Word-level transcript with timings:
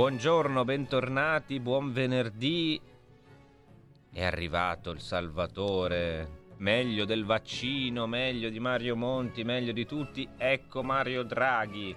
Buongiorno, 0.00 0.64
bentornati, 0.64 1.60
buon 1.60 1.92
venerdì. 1.92 2.80
È 4.10 4.24
arrivato 4.24 4.92
il 4.92 5.00
Salvatore, 5.00 6.44
meglio 6.56 7.04
del 7.04 7.26
vaccino, 7.26 8.06
meglio 8.06 8.48
di 8.48 8.58
Mario 8.58 8.96
Monti, 8.96 9.44
meglio 9.44 9.72
di 9.72 9.84
tutti. 9.84 10.26
Ecco 10.38 10.82
Mario 10.82 11.22
Draghi. 11.22 11.94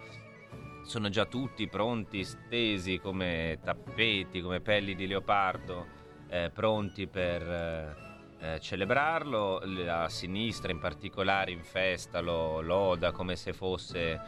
Sono 0.83 1.07
già 1.07 1.23
tutti 1.23 1.69
pronti, 1.69 2.25
stesi 2.25 2.99
come 2.99 3.59
tappeti, 3.63 4.41
come 4.41 4.59
pelli 4.59 4.95
di 4.95 5.07
leopardo, 5.07 5.87
eh, 6.27 6.51
pronti 6.53 7.07
per 7.07 7.41
eh, 7.41 7.95
eh 8.41 8.59
celebrarlo. 8.59 9.61
La 9.63 10.09
sinistra 10.09 10.73
in 10.73 10.79
particolare 10.79 11.51
in 11.51 11.63
festa 11.63 12.19
lo 12.19 12.59
loda 12.59 13.13
come 13.13 13.37
se 13.37 13.53
fosse 13.53 14.19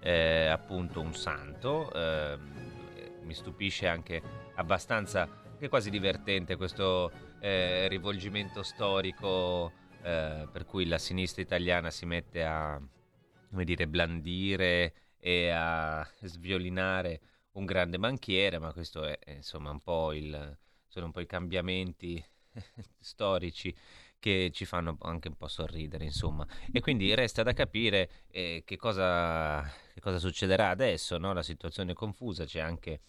eh, 0.00 0.48
appunto 0.48 1.00
un 1.00 1.14
santo 1.14 1.90
ehm, 1.94 2.71
mi 3.22 3.34
stupisce 3.34 3.86
anche 3.86 4.22
abbastanza, 4.54 5.28
che 5.58 5.68
quasi 5.68 5.90
divertente 5.90 6.56
questo 6.56 7.10
eh, 7.40 7.88
rivolgimento 7.88 8.62
storico 8.62 9.72
eh, 10.02 10.48
per 10.50 10.64
cui 10.64 10.86
la 10.86 10.98
sinistra 10.98 11.42
italiana 11.42 11.90
si 11.90 12.06
mette 12.06 12.44
a, 12.44 12.80
come 13.48 13.64
dire, 13.64 13.86
blandire 13.86 14.94
e 15.18 15.50
a 15.50 16.06
sviolinare 16.22 17.20
un 17.52 17.64
grande 17.64 17.98
banchiere, 17.98 18.58
ma 18.58 18.72
questo 18.72 19.04
è 19.04 19.18
insomma 19.26 19.70
un 19.70 19.80
po' 19.80 20.12
il, 20.12 20.58
sono 20.88 21.06
un 21.06 21.12
po' 21.12 21.20
i 21.20 21.26
cambiamenti 21.26 22.22
storici 22.98 23.74
che 24.18 24.50
ci 24.52 24.64
fanno 24.64 24.96
anche 25.00 25.28
un 25.28 25.36
po' 25.36 25.48
sorridere, 25.48 26.04
insomma. 26.04 26.46
E 26.70 26.80
quindi 26.80 27.12
resta 27.14 27.42
da 27.42 27.52
capire 27.52 28.08
eh, 28.30 28.62
che, 28.64 28.76
cosa, 28.76 29.62
che, 29.92 30.00
cosa, 30.00 30.18
succederà 30.18 30.70
adesso, 30.70 31.18
no? 31.18 31.32
La 31.32 31.42
situazione 31.42 31.92
è 31.92 31.94
confusa, 31.94 32.44
c'è 32.44 32.60
anche 32.60 33.00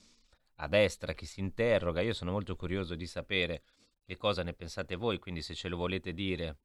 a 0.56 0.68
destra 0.68 1.14
chi 1.14 1.26
si 1.26 1.40
interroga. 1.40 2.02
Io 2.02 2.14
sono 2.14 2.32
molto 2.32 2.56
curioso 2.56 2.96
di 2.96 3.08
sapere 3.08 3.64
che 4.06 4.18
cosa 4.18 4.44
ne 4.44 4.54
pensate 4.54 4.96
voi, 4.96 5.20
quindi 5.20 5.42
se 5.42 5.54
ce 5.56 5.70
lo 5.70 5.78
volete 5.78 6.14
dire 6.14 6.58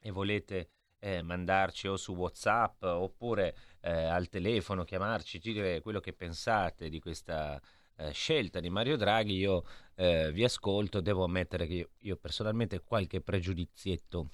e 0.00 0.10
volete 0.10 0.70
eh, 1.00 1.22
mandarci 1.22 1.88
o 1.88 1.96
su 1.96 2.14
WhatsApp 2.14 2.82
oppure 2.82 3.56
eh, 3.80 3.90
al 3.90 4.28
telefono, 4.28 4.84
chiamarci, 4.84 5.38
dire 5.38 5.80
quello 5.80 6.00
che 6.00 6.12
pensate 6.12 6.88
di 6.88 7.00
questa 7.00 7.60
eh, 7.96 8.12
scelta 8.12 8.60
di 8.60 8.70
Mario 8.70 8.96
Draghi, 8.96 9.36
io 9.36 9.64
eh, 9.94 10.30
vi 10.32 10.44
ascolto, 10.44 11.00
devo 11.00 11.24
ammettere 11.24 11.66
che 11.66 11.74
io, 11.74 11.90
io, 11.98 12.16
personalmente 12.16 12.80
qualche 12.80 13.20
pregiudizietto 13.20 14.30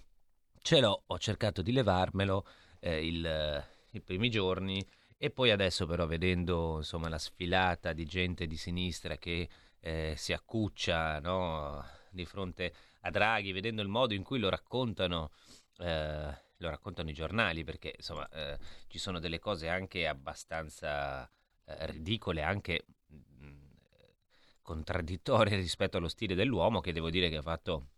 ce 0.60 0.80
l'ho, 0.80 1.04
ho 1.06 1.18
cercato 1.18 1.62
di 1.62 1.72
levarmelo 1.72 2.46
eh, 2.80 3.06
il, 3.06 3.64
i 3.92 4.00
primi 4.00 4.28
giorni 4.30 4.84
e 5.18 5.30
poi 5.30 5.50
adesso 5.50 5.86
però 5.86 6.06
vedendo 6.06 6.76
insomma, 6.76 7.08
la 7.08 7.18
sfilata 7.18 7.92
di 7.92 8.04
gente 8.04 8.46
di 8.46 8.56
sinistra 8.56 9.16
che 9.16 9.48
eh, 9.80 10.14
si 10.16 10.32
accuccia 10.32 11.20
no, 11.20 11.84
di 12.10 12.24
fronte 12.24 12.72
a 13.02 13.10
Draghi, 13.10 13.52
vedendo 13.52 13.82
il 13.82 13.88
modo 13.88 14.14
in 14.14 14.22
cui 14.22 14.38
lo 14.38 14.48
raccontano, 14.48 15.30
eh, 15.78 16.38
lo 16.56 16.68
raccontano 16.68 17.08
i 17.10 17.14
giornali, 17.14 17.64
perché 17.64 17.94
insomma 17.96 18.28
eh, 18.30 18.58
ci 18.88 18.98
sono 18.98 19.18
delle 19.18 19.38
cose 19.38 19.68
anche 19.68 20.06
abbastanza 20.06 21.30
eh, 21.64 21.86
ridicole, 21.86 22.42
anche 22.42 22.84
contraddittorie 24.62 25.54
rispetto 25.56 25.96
allo 25.96 26.08
stile 26.08 26.34
dell'uomo 26.34 26.80
che 26.80 26.92
devo 26.92 27.08
dire 27.08 27.28
che 27.30 27.36
ha 27.36 27.42
fatto 27.42 27.90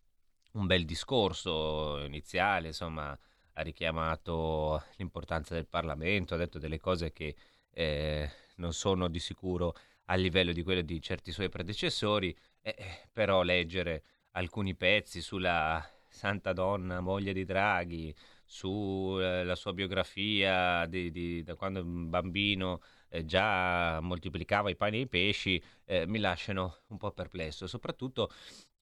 un 0.53 0.67
bel 0.67 0.85
discorso 0.85 1.99
iniziale, 2.05 2.69
insomma, 2.69 3.19
ha 3.59 3.63
richiamato 3.63 4.83
l'importanza 4.97 5.55
del 5.55 5.67
Parlamento, 5.67 6.35
ha 6.35 6.37
detto 6.37 6.59
delle 6.59 6.79
cose 6.79 7.13
che 7.13 7.35
eh, 7.71 8.31
non 8.57 8.73
sono 8.73 9.09
di 9.09 9.19
sicuro 9.19 9.75
a 10.07 10.15
livello 10.15 10.53
di 10.53 10.63
quelle 10.63 10.85
di 10.85 11.01
certi 11.03 11.33
suoi 11.33 11.49
predecessori, 11.49 12.35
eh, 12.63 13.09
però 13.13 13.43
leggere 13.43 14.05
alcuni 14.33 14.77
pezzi 14.77 15.21
sulla 15.21 15.85
Santa 16.09 16.53
Donna, 16.53 17.01
moglie 17.01 17.33
di 17.33 17.45
Draghi, 17.45 18.15
sulla 18.45 19.53
eh, 19.53 19.57
sua 19.57 19.73
biografia 19.73 20.87
di, 20.87 21.11
di, 21.11 21.43
da 21.43 21.57
quando 21.57 21.83
un 21.83 22.09
bambino 22.09 22.81
eh, 23.09 23.25
già 23.25 23.99
moltiplicava 24.01 24.71
i 24.71 24.77
pani 24.77 24.99
e 24.99 25.01
i 25.01 25.09
pesci, 25.09 25.63
eh, 25.85 26.07
mi 26.07 26.21
lasciano 26.21 26.83
un 26.89 26.97
po' 26.97 27.11
perplesso. 27.11 27.67
Soprattutto 27.67 28.31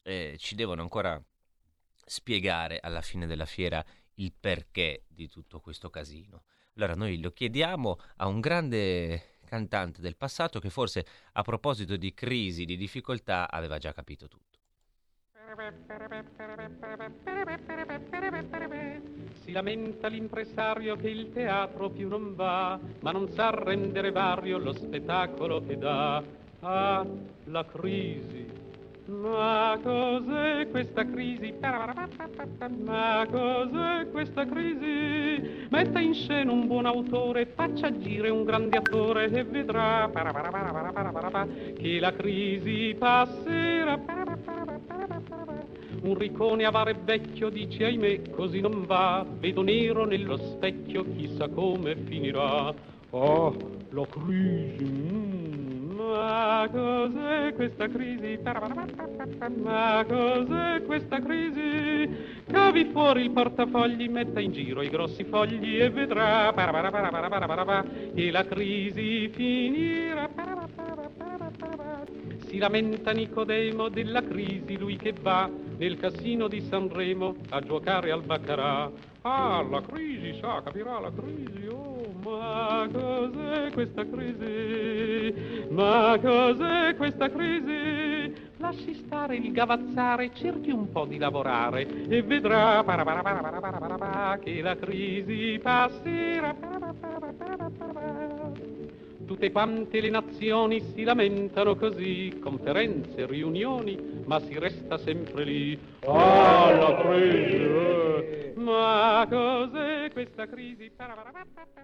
eh, 0.02 0.36
ci 0.38 0.54
devono 0.54 0.82
ancora 0.82 1.20
spiegare 2.08 2.78
alla 2.78 3.00
fine 3.00 3.26
della 3.26 3.46
fiera 3.46 3.84
il 4.16 4.32
perché 4.38 5.04
di 5.08 5.28
tutto 5.28 5.60
questo 5.60 5.90
casino. 5.90 6.42
Allora 6.76 6.94
noi 6.94 7.20
lo 7.20 7.30
chiediamo 7.30 7.98
a 8.16 8.26
un 8.26 8.40
grande 8.40 9.38
cantante 9.46 10.00
del 10.00 10.16
passato 10.16 10.58
che 10.58 10.70
forse 10.70 11.06
a 11.32 11.42
proposito 11.42 11.96
di 11.96 12.12
crisi, 12.12 12.64
di 12.64 12.76
difficoltà, 12.76 13.50
aveva 13.50 13.78
già 13.78 13.92
capito 13.92 14.28
tutto. 14.28 14.44
Si 19.42 19.52
lamenta 19.52 20.08
l'impresario 20.08 20.96
che 20.96 21.08
il 21.08 21.32
teatro 21.32 21.88
più 21.88 22.08
non 22.08 22.34
va, 22.34 22.78
ma 23.00 23.12
non 23.12 23.30
sa 23.30 23.50
rendere 23.50 24.10
vario 24.10 24.58
lo 24.58 24.72
spettacolo 24.72 25.64
che 25.64 25.78
dà. 25.78 26.22
Ah, 26.60 27.06
la 27.44 27.64
crisi. 27.64 28.65
Ma 29.06 29.78
cos'è 29.82 30.68
questa 30.70 31.04
crisi? 31.04 31.54
Ma 32.84 33.26
cos'è 33.30 34.10
questa 34.10 34.44
crisi? 34.46 35.66
Metta 35.70 36.00
in 36.00 36.12
scena 36.12 36.50
un 36.50 36.66
buon 36.66 36.86
autore, 36.86 37.46
faccia 37.54 37.86
agire 37.86 38.30
un 38.30 38.44
grande 38.44 38.78
attore 38.78 39.30
e 39.30 39.44
vedrà 39.44 40.10
che 41.76 42.00
la 42.00 42.12
crisi 42.12 42.96
passerà 42.98 44.00
un 46.02 46.14
riccone 46.16 46.64
avare 46.64 46.94
vecchio 46.94 47.48
dice 47.48 47.84
ahimè 47.84 48.30
così 48.30 48.60
non 48.60 48.84
va, 48.86 49.24
vedo 49.38 49.62
nero 49.62 50.04
nello 50.04 50.36
specchio, 50.36 51.04
chissà 51.16 51.48
come 51.48 51.96
finirà. 51.96 52.74
Ah, 53.10 53.52
la 53.90 54.06
crisi, 54.08 54.84
mm, 54.84 55.45
ma 56.12 56.68
cos'è 56.70 57.52
questa 57.54 57.88
crisi? 57.88 58.38
Ma 59.62 60.04
cos'è 60.06 60.82
questa 60.84 61.20
crisi? 61.20 62.34
Cavi 62.50 62.84
fuori 62.92 63.22
il 63.22 63.30
portafogli, 63.30 64.08
metta 64.08 64.40
in 64.40 64.52
giro 64.52 64.82
i 64.82 64.88
grossi 64.88 65.24
fogli 65.24 65.80
e 65.80 65.90
vedrà 65.90 66.52
che 68.14 68.30
la 68.30 68.44
crisi 68.44 69.28
finirà. 69.28 70.28
Si 72.46 72.58
lamenta 72.58 73.12
Nicodemo 73.12 73.88
della 73.88 74.22
crisi, 74.22 74.78
lui 74.78 74.96
che 74.96 75.12
va 75.20 75.50
nel 75.78 75.96
casino 75.96 76.48
di 76.48 76.60
Sanremo 76.60 77.34
a 77.50 77.60
giocare 77.60 78.10
al 78.10 78.22
baccarà. 78.22 78.90
Ah, 79.22 79.66
la 79.68 79.82
crisi, 79.82 80.38
sa, 80.40 80.62
capirà 80.62 81.00
la 81.00 81.10
crisi, 81.10 81.65
ma 82.26 82.88
cos'è 82.92 83.70
questa 83.72 84.04
crisi? 84.04 85.66
Ma 85.70 86.18
cos'è 86.20 86.96
questa 86.96 87.30
crisi? 87.30 88.34
Lasci 88.56 88.94
stare 88.94 89.36
il 89.36 89.52
gavazzare, 89.52 90.32
cerchi 90.34 90.70
un 90.70 90.90
po' 90.90 91.04
di 91.04 91.18
lavorare 91.18 91.86
e 92.08 92.22
vedrà 92.22 92.82
che 94.42 94.60
la 94.60 94.76
crisi 94.76 95.60
passerà. 95.62 96.54
Tutte 99.26 99.50
quante 99.50 100.00
le 100.00 100.08
nazioni 100.08 100.80
si 100.80 101.02
lamentano 101.02 101.74
così, 101.74 102.38
conferenze, 102.40 103.26
riunioni, 103.26 104.22
ma 104.24 104.38
si 104.38 104.56
resta 104.56 104.98
sempre 104.98 105.42
lì. 105.42 105.78
Ah, 106.06 106.70
la 106.70 107.00
crisi! 107.02 108.52
Ma 108.54 109.26
cos'è 109.28 110.10
questa 110.12 110.46
crisi? 110.46 110.92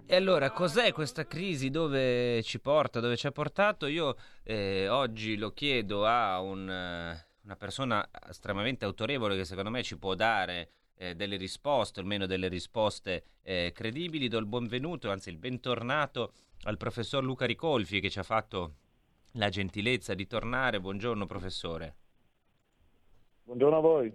E 0.05 0.15
allora, 0.15 0.51
cos'è 0.51 0.93
questa 0.93 1.27
crisi? 1.27 1.69
Dove 1.69 2.41
ci 2.43 2.61
porta? 2.61 3.01
Dove 3.01 3.17
ci 3.17 3.27
ha 3.27 3.31
portato? 3.31 3.87
Io 3.87 4.15
eh, 4.43 4.87
oggi 4.87 5.35
lo 5.35 5.51
chiedo 5.51 6.05
a 6.05 6.39
un, 6.39 6.69
eh, 6.69 7.25
una 7.43 7.55
persona 7.57 8.09
estremamente 8.29 8.85
autorevole 8.85 9.35
che 9.35 9.43
secondo 9.43 9.69
me 9.69 9.83
ci 9.83 9.97
può 9.97 10.15
dare 10.15 10.69
eh, 10.95 11.13
delle 11.13 11.35
risposte, 11.35 11.99
almeno 11.99 12.25
delle 12.25 12.47
risposte 12.47 13.23
eh, 13.43 13.71
credibili. 13.73 14.29
Do 14.29 14.37
il 14.37 14.45
benvenuto, 14.45 15.11
anzi 15.11 15.29
il 15.29 15.37
bentornato 15.37 16.31
al 16.63 16.77
professor 16.77 17.23
Luca 17.23 17.45
Ricolfi 17.45 17.99
che 17.99 18.09
ci 18.09 18.19
ha 18.19 18.23
fatto 18.23 18.75
la 19.33 19.49
gentilezza 19.49 20.13
di 20.13 20.27
tornare. 20.27 20.79
Buongiorno 20.79 21.25
professore. 21.25 21.95
Buongiorno 23.43 23.77
a 23.77 23.81
voi. 23.81 24.13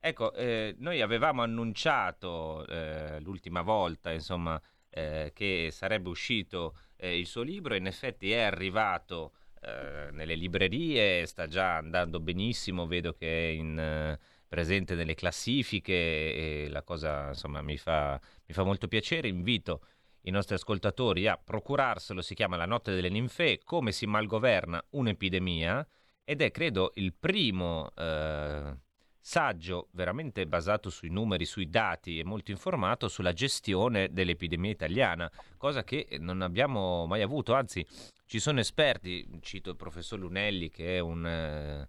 Ecco, 0.00 0.32
eh, 0.32 0.74
noi 0.78 1.02
avevamo 1.02 1.42
annunciato 1.42 2.66
eh, 2.66 3.20
l'ultima 3.20 3.60
volta, 3.60 4.10
insomma, 4.10 4.60
eh, 4.88 5.30
che 5.34 5.68
sarebbe 5.70 6.08
uscito 6.08 6.74
eh, 6.96 7.18
il 7.18 7.26
suo 7.26 7.42
libro, 7.42 7.74
in 7.74 7.86
effetti 7.86 8.32
è 8.32 8.40
arrivato 8.40 9.32
eh, 9.60 10.08
nelle 10.10 10.34
librerie, 10.34 11.26
sta 11.26 11.46
già 11.46 11.76
andando 11.76 12.18
benissimo, 12.18 12.86
vedo 12.86 13.12
che 13.12 13.50
è 13.50 13.52
in, 13.52 13.78
eh, 13.78 14.18
presente 14.48 14.94
nelle 14.94 15.14
classifiche 15.14 15.92
e 15.92 16.68
la 16.70 16.82
cosa 16.82 17.28
insomma 17.28 17.60
mi 17.60 17.76
fa, 17.76 18.18
mi 18.46 18.54
fa 18.54 18.64
molto 18.64 18.88
piacere, 18.88 19.28
invito 19.28 19.82
i 20.22 20.30
nostri 20.30 20.54
ascoltatori 20.54 21.26
a 21.26 21.36
procurarselo, 21.42 22.20
si 22.20 22.34
chiama 22.34 22.56
La 22.56 22.66
notte 22.66 22.94
delle 22.94 23.08
ninfee, 23.08 23.60
come 23.64 23.92
si 23.92 24.06
malgoverna 24.06 24.84
un'epidemia 24.90 25.86
ed 26.24 26.42
è 26.42 26.50
credo 26.50 26.92
il 26.94 27.14
primo 27.14 27.90
eh, 27.96 28.76
saggio 29.20 29.88
veramente 29.92 30.46
basato 30.46 30.90
sui 30.90 31.10
numeri, 31.10 31.44
sui 31.44 31.68
dati 31.68 32.18
e 32.18 32.24
molto 32.24 32.50
informato 32.50 33.08
sulla 33.08 33.32
gestione 33.32 34.12
dell'epidemia 34.12 34.70
italiana, 34.70 35.30
cosa 35.56 35.84
che 35.84 36.06
non 36.18 36.42
abbiamo 36.42 37.06
mai 37.06 37.22
avuto, 37.22 37.54
anzi 37.54 37.86
ci 38.26 38.38
sono 38.38 38.60
esperti, 38.60 39.26
cito 39.40 39.70
il 39.70 39.76
professor 39.76 40.18
Lunelli 40.18 40.70
che 40.70 40.96
è 40.96 40.98
un 41.00 41.26
eh, 41.26 41.88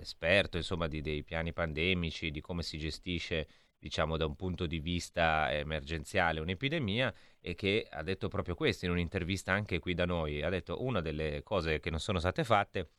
esperto 0.00 0.56
insomma, 0.56 0.88
di, 0.88 1.00
dei 1.00 1.22
piani 1.24 1.52
pandemici, 1.52 2.30
di 2.30 2.40
come 2.40 2.62
si 2.62 2.78
gestisce 2.78 3.48
diciamo 3.78 4.16
da 4.16 4.26
un 4.26 4.34
punto 4.34 4.66
di 4.66 4.80
vista 4.80 5.52
emergenziale 5.52 6.40
un'epidemia 6.40 7.14
e 7.40 7.54
che 7.54 7.86
ha 7.88 8.02
detto 8.02 8.28
proprio 8.28 8.54
questo 8.54 8.84
in 8.84 8.90
un'intervista 8.90 9.52
anche 9.52 9.78
qui 9.78 9.94
da 9.94 10.04
noi. 10.04 10.42
Ha 10.42 10.48
detto 10.48 10.82
una 10.82 11.00
delle 11.00 11.42
cose 11.42 11.80
che 11.80 11.90
non 11.90 12.00
sono 12.00 12.18
state 12.18 12.44
fatte 12.44 12.90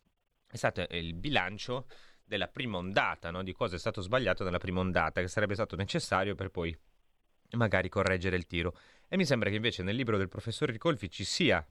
è 0.52 0.58
stato 0.58 0.86
il 0.90 1.14
bilancio 1.14 1.86
della 2.24 2.48
prima 2.48 2.78
ondata, 2.78 3.30
no? 3.32 3.44
di 3.44 3.54
cosa 3.54 3.76
è 3.76 3.80
stato 3.80 4.02
sbagliato 4.02 4.44
nella 4.44 4.58
prima 4.58 4.80
ondata, 4.80 5.22
che 5.22 5.28
sarebbe 5.28 5.54
stato 5.54 5.76
necessario 5.76 6.36
per 6.36 6.50
poi 6.50 6.76
magari 7.52 7.90
correggere 7.90 8.36
il 8.36 8.48
tiro. 8.48 8.76
E 9.08 9.18
mi 9.18 9.26
sembra 9.26 9.50
che 9.50 9.56
invece 9.56 9.84
nel 9.84 9.96
libro 9.96 10.18
del 10.18 10.28
professor 10.28 10.70
Ricolfi 10.70 11.10
ci 11.10 11.24
sia 11.24 11.66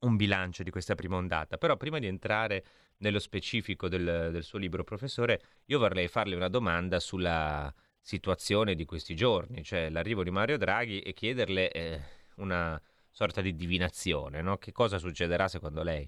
un 0.00 0.16
bilancio 0.16 0.62
di 0.62 0.70
questa 0.70 0.94
prima 0.94 1.16
ondata. 1.16 1.56
Però 1.56 1.76
prima 1.76 1.98
di 1.98 2.06
entrare 2.06 2.64
nello 2.98 3.18
specifico 3.18 3.88
del, 3.88 4.30
del 4.32 4.42
suo 4.42 4.58
libro, 4.58 4.84
professore, 4.84 5.42
io 5.66 5.78
vorrei 5.78 6.08
farle 6.08 6.36
una 6.36 6.48
domanda 6.48 7.00
sulla 7.00 7.72
situazione 8.04 8.74
di 8.74 8.84
questi 8.84 9.16
giorni, 9.16 9.64
cioè 9.64 9.88
l'arrivo 9.88 10.22
di 10.22 10.30
Mario 10.30 10.58
Draghi 10.58 11.00
e 11.00 11.14
chiederle 11.14 11.70
eh, 11.70 12.00
una 12.36 12.78
sorta 13.10 13.40
di 13.40 13.56
divinazione, 13.56 14.42
no? 14.42 14.58
Che 14.58 14.72
cosa 14.72 14.98
succederà 14.98 15.48
secondo 15.48 15.82
lei? 15.82 16.06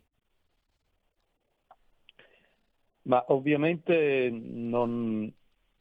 Ma 3.05 3.25
ovviamente 3.29 4.29
non, 4.31 5.33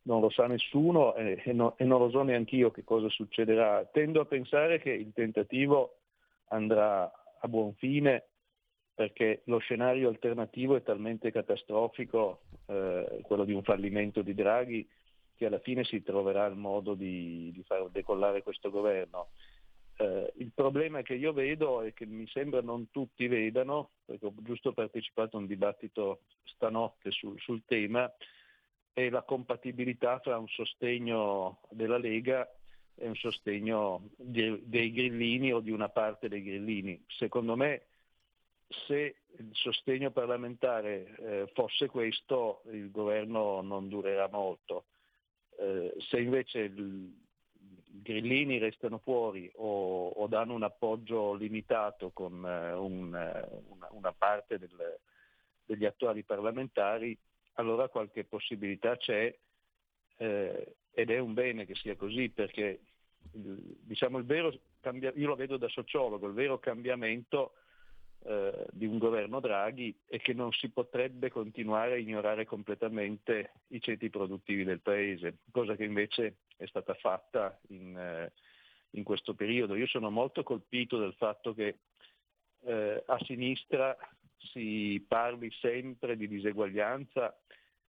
non 0.04 0.22
lo 0.22 0.30
sa 0.30 0.48
nessuno 0.48 1.16
e, 1.16 1.42
e, 1.44 1.52
no, 1.52 1.76
e 1.78 1.84
non 1.84 2.00
lo 2.00 2.10
so 2.10 2.24
neanche 2.24 2.56
io 2.56 2.72
che 2.72 2.86
cosa 2.86 3.10
succederà. 3.10 3.84
Tendo 3.92 4.22
a 4.22 4.26
pensare 4.26 4.80
che 4.80 4.92
il 4.92 5.12
tentativo 5.14 5.98
andrà 6.48 7.12
a 7.42 7.48
buon 7.50 7.74
fine 7.74 8.24
perché 8.94 9.42
lo 9.46 9.58
scenario 9.58 10.08
alternativo 10.08 10.78
è 10.78 10.82
talmente 10.82 11.30
catastrofico, 11.30 12.44
eh, 12.68 13.20
quello 13.24 13.44
di 13.44 13.52
un 13.52 13.64
fallimento 13.64 14.22
di 14.22 14.34
Draghi, 14.34 14.88
che 15.36 15.46
alla 15.46 15.60
fine 15.60 15.84
si 15.84 16.02
troverà 16.02 16.46
il 16.46 16.56
modo 16.56 16.94
di, 16.94 17.52
di 17.54 17.64
far 17.64 17.90
decollare 17.90 18.44
questo 18.44 18.70
governo. 18.70 19.30
Eh, 19.98 20.34
il 20.38 20.52
problema 20.54 21.02
che 21.02 21.14
io 21.14 21.32
vedo 21.32 21.82
e 21.82 21.94
che 21.94 22.06
mi 22.06 22.28
sembra 22.28 22.62
non 22.62 22.90
tutti 22.92 23.28
vedano, 23.28 23.92
perché 24.06 24.26
ho 24.26 24.34
giusto 24.38 24.74
partecipato 24.74 25.38
a 25.38 25.40
un 25.40 25.46
dibattito 25.46 26.22
stanotte 26.44 27.12
sul, 27.12 27.40
sul 27.40 27.64
tema, 27.66 28.12
è 28.92 29.10
la 29.10 29.24
compatibilità 29.24 30.20
tra 30.20 30.38
un 30.38 30.48
sostegno 30.48 31.60
della 31.70 31.98
Lega 31.98 32.50
e 32.96 33.08
un 33.08 33.16
sostegno 33.16 34.10
di, 34.16 34.62
dei 34.64 34.92
grillini 34.92 35.52
o 35.52 35.60
di 35.60 35.72
una 35.72 35.90
parte 35.90 36.30
dei 36.30 36.42
grillini. 36.42 37.04
Secondo 37.08 37.56
me 37.56 37.88
se 38.88 39.16
il 39.38 39.50
sostegno 39.52 40.12
parlamentare 40.12 41.16
eh, 41.18 41.52
fosse 41.54 41.88
questo 41.88 42.64
il 42.72 42.90
governo 42.90 43.62
non 43.62 43.90
durerà 43.90 44.30
molto. 44.30 44.86
Eh, 45.58 45.94
se 45.98 46.20
invece 46.20 46.66
i 46.66 47.14
grillini 48.02 48.58
restano 48.58 49.00
fuori 49.00 49.50
o, 49.56 50.10
o, 50.10 50.28
danno 50.28 50.54
un 50.54 50.64
appoggio 50.64 51.34
limitato 51.34 52.12
con 52.12 52.46
eh, 52.46 52.74
un, 52.74 53.16
eh, 53.16 53.64
una, 53.70 53.88
una, 53.92 54.12
parte 54.12 54.60
del, 54.60 55.00
degli 55.66 55.86
attuali 55.86 56.24
parlamentari, 56.24 57.18
allora 57.54 57.88
qualche 57.88 58.26
possibilità 58.26 58.98
c'è 58.98 59.34
eh, 60.18 60.76
ed 60.92 61.10
è 61.10 61.20
un 61.20 61.34
bene 61.34 61.66
che 61.66 61.76
sia 61.76 61.96
così 61.96 62.30
perché 62.30 62.82
diciamo 63.32 64.18
il 64.18 64.26
vero 64.26 64.54
cambia, 64.80 65.12
io 65.16 65.28
lo 65.28 65.36
vedo 65.36 65.58
da 65.58 65.68
sociologo, 65.68 66.28
il 66.28 66.34
vero 66.34 66.60
cambiamento 66.60 67.54
eh, 68.28 68.66
di 68.72 68.86
un 68.86 68.98
governo 68.98 69.40
Draghi 69.40 69.96
e 70.08 70.18
che 70.18 70.34
non 70.34 70.52
si 70.52 70.70
potrebbe 70.70 71.30
continuare 71.30 71.94
a 71.94 71.98
ignorare 71.98 72.46
completamente 72.46 73.52
i 73.68 73.80
ceti 73.80 74.10
produttivi 74.10 74.64
del 74.64 74.82
Paese, 74.82 75.38
cosa 75.52 75.76
che 75.76 75.84
invece 75.84 76.38
è 76.58 76.66
stata 76.66 76.96
fatta 76.96 77.60
in, 77.68 77.96
eh, 77.96 78.32
in 78.92 79.04
questo 79.04 79.36
periodo. 79.36 79.76
Io 79.76 79.88
sono 79.88 80.10
molto 80.10 80.42
colpito 80.44 80.98
del 80.98 81.14
fatto 81.14 81.54
che 81.54 81.78
eh, 82.64 83.04
a 83.06 83.18
sinistra 83.26 83.96
si 84.38 85.04
parli 85.08 85.52
sempre 85.60 86.18
di 86.18 86.28
diseguaglianza 86.28 87.38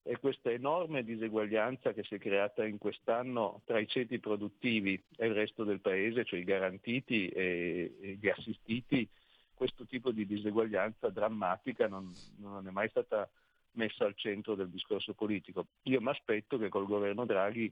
e 0.04 0.20
questa 0.20 0.52
enorme 0.52 1.04
diseguaglianza 1.04 1.94
che 1.94 2.04
si 2.04 2.16
è 2.16 2.20
creata 2.20 2.66
in 2.66 2.78
quest'anno 2.78 3.62
tra 3.66 3.80
i 3.80 3.88
ceti 3.88 4.20
produttivi 4.20 5.02
e 5.16 5.28
il 5.28 5.34
resto 5.34 5.64
del 5.64 5.80
paese, 5.80 6.26
cioè 6.26 6.40
i 6.40 6.44
garantiti 6.44 7.28
e, 7.30 7.96
e 8.00 8.18
gli 8.22 8.28
assistiti, 8.28 9.10
questo 9.56 9.86
tipo 9.86 10.12
di 10.12 10.26
diseguaglianza 10.28 11.10
drammatica 11.10 11.88
non, 11.88 12.12
non 12.38 12.68
è 12.68 12.72
mai 12.72 12.90
stata 12.90 13.28
messa 13.72 14.06
al 14.06 14.16
centro 14.16 14.56
del 14.56 14.70
discorso 14.70 15.14
politico. 15.14 15.66
Io 15.84 16.02
mi 16.02 16.10
aspetto 16.10 16.58
che 16.58 16.70
col 16.70 16.86
governo 16.86 17.26
Draghi 17.26 17.72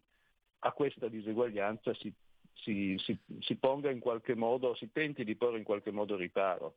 a 0.59 0.71
questa 0.71 1.07
diseguaglianza 1.07 1.93
si, 1.93 2.11
si, 2.53 2.95
si, 2.97 3.17
si, 3.39 3.55
ponga 3.55 3.91
in 3.91 3.99
qualche 3.99 4.35
modo, 4.35 4.75
si 4.75 4.89
tenti 4.91 5.23
di 5.23 5.35
porre 5.35 5.57
in 5.57 5.63
qualche 5.63 5.91
modo 5.91 6.15
riparo. 6.15 6.75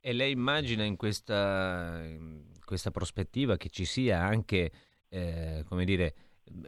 E 0.00 0.12
lei 0.12 0.32
immagina 0.32 0.84
in 0.84 0.96
questa, 0.96 2.02
in 2.04 2.42
questa 2.64 2.90
prospettiva 2.90 3.56
che 3.56 3.68
ci 3.68 3.84
sia 3.84 4.20
anche, 4.20 4.72
eh, 5.08 5.64
come 5.68 5.84
dire, 5.84 6.14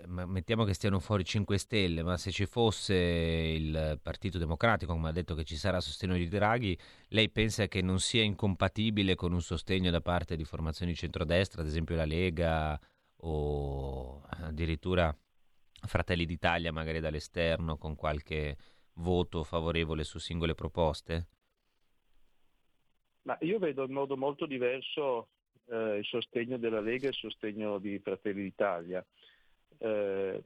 mettiamo 0.07 0.65
che 0.65 0.75
stiano 0.75 1.01
fuori 1.01 1.25
5 1.25 1.59
Stelle, 1.59 2.03
ma 2.03 2.17
se 2.17 2.31
ci 2.31 2.47
fosse 2.47 2.95
il 2.95 3.99
Partito 4.03 4.39
Democratico, 4.39 4.93
come 4.93 5.09
ha 5.09 5.13
detto 5.13 5.35
che 5.35 5.45
ci 5.45 5.57
sarà 5.57 5.81
sostegno 5.81 6.15
di 6.15 6.29
Draghi, 6.29 6.79
lei 7.09 7.31
pensa 7.31 7.67
che 7.67 7.83
non 7.83 7.99
sia 7.99 8.23
incompatibile 8.23 9.15
con 9.15 9.33
un 9.33 9.43
sostegno 9.43 9.91
da 9.91 10.01
parte 10.01 10.37
di 10.37 10.45
formazioni 10.45 10.95
centrodestra, 10.95 11.63
ad 11.63 11.67
esempio 11.67 11.97
la 11.97 12.05
Lega 12.05 12.81
o 13.25 14.23
addirittura 14.23 15.15
Fratelli 15.87 16.27
d'Italia, 16.27 16.73
magari 16.73 17.01
dall'esterno, 17.01 17.77
con 17.77 17.97
qualche 17.97 18.57
voto 18.95 19.43
favorevole 19.43 20.05
su 20.05 20.19
singole 20.19 20.55
proposte? 20.55 21.27
Ma 23.23 23.37
io 23.41 23.59
vedo 23.59 23.85
in 23.85 23.93
modo 23.93 24.17
molto 24.17 24.47
diverso 24.47 25.29
eh, 25.67 25.99
il 25.99 26.05
sostegno 26.05 26.57
della 26.57 26.81
Lega 26.81 27.07
e 27.07 27.11
il 27.11 27.15
sostegno 27.15 27.79
di 27.79 27.99
Fratelli 27.99 28.43
d'Italia. 28.43 29.05
Eh, 29.83 30.41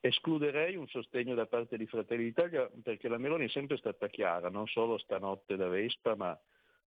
escluderei 0.00 0.76
un 0.76 0.88
sostegno 0.88 1.34
da 1.34 1.44
parte 1.44 1.76
di 1.76 1.86
Fratelli 1.86 2.24
d'Italia 2.24 2.70
perché 2.82 3.08
la 3.08 3.18
Meloni 3.18 3.44
è 3.44 3.50
sempre 3.50 3.76
stata 3.76 4.08
chiara, 4.08 4.48
non 4.48 4.66
solo 4.66 4.96
stanotte 4.96 5.56
da 5.56 5.68
Vespa, 5.68 6.14
ma 6.14 6.38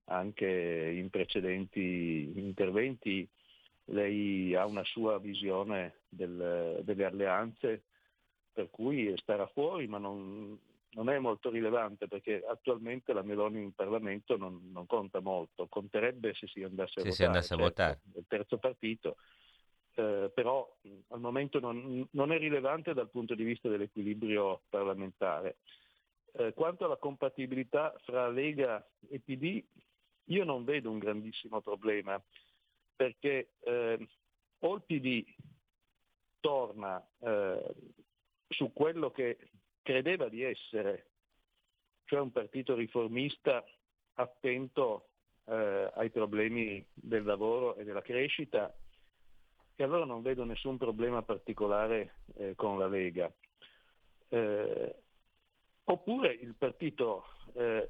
anche 0.06 0.48
in 0.48 1.10
precedenti 1.12 2.34
interventi. 2.36 3.28
Lei 3.88 4.56
ha 4.56 4.66
una 4.66 4.84
sua 4.84 5.20
visione 5.20 6.00
del, 6.10 6.80
delle 6.84 7.06
alleanze, 7.06 7.84
per 8.52 8.70
cui 8.72 9.14
starà 9.18 9.46
fuori, 9.48 9.88
ma 9.88 10.00
non, 10.00 10.58
non, 10.92 11.10
è 11.10 11.20
molto 11.20 11.50
rilevante 11.52 12.08
perché 12.08 12.44
attualmente 12.48 13.14
la 13.14 13.24
Meloni 13.24 13.62
in 13.62 13.74
Parlamento 13.74 14.38
non, 14.38 14.70
non 14.72 14.88
conta 14.88 15.20
molto, 15.20 15.68
conterebbe 15.68 16.34
se 16.34 16.48
si 16.48 16.64
andasse 16.64 17.02
a 17.02 17.04
se 17.04 17.10
votare. 17.10 17.14
Si 17.14 17.24
andasse 17.24 17.54
a 17.54 17.58
certo, 17.58 17.64
votare. 17.64 18.00
Il 18.16 18.26
terzo 18.28 18.58
partito 18.58 19.18
eh, 19.96 20.32
però 20.34 20.68
al 21.10 21.20
momento 21.20 21.60
non, 21.60 22.08
non, 22.12 22.32
è 22.32 22.38
rilevante 22.38 22.94
dal 22.94 23.10
punto 23.10 23.36
di 23.36 23.44
vista 23.44 23.70
dell'equilibrio 23.70 24.62
parlamentare. 24.70 25.58
Eh, 26.34 26.54
quanto 26.54 26.86
alla 26.86 26.98
compatibilità 26.98 27.94
fra 28.04 28.28
Lega 28.30 28.86
e 29.08 29.20
PD, 29.20 29.64
io 30.26 30.44
non 30.44 30.64
vedo 30.64 30.90
un 30.90 30.98
grandissimo 30.98 31.62
problema, 31.62 32.22
perché 32.96 33.54
eh, 33.60 34.08
o 34.60 34.76
il 34.76 34.82
PD 34.84 35.26
torna 36.40 37.06
eh, 37.20 37.74
su 38.48 38.72
quello 38.74 39.12
che 39.12 39.38
credeva 39.82 40.30
di 40.30 40.42
essere, 40.42 41.08
cioè 42.06 42.20
un 42.20 42.32
partito 42.32 42.74
riformista 42.76 43.64
attento 44.16 45.10
eh, 45.46 45.92
ai 45.94 46.10
problemi 46.10 46.86
del 46.94 47.24
lavoro 47.24 47.76
e 47.76 47.84
della 47.84 48.02
crescita, 48.02 48.74
e 49.76 49.84
allora 49.84 50.06
non 50.06 50.22
vedo 50.22 50.44
nessun 50.44 50.78
problema 50.78 51.22
particolare 51.22 52.16
eh, 52.36 52.56
con 52.56 52.78
la 52.78 52.88
Lega. 52.88 53.32
Eh, 54.30 54.96
oppure 55.86 56.34
il 56.34 56.56
partito 56.56 57.26
eh, 57.54 57.90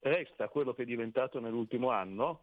resta 0.00 0.48
quello 0.48 0.74
che 0.74 0.82
è 0.82 0.86
diventato 0.86 1.40
nell'ultimo 1.40 1.90
anno, 1.90 2.42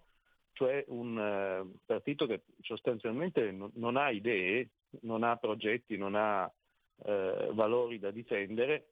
cioè 0.54 0.84
un 0.88 1.18
uh, 1.18 1.80
partito 1.86 2.26
che 2.26 2.42
sostanzialmente 2.62 3.52
non, 3.52 3.72
non, 3.76 3.96
ha 3.96 4.12
idee, 4.12 4.70
non 5.02 5.24
ha 5.24 5.38
progetti, 5.38 5.98
non 5.98 6.16
ha 6.16 6.44
uh, 6.44 7.54
valori 7.54 8.00
da 8.00 8.12
difendere 8.12 8.88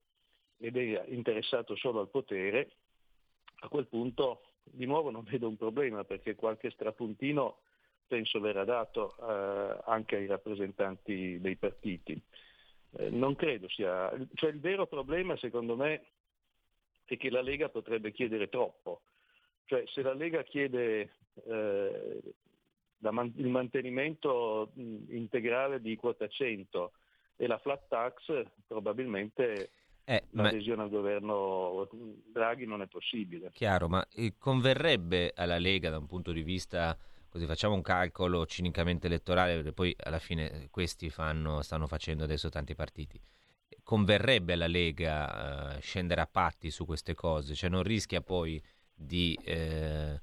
ed 0.58 0.78
è 0.78 1.04
interessato 1.08 1.76
solo 1.76 2.00
al 2.00 2.10
potere, 2.10 2.72
a 3.62 3.68
quel 3.68 3.88
punto 3.88 4.44
di 4.64 4.86
nuovo 4.86 5.10
non 5.10 5.24
vedo 5.24 5.48
un 5.48 5.58
problema 5.58 6.04
perché 6.04 6.36
qualche 6.36 6.70
strapuntino 6.72 7.60
penso 8.10 8.40
verrà 8.40 8.66
dato 8.66 9.16
uh, 9.20 9.90
anche 9.90 10.16
ai 10.16 10.26
rappresentanti 10.26 11.40
dei 11.40 11.56
partiti. 11.56 12.20
non 13.12 13.36
credo 13.36 13.70
sia, 13.70 14.12
cioè 14.34 14.50
il 14.50 14.60
vero 14.60 14.88
problema 14.88 15.38
secondo 15.38 15.76
me 15.76 16.06
è 17.06 17.18
che 17.18 17.30
la 17.30 17.42
Lega 17.42 17.70
potrebbe 17.70 18.12
chiedere 18.12 18.50
troppo. 18.50 19.02
Cioè 19.66 19.84
se 19.86 20.02
la 20.02 20.14
Lega 20.14 20.42
chiede 20.44 21.12
eh, 21.46 22.22
man- 23.00 23.34
il 23.36 23.48
mantenimento 23.48 24.72
integrale 24.76 25.80
di 25.80 25.96
quota 25.96 26.28
100 26.28 26.92
e 27.36 27.48
la 27.48 27.58
flat 27.58 27.88
tax, 27.88 28.46
probabilmente 28.68 29.72
eh, 30.04 30.24
l'adesione 30.32 30.78
ma... 30.78 30.84
al 30.84 30.90
governo 30.90 31.88
Draghi 32.34 32.66
non 32.66 32.82
è 32.82 32.88
possibile. 32.88 33.52
Chiaro, 33.54 33.88
ma 33.88 34.06
eh, 34.12 34.34
converrebbe 34.38 35.32
alla 35.36 35.58
Lega 35.58 35.90
da 35.90 35.98
un 35.98 36.08
punto 36.08 36.32
di 36.32 36.42
vista, 36.42 36.98
così 37.30 37.46
facciamo 37.46 37.76
un 37.76 37.82
calcolo 37.82 38.46
cinicamente 38.46 39.08
elettorale, 39.08 39.56
perché 39.56 39.74
poi 39.74 39.96
alla 40.00 40.20
fine 40.20 40.68
questi 40.72 41.10
fanno, 41.10 41.62
stanno 41.62 41.88
facendo 41.88 42.24
adesso 42.24 42.50
tanti 42.50 42.76
partiti 42.76 43.22
converrebbe 43.84 44.54
alla 44.54 44.68
Lega 44.68 45.78
eh, 45.78 45.82
scendere 45.82 46.22
a 46.22 46.28
patti 46.28 46.70
su 46.70 46.86
queste 46.86 47.16
cose, 47.16 47.56
cioè 47.56 47.70
non 47.72 47.84
rischia 47.84 48.22
poi 48.22 48.62
di, 48.94 49.38
eh, 49.44 50.20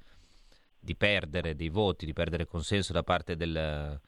di 0.79 0.95
perdere 0.95 1.57
dei 1.57 1.69
voti, 1.69 2.07
di 2.07 2.13
perdere 2.13 2.45
consenso 2.45 2.93
da 2.93 3.03
parte 3.03 3.37
del, 3.37 4.01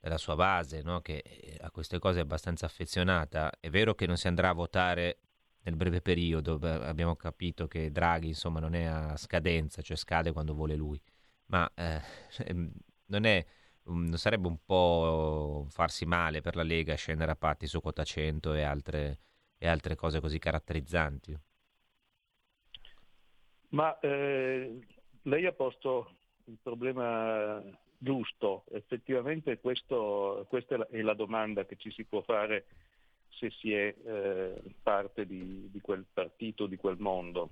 della 0.00 0.18
sua 0.18 0.34
base, 0.34 0.82
no? 0.82 1.00
che 1.00 1.22
eh, 1.24 1.56
a 1.60 1.70
queste 1.70 1.98
cose 1.98 2.18
è 2.18 2.22
abbastanza 2.22 2.66
affezionata. 2.66 3.50
È 3.58 3.70
vero 3.70 3.94
che 3.94 4.06
non 4.06 4.16
si 4.16 4.26
andrà 4.26 4.50
a 4.50 4.54
votare 4.54 5.20
nel 5.62 5.76
breve 5.76 6.00
periodo, 6.00 6.58
abbiamo 6.60 7.16
capito 7.16 7.66
che 7.66 7.90
Draghi 7.90 8.28
insomma 8.28 8.60
non 8.60 8.74
è 8.74 8.84
a 8.84 9.16
scadenza, 9.16 9.82
cioè 9.82 9.96
scade 9.96 10.32
quando 10.32 10.54
vuole 10.54 10.76
lui, 10.76 11.00
ma 11.48 11.70
eh, 11.74 12.00
non 13.06 13.24
è 13.24 13.44
non 13.88 14.18
sarebbe 14.18 14.46
un 14.46 14.58
po' 14.64 15.66
farsi 15.70 16.04
male 16.04 16.40
per 16.40 16.56
la 16.56 16.62
Lega 16.62 16.94
scendere 16.94 17.30
a 17.30 17.36
patti 17.36 17.66
su 17.66 17.80
quota 17.80 18.04
100 18.04 18.54
e 18.54 18.62
altre, 18.62 19.18
e 19.56 19.66
altre 19.66 19.94
cose 19.94 20.20
così 20.20 20.38
caratterizzanti? 20.38 21.38
Ma 23.70 23.98
eh, 24.00 24.78
lei 25.22 25.46
ha 25.46 25.52
posto 25.52 26.16
il 26.44 26.58
problema 26.62 27.62
giusto, 27.98 28.64
effettivamente 28.70 29.58
questo, 29.58 30.46
questa 30.48 30.74
è 30.74 30.78
la, 30.78 30.86
è 30.88 31.00
la, 31.02 31.14
domanda 31.14 31.66
che 31.66 31.76
ci 31.76 31.90
si 31.90 32.04
può 32.04 32.22
fare 32.22 32.66
se 33.28 33.50
si 33.50 33.72
è 33.72 33.94
eh, 34.04 34.62
parte 34.82 35.26
di, 35.26 35.68
di, 35.70 35.80
quel 35.80 36.06
partito, 36.10 36.66
di 36.66 36.76
quel 36.76 36.98
mondo. 36.98 37.50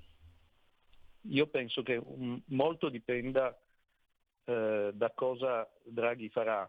Io 1.29 1.47
penso 1.49 1.83
che 1.83 1.97
un, 1.97 2.41
molto 2.47 2.89
dipenda 2.89 3.59
eh, 4.47 4.91
da 4.95 5.11
cosa 5.15 5.69
Draghi 5.83 6.29
farà, 6.31 6.69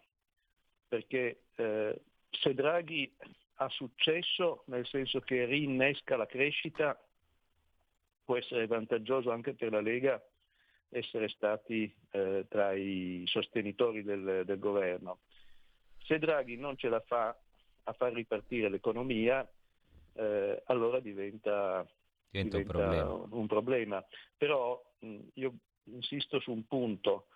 perché 0.88 1.44
eh, 1.56 2.02
se 2.30 2.54
Draghi 2.54 3.16
ha 3.60 3.70
successo, 3.70 4.64
nel 4.68 4.86
senso 4.86 5.20
che 5.22 5.46
rinnesca 5.46 6.18
la 6.18 6.26
crescita, 6.26 7.00
può 8.24 8.38
essere 8.38 8.68
vantaggioso 8.68 9.32
anche 9.32 9.54
per 9.54 9.72
la 9.72 9.80
Lega 9.80 10.22
essere 10.90 11.28
stati 11.30 11.94
eh, 12.12 12.46
tra 12.50 12.74
i 12.74 13.24
sostenitori 13.26 14.04
del, 14.04 14.44
del, 14.46 14.60
governo. 14.60 15.20
Se 16.04 16.18
Draghi 16.18 16.56
non 16.58 16.78
ce 16.78 16.90
la 16.90 17.02
fa 17.02 17.38
a 17.84 17.94
far 17.94 18.14
ripartire 18.14 18.70
l'economia, 18.70 19.48
eh, 20.14 20.62
allora 20.66 21.00
diventa, 21.00 21.86
diventa, 22.30 22.58
diventa 22.58 22.58
un, 22.58 22.66
problema. 22.66 23.28
un, 23.32 23.48
problema. 23.48 24.06
Però 24.38 24.82
mh, 25.00 25.20
io 25.36 25.54
insisto 25.86 26.40
su 26.40 26.52
un 26.52 26.66
punto, 26.66 27.28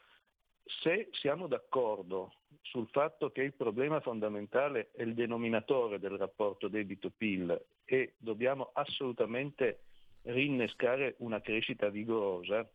se 0.65 1.09
siamo 1.11 1.47
d'accordo 1.47 2.33
sul 2.61 2.87
fatto 2.91 3.31
che 3.31 3.41
il 3.41 3.53
problema 3.53 3.99
fondamentale 3.99 4.91
è 4.93 5.01
il 5.01 5.13
denominatore 5.13 5.99
del 5.99 6.17
rapporto 6.17 6.67
debito-PIL 6.67 7.61
e 7.85 8.13
dobbiamo 8.17 8.69
assolutamente 8.73 9.81
rinnescare 10.23 11.15
una 11.19 11.41
crescita 11.41 11.89
vigorosa, 11.89 12.67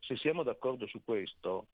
se 0.00 0.16
siamo 0.16 0.42
d'accordo 0.42 0.86
su 0.86 1.02
questo, 1.04 1.66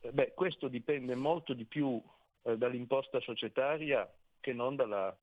eh, 0.00 0.10
beh, 0.10 0.32
questo 0.34 0.68
dipende 0.68 1.14
molto 1.14 1.52
di 1.52 1.64
più 1.64 2.02
eh, 2.42 2.56
dall'imposta 2.56 3.20
societaria 3.20 4.10
che 4.40 4.52
non 4.52 4.76
dalla 4.76 5.16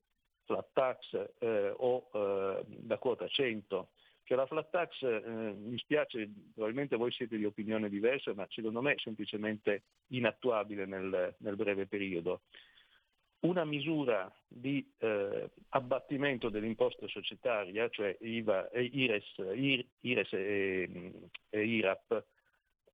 flat 0.46 0.68
tax 0.74 1.30
eh, 1.40 1.74
o 1.76 2.10
eh, 2.14 2.64
da 2.66 2.98
quota 2.98 3.28
100. 3.28 3.90
Cioè 4.32 4.40
la 4.40 4.46
flat 4.46 4.70
tax, 4.70 5.02
eh, 5.02 5.54
mi 5.58 5.78
spiace, 5.78 6.32
probabilmente 6.54 6.96
voi 6.96 7.12
siete 7.12 7.36
di 7.36 7.44
opinione 7.44 7.90
diversa, 7.90 8.34
ma 8.34 8.48
secondo 8.50 8.82
me 8.82 8.94
è 8.94 8.98
semplicemente 8.98 9.84
inattuabile 10.12 10.86
nel, 10.86 11.36
nel 11.40 11.56
breve 11.58 11.86
periodo. 11.86 12.44
Una 13.42 13.66
misura 13.66 14.34
di 14.48 14.90
eh, 15.00 15.50
abbattimento 15.72 16.48
dell'imposta 16.48 17.10
societaria, 17.10 17.90
cioè 17.90 18.16
IVA, 18.22 18.70
IRES, 18.72 19.34
IR, 19.54 19.86
IRES 20.00 20.32
e, 20.32 21.12
e 21.50 21.66
IRAP, 21.66 22.24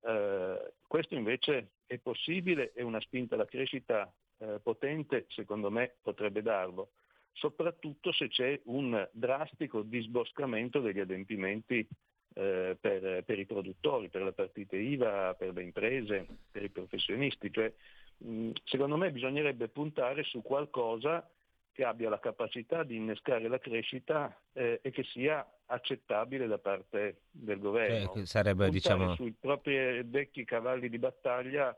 eh, 0.07 0.73
questo 0.87 1.13
invece 1.13 1.73
è 1.85 1.99
possibile 1.99 2.71
e 2.73 2.81
una 2.81 2.99
spinta 2.99 3.35
alla 3.35 3.45
crescita 3.45 4.11
eh, 4.39 4.59
potente 4.63 5.27
secondo 5.29 5.69
me 5.69 5.97
potrebbe 6.01 6.41
darlo 6.41 6.93
soprattutto 7.37 8.11
se 8.11 8.27
c'è 8.27 8.59
un 8.65 9.07
drastico 9.11 9.81
disboscamento 9.81 10.79
degli 10.79 10.99
adempimenti 10.99 11.87
eh, 12.33 12.77
per, 12.79 13.23
per, 13.23 13.39
i 13.39 13.45
produttori, 13.45 14.09
per 14.09 14.23
le 14.23 14.31
partite 14.31 14.75
IVA, 14.75 15.35
per 15.35 15.53
le 15.53 15.63
imprese, 15.63 16.25
per 16.51 16.63
i 16.63 16.69
professionisti. 16.69 17.51
Cioè, 17.51 17.71
mh, 18.17 18.51
secondo 18.63 18.97
me 18.97 19.11
bisognerebbe 19.11 19.67
puntare 19.67 20.23
su 20.23 20.41
qualcosa 20.41 21.27
che 21.71 21.83
abbia 21.83 22.09
la 22.09 22.19
capacità 22.19 22.83
di 22.83 22.95
innescare 22.95 23.47
la 23.47 23.59
crescita 23.59 24.35
eh, 24.53 24.79
e 24.81 24.89
che 24.89 25.03
sia 25.03 25.47
accettabile 25.67 26.47
da 26.47 26.57
parte 26.57 27.21
del 27.29 27.59
governo. 27.59 28.15
Eh, 28.15 28.25
sarebbe, 28.25 28.69
diciamo... 28.69 29.13
sui 29.13 29.35
propri 29.39 30.01
vecchi 30.03 30.43
cavalli 30.43 30.89
di 30.89 30.97
battaglia 30.97 31.75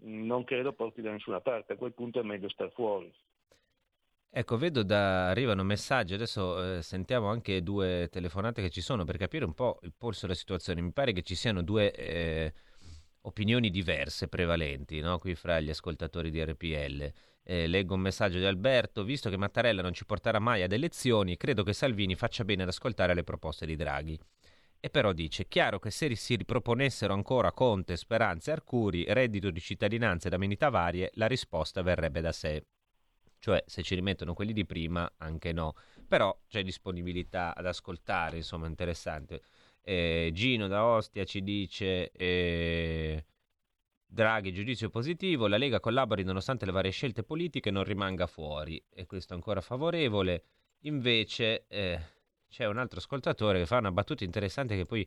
non 0.00 0.44
credo 0.44 0.72
porti 0.72 1.02
da 1.02 1.10
nessuna 1.10 1.40
parte, 1.40 1.72
a 1.72 1.76
quel 1.76 1.94
punto 1.94 2.20
è 2.20 2.22
meglio 2.22 2.48
star 2.48 2.70
fuori. 2.70 3.12
Ecco, 4.30 4.56
vedo 4.58 4.82
da 4.82 5.28
arrivano 5.30 5.64
messaggi, 5.64 6.14
adesso 6.14 6.76
eh, 6.76 6.82
sentiamo 6.82 7.28
anche 7.28 7.62
due 7.62 8.08
telefonate 8.10 8.60
che 8.62 8.70
ci 8.70 8.82
sono 8.82 9.04
per 9.04 9.16
capire 9.16 9.44
un 9.44 9.54
po' 9.54 9.78
il 9.82 9.92
polso 9.96 10.26
della 10.26 10.38
situazione. 10.38 10.80
Mi 10.82 10.92
pare 10.92 11.12
che 11.12 11.22
ci 11.22 11.34
siano 11.34 11.62
due 11.62 11.90
eh, 11.92 12.52
opinioni 13.22 13.70
diverse 13.70 14.28
prevalenti 14.28 15.00
no? 15.00 15.18
qui 15.18 15.34
fra 15.34 15.60
gli 15.60 15.70
ascoltatori 15.70 16.30
di 16.30 16.44
RPL. 16.44 17.12
Eh, 17.42 17.66
leggo 17.66 17.94
un 17.94 18.00
messaggio 18.00 18.38
di 18.38 18.44
Alberto, 18.44 19.02
visto 19.02 19.30
che 19.30 19.38
Mattarella 19.38 19.80
non 19.80 19.94
ci 19.94 20.04
porterà 20.04 20.38
mai 20.38 20.62
ad 20.62 20.72
elezioni, 20.72 21.38
credo 21.38 21.62
che 21.62 21.72
Salvini 21.72 22.14
faccia 22.14 22.44
bene 22.44 22.62
ad 22.62 22.68
ascoltare 22.68 23.14
le 23.14 23.24
proposte 23.24 23.64
di 23.64 23.76
Draghi. 23.76 24.18
E 24.78 24.90
però 24.90 25.12
dice, 25.12 25.48
chiaro 25.48 25.78
che 25.78 25.90
se 25.90 26.14
si 26.14 26.36
riproponessero 26.36 27.12
ancora 27.14 27.52
Conte, 27.52 27.96
Speranza 27.96 28.50
e 28.50 28.54
Arcuri, 28.54 29.04
reddito 29.08 29.50
di 29.50 29.60
cittadinanza 29.60 30.28
ed 30.28 30.34
amenità 30.34 30.68
varie, 30.68 31.10
la 31.14 31.26
risposta 31.26 31.82
verrebbe 31.82 32.20
da 32.20 32.32
sé. 32.32 32.64
Cioè, 33.38 33.62
se 33.66 33.82
ci 33.82 33.94
rimettono 33.94 34.34
quelli 34.34 34.52
di 34.52 34.64
prima, 34.66 35.10
anche 35.18 35.52
no. 35.52 35.74
Però 36.06 36.36
c'è 36.48 36.62
disponibilità 36.62 37.54
ad 37.54 37.66
ascoltare, 37.66 38.36
insomma, 38.36 38.66
interessante. 38.66 39.42
Eh, 39.82 40.30
Gino 40.32 40.68
da 40.68 40.84
Ostia 40.84 41.24
ci 41.24 41.42
dice... 41.42 42.10
Eh, 42.12 43.24
Draghi, 44.10 44.54
giudizio 44.54 44.88
positivo, 44.88 45.46
la 45.48 45.58
Lega 45.58 45.80
collabori 45.80 46.22
nonostante 46.22 46.64
le 46.64 46.72
varie 46.72 46.90
scelte 46.90 47.22
politiche 47.22 47.70
non 47.70 47.84
rimanga 47.84 48.26
fuori 48.26 48.82
e 48.88 49.04
questo 49.04 49.34
è 49.34 49.36
ancora 49.36 49.60
favorevole. 49.60 50.44
Invece 50.82 51.66
eh, 51.68 52.00
c'è 52.48 52.64
un 52.66 52.78
altro 52.78 53.00
ascoltatore 53.00 53.58
che 53.58 53.66
fa 53.66 53.76
una 53.76 53.92
battuta 53.92 54.24
interessante 54.24 54.76
che 54.76 54.86
poi 54.86 55.06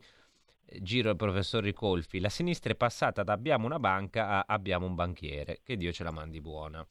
eh, 0.66 0.80
giro 0.82 1.10
al 1.10 1.16
professor 1.16 1.64
Ricolfi. 1.64 2.20
La 2.20 2.28
sinistra 2.28 2.72
è 2.72 2.76
passata 2.76 3.24
da 3.24 3.32
abbiamo 3.32 3.66
una 3.66 3.80
banca 3.80 4.28
a 4.28 4.44
abbiamo 4.46 4.86
un 4.86 4.94
banchiere. 4.94 5.58
Che 5.64 5.76
Dio 5.76 5.90
ce 5.90 6.04
la 6.04 6.12
mandi 6.12 6.40
buona. 6.40 6.86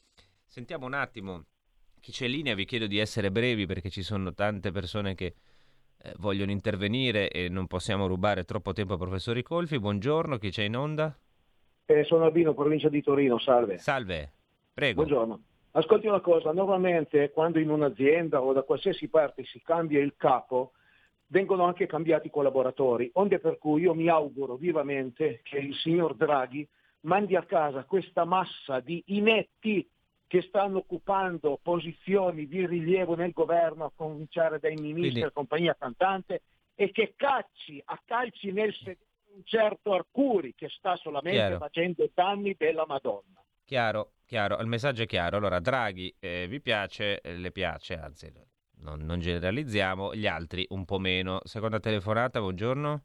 Sentiamo 0.53 0.85
un 0.85 0.93
attimo 0.93 1.45
chi 2.01 2.11
c'è 2.11 2.25
in 2.25 2.31
linea, 2.31 2.55
vi 2.55 2.65
chiedo 2.65 2.85
di 2.85 2.97
essere 2.97 3.31
brevi 3.31 3.65
perché 3.65 3.89
ci 3.89 4.01
sono 4.01 4.33
tante 4.33 4.71
persone 4.71 5.15
che 5.15 5.33
eh, 5.97 6.13
vogliono 6.17 6.51
intervenire 6.51 7.29
e 7.29 7.47
non 7.47 7.67
possiamo 7.67 8.05
rubare 8.05 8.43
troppo 8.43 8.73
tempo 8.73 8.91
ai 8.91 8.99
professori 8.99 9.43
Colfi. 9.43 9.79
Buongiorno, 9.79 10.37
chi 10.39 10.49
c'è 10.49 10.63
in 10.63 10.75
onda? 10.75 11.17
Eh, 11.85 12.03
sono 12.03 12.25
Albino, 12.25 12.53
provincia 12.53 12.89
di 12.89 13.01
Torino, 13.01 13.39
salve. 13.39 13.77
Salve, 13.77 14.33
Prego. 14.73 15.05
Buongiorno. 15.05 15.41
Ascolti 15.71 16.07
una 16.07 16.19
cosa, 16.19 16.51
normalmente 16.51 17.31
quando 17.31 17.57
in 17.57 17.69
un'azienda 17.69 18.41
o 18.41 18.51
da 18.51 18.63
qualsiasi 18.63 19.07
parte 19.07 19.45
si 19.45 19.61
cambia 19.61 20.01
il 20.01 20.15
capo, 20.17 20.73
vengono 21.27 21.63
anche 21.63 21.87
cambiati 21.87 22.27
i 22.27 22.29
collaboratori, 22.29 23.09
onde 23.13 23.39
per 23.39 23.57
cui 23.57 23.83
io 23.83 23.93
mi 23.93 24.09
auguro 24.09 24.57
vivamente 24.57 25.39
che 25.43 25.59
il 25.59 25.73
signor 25.75 26.13
Draghi 26.13 26.67
mandi 27.03 27.37
a 27.37 27.43
casa 27.43 27.85
questa 27.85 28.25
massa 28.25 28.81
di 28.81 29.01
inetti 29.05 29.87
che 30.31 30.43
stanno 30.43 30.77
occupando 30.77 31.59
posizioni 31.61 32.47
di 32.47 32.65
rilievo 32.65 33.15
nel 33.15 33.33
governo, 33.33 33.83
a 33.83 33.91
cominciare 33.93 34.59
dai 34.59 34.75
ministri 34.75 35.09
Quindi... 35.09 35.19
e 35.23 35.31
compagnia 35.33 35.75
cantante, 35.77 36.43
e 36.73 36.89
che 36.93 37.15
cacci 37.17 37.81
a 37.83 38.01
calci 38.05 38.53
nel 38.53 38.73
sedere 38.73 38.99
un 39.35 39.41
certo 39.43 39.91
Arcuri 39.91 40.55
che 40.55 40.69
sta 40.69 40.95
solamente 40.95 41.37
Chiaro. 41.37 41.57
facendo 41.57 42.09
danni 42.13 42.55
della 42.57 42.85
Madonna. 42.87 43.43
Chiaro, 43.65 44.13
chiaro, 44.25 44.57
il 44.59 44.67
messaggio 44.67 45.03
è 45.03 45.05
chiaro. 45.05 45.35
Allora, 45.35 45.59
Draghi 45.59 46.15
eh, 46.17 46.47
vi 46.47 46.61
piace, 46.61 47.19
eh, 47.19 47.35
le 47.35 47.51
piace, 47.51 47.95
anzi, 47.95 48.31
non, 48.77 49.01
non, 49.01 49.19
generalizziamo, 49.19 50.15
gli 50.15 50.27
altri 50.27 50.65
un 50.69 50.85
po' 50.85 50.97
meno. 50.97 51.41
Seconda 51.43 51.81
telefonata, 51.81 52.39
buongiorno. 52.39 53.03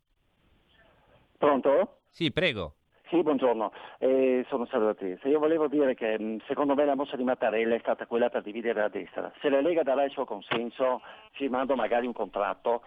Pronto? 1.37 2.03
Sì, 2.09 2.31
prego. 2.31 2.77
Sì, 3.09 3.23
buongiorno, 3.23 3.71
eh, 3.99 4.45
sono 4.49 4.67
Salvatore. 4.67 5.21
Io 5.25 5.39
volevo 5.39 5.69
dire 5.69 5.95
che 5.95 6.19
mm, 6.21 6.39
secondo 6.49 6.75
me 6.75 6.85
la 6.85 6.97
mossa 6.97 7.15
di 7.15 7.23
Mattarella 7.23 7.77
è 7.77 7.79
stata 7.79 8.05
quella 8.07 8.31
per 8.31 8.43
dividere 8.43 8.81
la 8.81 8.89
destra. 8.89 9.31
Se 9.41 9.49
la 9.49 9.61
Lega 9.61 9.85
darà 9.85 10.03
il 10.03 10.11
suo 10.11 10.25
consenso, 10.25 11.01
firmando 11.31 11.77
magari 11.77 12.07
un 12.07 12.13
contratto 12.13 12.83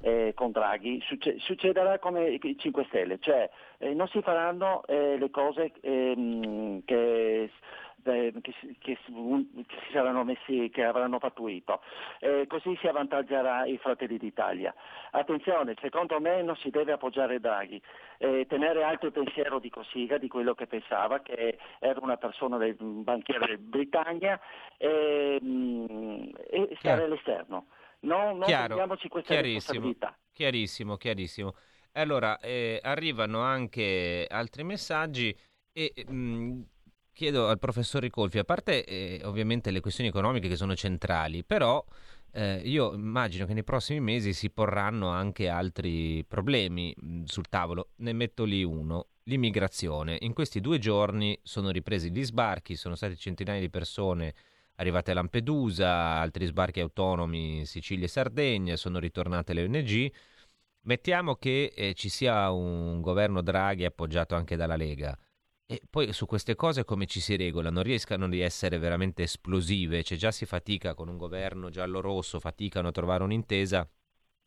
eh, 0.00 0.32
con 0.36 0.52
Draghi, 0.52 1.00
succe- 1.00 1.38
succederà 1.40 1.98
come 1.98 2.28
i 2.28 2.56
5 2.56 2.84
Stelle, 2.84 3.18
cioè 3.18 3.50
eh, 3.78 3.94
non 3.94 4.06
si 4.08 4.22
faranno 4.22 4.84
eh, 4.86 5.18
le 5.18 5.30
cose 5.30 5.72
ehm, 5.80 6.84
che 6.84 7.50
che, 8.04 8.32
che, 8.42 8.76
che, 8.78 8.98
si 9.06 9.92
saranno 9.92 10.24
messi, 10.24 10.70
che 10.72 10.84
avranno 10.84 11.18
pattuito. 11.18 11.80
Eh, 12.20 12.46
così 12.46 12.76
si 12.80 12.86
avvantaggerà 12.86 13.64
i 13.64 13.78
Fratelli 13.78 14.18
d'Italia. 14.18 14.74
Attenzione, 15.10 15.74
secondo 15.80 16.20
me 16.20 16.42
non 16.42 16.56
si 16.56 16.70
deve 16.70 16.92
appoggiare 16.92 17.40
Draghi, 17.40 17.80
eh, 18.18 18.46
tenere 18.48 18.84
alto 18.84 19.06
il 19.06 19.12
pensiero 19.12 19.58
di 19.58 19.70
Cossiga, 19.70 20.18
di 20.18 20.28
quello 20.28 20.54
che 20.54 20.66
pensava, 20.66 21.20
che 21.20 21.58
era 21.80 21.98
una 22.00 22.16
persona 22.16 22.58
del 22.58 22.76
banchiere 22.76 23.56
di 23.56 23.62
Britannia, 23.62 24.38
e, 24.76 25.38
mm, 25.42 26.28
e 26.50 26.76
stare 26.78 27.04
all'esterno. 27.04 27.66
Non, 28.00 28.36
non 28.38 28.46
prendiamoci 28.46 29.08
questa 29.08 29.40
responsabilità. 29.40 30.16
Chiarissimo, 30.32 30.96
chiarissimo. 30.96 31.54
Allora, 31.92 32.38
eh, 32.38 32.80
arrivano 32.82 33.40
anche 33.40 34.26
altri 34.28 34.64
messaggi 34.64 35.34
e 35.72 35.92
mh, 36.06 36.12
mm, 36.12 36.62
chiedo 37.14 37.48
al 37.48 37.58
professor 37.58 38.02
Ricolfi, 38.02 38.38
a 38.38 38.44
parte 38.44 38.84
eh, 38.84 39.22
ovviamente 39.24 39.70
le 39.70 39.80
questioni 39.80 40.10
economiche 40.10 40.48
che 40.48 40.56
sono 40.56 40.74
centrali, 40.74 41.44
però 41.44 41.82
eh, 42.32 42.60
io 42.64 42.92
immagino 42.92 43.46
che 43.46 43.54
nei 43.54 43.64
prossimi 43.64 44.00
mesi 44.00 44.32
si 44.34 44.50
porranno 44.50 45.08
anche 45.08 45.48
altri 45.48 46.24
problemi 46.26 46.94
mh, 46.94 47.22
sul 47.24 47.48
tavolo. 47.48 47.90
Ne 47.96 48.12
metto 48.12 48.44
lì 48.44 48.64
uno, 48.64 49.06
l'immigrazione. 49.24 50.18
In 50.20 50.34
questi 50.34 50.60
due 50.60 50.78
giorni 50.78 51.38
sono 51.42 51.70
ripresi 51.70 52.10
gli 52.10 52.24
sbarchi, 52.24 52.74
sono 52.74 52.96
stati 52.96 53.16
centinaia 53.16 53.60
di 53.60 53.70
persone 53.70 54.34
arrivate 54.76 55.12
a 55.12 55.14
Lampedusa, 55.14 55.88
altri 56.18 56.46
sbarchi 56.46 56.80
autonomi 56.80 57.58
in 57.58 57.66
Sicilia 57.66 58.06
e 58.06 58.08
Sardegna, 58.08 58.76
sono 58.76 58.98
ritornate 58.98 59.52
le 59.52 59.62
ONG. 59.62 60.12
Mettiamo 60.82 61.36
che 61.36 61.72
eh, 61.74 61.94
ci 61.94 62.08
sia 62.08 62.50
un 62.50 63.00
governo 63.00 63.40
Draghi 63.42 63.84
appoggiato 63.84 64.34
anche 64.34 64.56
dalla 64.56 64.76
Lega. 64.76 65.16
E 65.66 65.80
poi 65.88 66.12
su 66.12 66.26
queste 66.26 66.54
cose 66.56 66.84
come 66.84 67.06
ci 67.06 67.20
si 67.20 67.36
regola? 67.36 67.70
Non 67.70 67.82
riescano 67.82 68.28
di 68.28 68.40
essere 68.40 68.76
veramente 68.78 69.22
esplosive, 69.22 70.02
cioè 70.02 70.18
già 70.18 70.30
si 70.30 70.44
fatica 70.44 70.94
con 70.94 71.08
un 71.08 71.16
governo 71.16 71.70
giallo-rosso, 71.70 72.38
faticano 72.38 72.88
a 72.88 72.92
trovare 72.92 73.22
un'intesa. 73.24 73.88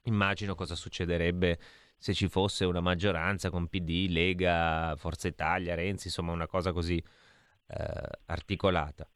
Immagino 0.04 0.54
cosa 0.54 0.76
succederebbe 0.76 1.60
se 1.98 2.14
ci 2.14 2.28
fosse 2.28 2.66
una 2.66 2.82
maggioranza 2.82 3.50
con 3.50 3.68
PD, 3.68 4.08
Lega, 4.10 4.96
Forza 4.98 5.28
Italia, 5.28 5.74
Renzi, 5.74 6.08
insomma 6.08 6.34
una 6.34 6.48
cosa 6.48 6.72
così 6.72 6.98
eh, 7.68 8.10
articolata. 8.28 9.10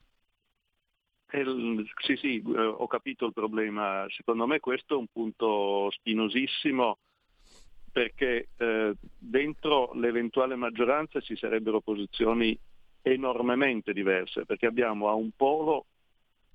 Eh, 1.33 1.45
sì, 2.03 2.15
sì, 2.17 2.41
eh, 2.41 2.59
ho 2.65 2.87
capito 2.87 3.25
il 3.27 3.33
problema. 3.33 4.05
Secondo 4.09 4.47
me 4.47 4.59
questo 4.59 4.95
è 4.95 4.97
un 4.97 5.07
punto 5.07 5.89
spinosissimo 5.91 6.97
perché 7.91 8.47
eh, 8.57 8.93
dentro 9.17 9.91
l'eventuale 9.93 10.55
maggioranza 10.55 11.19
ci 11.19 11.35
sarebbero 11.35 11.81
posizioni 11.81 12.57
enormemente 13.01 13.93
diverse, 13.93 14.45
perché 14.45 14.65
abbiamo 14.65 15.09
a 15.09 15.13
un 15.13 15.31
polo 15.35 15.85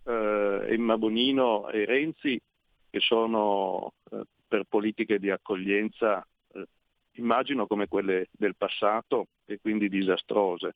eh, 0.05 0.67
Emma 0.69 0.97
Bonino 0.97 1.69
e 1.69 1.85
Renzi 1.85 2.41
che 2.89 3.01
sono 3.01 3.93
eh, 4.11 4.23
per 4.49 4.65
politiche 4.69 5.19
di 5.19 5.31
accoglienza, 5.31 6.27
eh, 6.55 6.67
immagino 7.15 7.67
come 7.67 7.89
quelle 7.89 8.29
del 8.31 8.57
passato 8.57 9.27
e 9.45 9.59
quindi 9.61 9.89
disastrose 9.89 10.75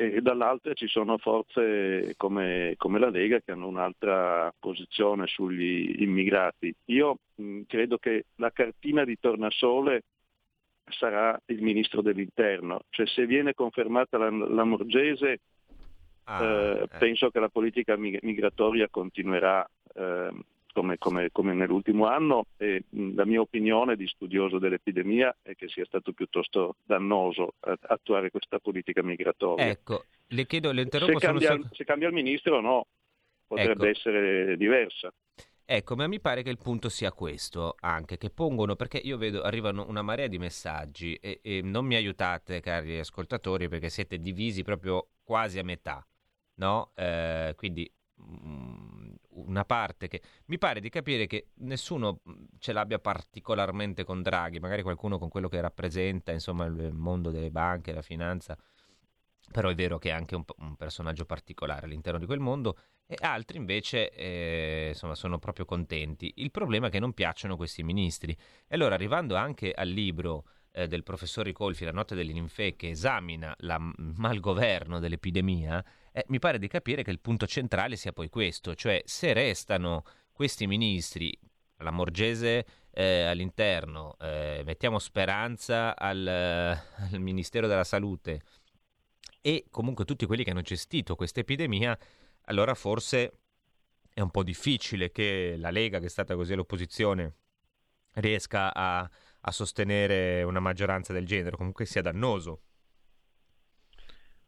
e 0.00 0.20
dall'altra 0.20 0.74
ci 0.74 0.86
sono 0.86 1.18
forze 1.18 2.14
come, 2.16 2.74
come, 2.76 3.00
la 3.00 3.10
Lega 3.10 3.40
che 3.40 3.50
hanno 3.50 3.66
un'altra 3.66 4.54
posizione 4.56 5.26
sugli 5.26 6.02
immigrati. 6.02 6.72
Io 6.84 7.18
mh, 7.34 7.62
credo 7.66 7.98
che 7.98 8.26
la 8.36 8.52
cartina 8.52 9.04
di 9.04 9.18
tornasole 9.18 10.04
sarà 10.90 11.36
il 11.46 11.62
ministro 11.62 12.00
dell'interno, 12.00 12.82
cioè 12.90 13.08
se 13.08 13.26
viene 13.26 13.54
confermata 13.54 14.18
la, 14.18 14.30
la 14.30 14.62
Morgese 14.62 15.40
ah, 16.24 16.44
eh, 16.44 16.82
eh. 16.82 16.88
penso 16.96 17.30
che 17.30 17.40
la 17.40 17.48
politica 17.48 17.96
migratoria 17.96 18.86
continuerà 18.88 19.68
eh, 19.94 20.30
come, 20.72 20.98
come, 20.98 21.30
come 21.32 21.54
nell'ultimo 21.54 22.06
anno 22.06 22.46
e 22.56 22.84
la 22.90 23.24
mia 23.24 23.40
opinione 23.40 23.96
di 23.96 24.06
studioso 24.06 24.58
dell'epidemia 24.58 25.36
è 25.42 25.54
che 25.54 25.68
sia 25.68 25.84
stato 25.84 26.12
piuttosto 26.12 26.76
dannoso 26.84 27.54
attuare 27.60 28.30
questa 28.30 28.58
politica 28.58 29.02
migratoria. 29.02 29.66
Ecco, 29.66 30.04
le 30.28 30.46
chiedo, 30.46 30.72
le 30.72 30.82
interrompo 30.82 31.18
se 31.18 31.26
cambia, 31.26 31.48
solo... 31.48 31.68
se 31.72 31.84
cambia 31.84 32.08
il 32.08 32.14
ministro 32.14 32.60
no, 32.60 32.86
potrebbe 33.46 33.72
ecco. 33.72 33.98
essere 33.98 34.56
diversa. 34.56 35.12
Ecco, 35.70 35.96
ma 35.96 36.06
mi 36.06 36.18
pare 36.18 36.42
che 36.42 36.48
il 36.48 36.56
punto 36.56 36.88
sia 36.88 37.12
questo 37.12 37.74
anche, 37.80 38.16
che 38.16 38.30
pongono, 38.30 38.74
perché 38.74 38.96
io 38.96 39.18
vedo, 39.18 39.42
arrivano 39.42 39.84
una 39.86 40.00
marea 40.00 40.26
di 40.26 40.38
messaggi 40.38 41.14
e, 41.16 41.40
e 41.42 41.60
non 41.62 41.84
mi 41.84 41.94
aiutate, 41.94 42.60
cari 42.60 42.98
ascoltatori, 42.98 43.68
perché 43.68 43.90
siete 43.90 44.18
divisi 44.18 44.62
proprio 44.62 45.08
quasi 45.22 45.58
a 45.58 45.64
metà, 45.64 46.02
no? 46.54 46.92
Eh, 46.94 47.52
quindi 47.54 47.90
una 49.46 49.64
parte 49.64 50.08
che 50.08 50.22
mi 50.46 50.58
pare 50.58 50.80
di 50.80 50.88
capire 50.88 51.26
che 51.26 51.48
nessuno 51.56 52.20
mm, 52.28 52.44
ce 52.58 52.72
l'abbia 52.72 52.98
particolarmente 52.98 54.04
con 54.04 54.22
Draghi, 54.22 54.58
magari 54.58 54.82
qualcuno 54.82 55.18
con 55.18 55.28
quello 55.28 55.48
che 55.48 55.60
rappresenta, 55.60 56.32
insomma, 56.32 56.64
il 56.64 56.92
mondo 56.92 57.30
delle 57.30 57.50
banche, 57.50 57.92
la 57.92 58.02
finanza, 58.02 58.56
però 59.50 59.68
è 59.68 59.74
vero 59.74 59.98
che 59.98 60.10
è 60.10 60.12
anche 60.12 60.34
un, 60.34 60.44
un 60.58 60.76
personaggio 60.76 61.24
particolare 61.24 61.86
all'interno 61.86 62.18
di 62.18 62.26
quel 62.26 62.40
mondo 62.40 62.76
e 63.06 63.16
altri 63.20 63.56
invece 63.56 64.10
eh, 64.10 64.88
insomma, 64.88 65.14
sono 65.14 65.38
proprio 65.38 65.64
contenti. 65.64 66.32
Il 66.36 66.50
problema 66.50 66.88
è 66.88 66.90
che 66.90 66.98
non 66.98 67.14
piacciono 67.14 67.56
questi 67.56 67.82
ministri. 67.82 68.32
E 68.32 68.74
allora 68.74 68.94
arrivando 68.94 69.34
anche 69.34 69.72
al 69.72 69.88
libro 69.88 70.44
eh, 70.78 70.86
del 70.86 71.02
professor 71.02 71.44
Ricolfi, 71.44 71.84
La 71.84 71.90
notte 71.90 72.14
delle 72.14 72.32
ninfee, 72.32 72.76
che 72.76 72.90
esamina 72.90 73.54
il 73.58 73.92
malgoverno 74.16 75.00
dell'epidemia, 75.00 75.84
eh, 76.12 76.24
mi 76.28 76.38
pare 76.38 76.58
di 76.58 76.68
capire 76.68 77.02
che 77.02 77.10
il 77.10 77.18
punto 77.18 77.46
centrale 77.46 77.96
sia 77.96 78.12
poi 78.12 78.28
questo, 78.28 78.74
cioè 78.76 79.02
se 79.04 79.32
restano 79.32 80.04
questi 80.32 80.68
ministri, 80.68 81.36
la 81.78 81.90
Morgese 81.90 82.64
eh, 82.92 83.22
all'interno, 83.24 84.16
eh, 84.20 84.62
mettiamo 84.64 84.98
speranza 84.98 85.96
al, 85.96 86.26
al 86.26 87.20
Ministero 87.20 87.66
della 87.66 87.84
Salute 87.84 88.42
e 89.40 89.66
comunque 89.70 90.04
tutti 90.04 90.26
quelli 90.26 90.44
che 90.44 90.50
hanno 90.50 90.62
gestito 90.62 91.16
questa 91.16 91.40
epidemia, 91.40 91.96
allora 92.42 92.74
forse 92.74 93.38
è 94.14 94.20
un 94.20 94.30
po' 94.30 94.42
difficile 94.42 95.10
che 95.10 95.56
la 95.58 95.70
Lega, 95.70 95.98
che 95.98 96.06
è 96.06 96.10
stata 96.10 96.34
così 96.34 96.52
all'opposizione, 96.52 97.34
riesca 98.14 98.74
a, 98.74 99.08
a 99.40 99.50
sostenere 99.50 100.42
una 100.42 100.60
maggioranza 100.60 101.12
del 101.12 101.26
genere, 101.26 101.56
comunque 101.56 101.84
sia 101.84 102.02
dannoso. 102.02 102.60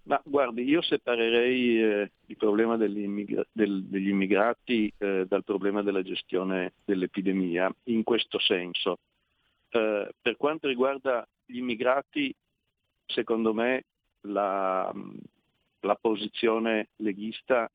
Ma 0.03 0.21
guardi, 0.25 0.65
io 0.65 0.83
separerei 0.83 1.83
eh, 1.83 2.11
il 2.27 2.37
problema 2.37 2.77
degli, 2.77 3.37
del, 3.53 3.85
degli 3.85 4.09
immigrati 4.09 4.93
eh, 4.99 5.25
dal 5.29 5.45
problema 5.45 5.83
della 5.83 6.03
gestione 6.03 6.73
dell'epidemia 6.85 7.73
in 7.85 8.03
questo 8.03 8.39
senso. 8.41 8.99
Eh, 9.69 10.11
per 10.21 10.37
quanto 10.37 10.67
riguarda 10.67 11.27
gli 11.45 11.59
immigrati, 11.59 12.35
secondo 13.07 13.55
me 13.55 13.85
la, 14.23 14.93
la 15.81 15.95
posizione 15.95 16.89
leghista 16.97 17.71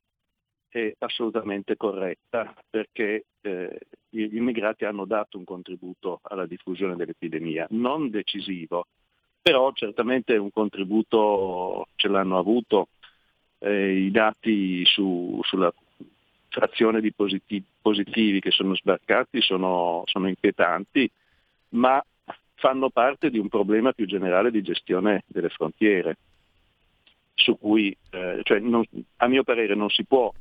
è 0.75 0.93
assolutamente 0.99 1.77
corretta 1.77 2.53
perché 2.69 3.25
eh, 3.41 3.79
gli 4.09 4.35
immigrati 4.35 4.83
hanno 4.83 5.05
dato 5.05 5.37
un 5.37 5.45
contributo 5.45 6.19
alla 6.23 6.45
diffusione 6.45 6.97
dell'epidemia, 6.97 7.65
non 7.71 8.09
decisivo, 8.09 8.87
però 9.41 9.71
certamente 9.71 10.35
un 10.35 10.51
contributo 10.51 11.87
ce 11.95 12.09
l'hanno 12.09 12.37
avuto 12.37 12.89
eh, 13.59 13.93
i 13.99 14.11
dati 14.11 14.83
su, 14.85 15.39
sulla 15.43 15.73
frazione 16.49 16.99
di 16.99 17.13
positivi, 17.13 17.63
positivi 17.81 18.41
che 18.41 18.51
sono 18.51 18.75
sbarcati 18.75 19.41
sono, 19.41 20.03
sono, 20.05 20.27
inquietanti, 20.27 21.09
ma 21.69 22.03
fanno 22.55 22.89
parte 22.89 23.29
di 23.29 23.39
un 23.39 23.47
problema 23.47 23.93
più 23.93 24.05
generale 24.05 24.51
di 24.51 24.61
gestione 24.61 25.23
delle 25.27 25.49
frontiere, 25.49 26.17
su 27.33 27.57
cui, 27.57 27.95
eh, 28.09 28.41
cioè 28.43 28.59
non, 28.59 28.83
a 29.17 29.27
mio 29.27 29.43
parere, 29.43 29.75
non 29.75 29.89
si 29.89 30.03
può 30.03 30.33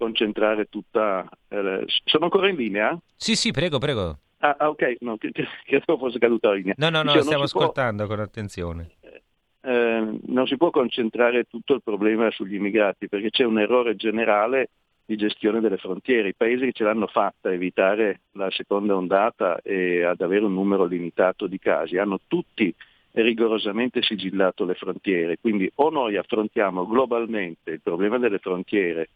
concentrare 0.00 0.64
tutta... 0.70 1.28
Eh, 1.48 1.84
sono 2.04 2.24
ancora 2.24 2.48
in 2.48 2.56
linea? 2.56 2.98
Sì, 3.16 3.36
sì, 3.36 3.50
prego, 3.50 3.78
prego. 3.78 4.18
Ah, 4.38 4.56
ah 4.58 4.68
ok, 4.70 4.96
no, 5.00 5.16
credo 5.20 5.98
fosse 5.98 6.18
caduta 6.18 6.48
la 6.48 6.54
linea. 6.54 6.74
No, 6.78 6.88
no, 6.88 6.98
no, 6.98 7.02
Dicevo, 7.04 7.24
stiamo 7.24 7.44
ascoltando 7.44 8.06
può... 8.06 8.14
con 8.14 8.24
attenzione. 8.24 8.90
Eh, 9.62 10.18
non 10.26 10.46
si 10.46 10.56
può 10.56 10.70
concentrare 10.70 11.44
tutto 11.44 11.74
il 11.74 11.82
problema 11.82 12.30
sugli 12.30 12.54
immigrati 12.54 13.08
perché 13.08 13.28
c'è 13.28 13.44
un 13.44 13.58
errore 13.58 13.94
generale 13.94 14.70
di 15.04 15.16
gestione 15.16 15.60
delle 15.60 15.76
frontiere. 15.76 16.28
I 16.28 16.34
paesi 16.34 16.64
che 16.66 16.72
ce 16.72 16.84
l'hanno 16.84 17.06
fatta 17.06 17.50
a 17.50 17.52
evitare 17.52 18.22
la 18.32 18.50
seconda 18.50 18.96
ondata 18.96 19.60
e 19.62 20.02
ad 20.02 20.22
avere 20.22 20.46
un 20.46 20.54
numero 20.54 20.86
limitato 20.86 21.46
di 21.46 21.58
casi 21.58 21.98
hanno 21.98 22.20
tutti 22.26 22.74
rigorosamente 23.12 24.02
sigillato 24.02 24.64
le 24.64 24.74
frontiere. 24.74 25.36
Quindi 25.38 25.70
o 25.74 25.90
noi 25.90 26.16
affrontiamo 26.16 26.86
globalmente 26.86 27.72
il 27.72 27.80
problema 27.82 28.18
delle 28.18 28.38
frontiere 28.38 29.08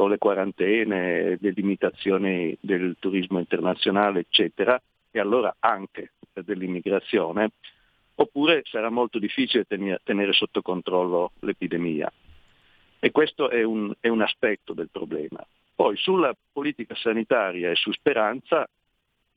con 0.00 0.08
le 0.08 0.16
quarantene, 0.16 1.36
le 1.38 1.50
limitazioni 1.50 2.56
del 2.58 2.96
turismo 2.98 3.38
internazionale, 3.38 4.20
eccetera, 4.20 4.80
e 5.10 5.20
allora 5.20 5.54
anche 5.58 6.12
dell'immigrazione, 6.32 7.50
oppure 8.14 8.62
sarà 8.64 8.88
molto 8.88 9.18
difficile 9.18 9.66
tenere 9.66 10.32
sotto 10.32 10.62
controllo 10.62 11.32
l'epidemia. 11.40 12.10
E 12.98 13.10
questo 13.10 13.50
è 13.50 13.62
un, 13.62 13.92
è 14.00 14.08
un 14.08 14.22
aspetto 14.22 14.72
del 14.72 14.88
problema. 14.90 15.46
Poi 15.74 15.98
sulla 15.98 16.34
politica 16.50 16.94
sanitaria 16.94 17.70
e 17.70 17.74
su 17.74 17.92
speranza, 17.92 18.66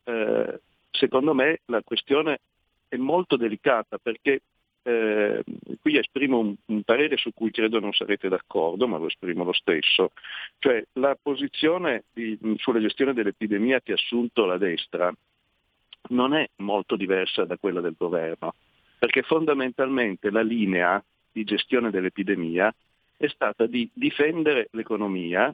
eh, 0.06 0.62
secondo 0.91 1.34
me 1.34 1.60
la 1.65 1.82
questione 1.84 2.39
è 2.88 2.95
molto 2.95 3.36
delicata 3.36 3.97
perché 3.97 4.39
eh, 4.84 5.43
qui 5.82 5.98
esprimo 5.98 6.39
un, 6.39 6.56
un, 6.65 6.84
parere 6.84 7.17
su 7.17 7.34
cui 7.34 7.52
credo 7.52 7.80
non 7.80 7.93
sarete 7.93 8.30
d'accordo, 8.30 8.88
ma 8.88 8.98
lo 8.98 9.08
esprimo 9.08 9.43
lo 9.43 9.54
stesso. 9.54 10.12
Cioè 10.60 10.86
la 10.93 11.17
posizione 11.22 12.04
di, 12.13 12.38
sulla 12.58 12.80
gestione 12.80 13.13
dell'epidemia 13.13 13.82
che 13.82 13.91
ha 13.91 13.96
assunto 13.96 14.46
la 14.46 14.58
destra 14.58 15.13
non 16.10 16.34
è 16.34 16.50
molto 16.58 16.96
diversa 16.96 17.46
da 17.46 17.58
quella 17.58 17.80
del 17.80 17.96
governo 17.98 18.54
perché 19.04 19.22
fondamentalmente 19.22 20.32
la 20.32 20.41
linea 20.41 21.04
di 21.30 21.43
gestione 21.43 21.91
dell'epidemia 21.91 22.74
è 23.17 23.28
stata 23.28 23.65
di 23.65 23.89
difendere 23.91 24.69
l'economia, 24.72 25.54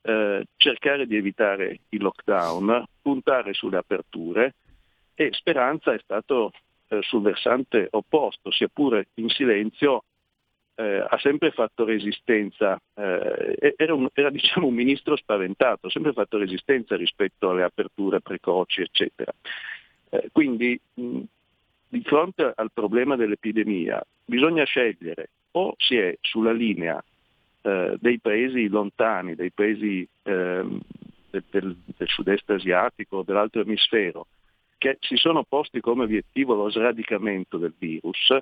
eh, 0.00 0.46
cercare 0.56 1.06
di 1.06 1.14
evitare 1.14 1.80
i 1.90 1.98
lockdown, 1.98 2.86
puntare 3.02 3.52
sulle 3.52 3.76
aperture 3.76 4.54
e 5.14 5.28
Speranza 5.32 5.92
è 5.92 5.98
stato 6.02 6.52
eh, 6.88 6.98
sul 7.02 7.22
versante 7.22 7.88
opposto, 7.90 8.50
sia 8.50 8.68
pure 8.68 9.08
in 9.14 9.28
silenzio, 9.28 10.04
eh, 10.76 11.04
ha 11.08 11.18
sempre 11.18 11.50
fatto 11.50 11.84
resistenza, 11.84 12.80
eh, 12.94 13.74
era, 13.76 13.94
un, 13.94 14.08
era 14.12 14.30
diciamo, 14.30 14.66
un, 14.66 14.74
ministro 14.74 15.16
spaventato, 15.16 15.86
ha 15.86 15.90
sempre 15.90 16.12
fatto 16.12 16.38
resistenza 16.38 16.96
rispetto 16.96 17.50
alle 17.50 17.62
aperture 17.62 18.20
precoci, 18.20 18.82
eccetera. 18.82 19.32
Eh, 20.10 20.28
quindi 20.32 20.78
mh, 20.94 21.20
di 21.88 22.02
fronte 22.02 22.52
al 22.54 22.70
problema 22.72 23.16
dell'epidemia 23.16 24.04
bisogna 24.24 24.64
scegliere 24.64 25.30
o 25.52 25.74
si 25.78 25.96
è 25.96 26.16
sulla 26.20 26.52
linea 26.52 27.02
eh, 27.62 27.96
dei 27.98 28.18
paesi 28.18 28.68
lontani, 28.68 29.34
dei 29.34 29.50
paesi 29.50 30.06
eh, 30.22 30.64
del, 31.30 31.40
del, 31.50 32.08
sud-est 32.08 32.50
asiatico, 32.50 33.22
dell'altro 33.22 33.62
emisfero, 33.62 34.26
che 34.86 34.98
si 35.00 35.16
sono 35.16 35.42
posti 35.42 35.80
come 35.80 36.04
obiettivo 36.04 36.54
lo 36.54 36.70
sradicamento 36.70 37.58
del 37.58 37.74
virus, 37.76 38.36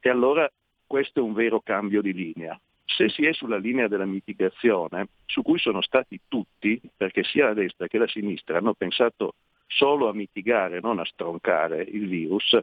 e 0.00 0.08
allora 0.08 0.50
questo 0.86 1.20
è 1.20 1.22
un 1.22 1.34
vero 1.34 1.60
cambio 1.60 2.02
di 2.02 2.12
linea. 2.12 2.58
Se 2.84 3.08
si 3.08 3.24
è 3.24 3.32
sulla 3.32 3.58
linea 3.58 3.86
della 3.86 4.06
mitigazione, 4.06 5.08
su 5.26 5.42
cui 5.42 5.58
sono 5.58 5.80
stati 5.82 6.18
tutti, 6.26 6.80
perché 6.96 7.22
sia 7.22 7.46
la 7.46 7.54
destra 7.54 7.86
che 7.86 7.98
la 7.98 8.08
sinistra 8.08 8.58
hanno 8.58 8.74
pensato 8.74 9.34
solo 9.66 10.08
a 10.08 10.14
mitigare, 10.14 10.80
non 10.80 10.98
a 10.98 11.04
stroncare 11.04 11.82
il 11.82 12.08
virus, 12.08 12.58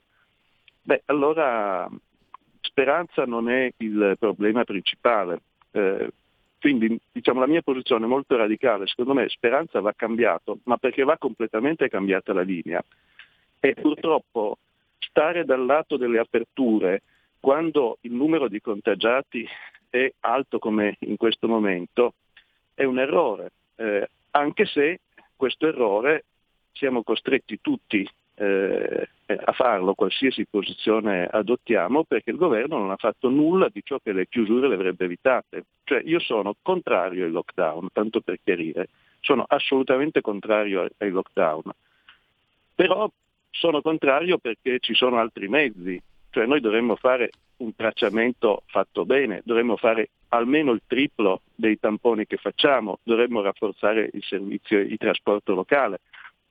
beh, 0.81 1.03
allora 1.05 1.89
speranza 2.59 3.25
non 3.25 3.49
è 3.49 3.71
il 3.77 4.15
problema 4.19 4.63
principale. 4.63 5.41
Eh, 5.71 6.11
quindi 6.65 6.99
diciamo, 7.11 7.41
la 7.41 7.45
mia 7.45 7.61
posizione 7.61 8.05
è 8.05 8.07
molto 8.07 8.35
radicale, 8.35 8.87
secondo 8.87 9.13
me 9.13 9.29
speranza 9.29 9.81
va 9.81 9.93
cambiato, 9.95 10.61
ma 10.63 10.77
perché 10.77 11.03
va 11.03 11.15
completamente 11.15 11.87
cambiata 11.89 12.33
la 12.33 12.41
linea. 12.41 12.83
E 13.59 13.75
purtroppo 13.75 14.57
stare 14.97 15.45
dal 15.45 15.63
lato 15.63 15.95
delle 15.95 16.17
aperture 16.17 17.03
quando 17.39 17.99
il 18.01 18.13
numero 18.13 18.47
di 18.47 18.59
contagiati 18.61 19.47
è 19.91 20.11
alto 20.21 20.57
come 20.57 20.95
in 21.01 21.17
questo 21.17 21.47
momento 21.47 22.15
è 22.73 22.83
un 22.83 22.97
errore, 22.97 23.51
eh, 23.75 24.09
anche 24.31 24.65
se 24.65 25.01
questo 25.35 25.67
errore 25.67 26.23
siamo 26.71 27.03
costretti 27.03 27.59
tutti 27.61 28.09
eh, 28.35 29.07
a 29.25 29.51
farlo, 29.53 29.93
qualsiasi 29.93 30.45
posizione 30.45 31.25
adottiamo, 31.25 32.03
perché 32.03 32.31
il 32.31 32.37
governo 32.37 32.77
non 32.77 32.91
ha 32.91 32.97
fatto 32.97 33.29
nulla 33.29 33.69
di 33.71 33.81
ciò 33.83 33.97
che 34.03 34.11
le 34.11 34.27
chiusure 34.27 34.67
le 34.67 34.75
avrebbe 34.75 35.05
evitate. 35.05 35.65
Cioè 35.83 36.01
io 36.03 36.19
sono 36.19 36.55
contrario 36.61 37.25
ai 37.25 37.31
lockdown, 37.31 37.89
tanto 37.91 38.21
per 38.21 38.39
chiarire, 38.43 38.89
sono 39.21 39.43
assolutamente 39.47 40.21
contrario 40.21 40.87
ai 40.97 41.09
lockdown, 41.09 41.71
però 42.75 43.09
sono 43.49 43.81
contrario 43.81 44.37
perché 44.37 44.79
ci 44.79 44.93
sono 44.93 45.17
altri 45.17 45.47
mezzi, 45.47 45.99
cioè 46.29 46.45
noi 46.45 46.59
dovremmo 46.59 46.95
fare 46.95 47.29
un 47.57 47.73
tracciamento 47.73 48.63
fatto 48.65 49.05
bene, 49.05 49.41
dovremmo 49.45 49.77
fare 49.77 50.09
almeno 50.29 50.71
il 50.71 50.81
triplo 50.85 51.41
dei 51.55 51.79
tamponi 51.79 52.25
che 52.25 52.35
facciamo, 52.35 52.99
dovremmo 53.03 53.41
rafforzare 53.41 54.09
il 54.11 54.23
servizio 54.23 54.85
di 54.85 54.97
trasporto 54.97 55.53
locale, 55.53 56.01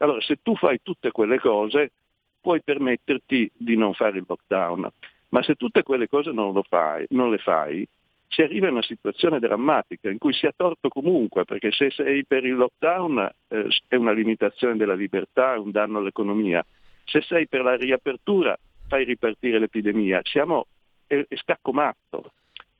allora, 0.05 0.21
se 0.21 0.38
tu 0.43 0.55
fai 0.57 0.81
tutte 0.83 1.11
quelle 1.11 1.38
cose, 1.38 1.93
puoi 2.40 2.62
permetterti 2.62 3.51
di 3.55 3.77
non 3.77 3.95
fare 3.95 4.19
il 4.19 4.25
lockdown, 4.27 4.88
ma 5.31 5.43
se 5.43 5.55
tutte 5.55 5.83
quelle 5.83 6.09
cose 6.09 6.31
non, 6.31 6.61
fai, 6.69 7.07
non 7.11 7.31
le 7.31 7.38
fai, 7.38 7.87
si 8.29 8.43
arriva 8.43 8.69
a 8.69 8.71
una 8.71 8.83
situazione 8.83 9.38
drammatica 9.38 10.11
in 10.11 10.19
cui 10.19 10.33
si 10.33 10.47
è 10.47 10.53
torto 10.55 10.88
comunque, 10.88 11.45
perché 11.45 11.71
se 11.71 11.90
sei 11.90 12.25
per 12.25 12.45
il 12.45 12.55
lockdown 12.55 13.31
eh, 13.49 13.67
è 13.88 13.97
una 13.97 14.12
limitazione 14.12 14.77
della 14.77 14.95
libertà, 14.95 15.55
è 15.55 15.59
un 15.59 15.71
danno 15.71 15.99
all'economia. 15.99 16.64
Se 17.05 17.21
sei 17.23 17.47
per 17.47 17.62
la 17.62 17.77
riapertura 17.77 18.59
fai 18.88 19.05
ripartire 19.05 19.59
l'epidemia. 19.59 20.21
Siamo 20.23 20.67
è, 21.07 21.25
è 21.27 21.37
scacco 21.37 21.73
matto. 21.73 22.33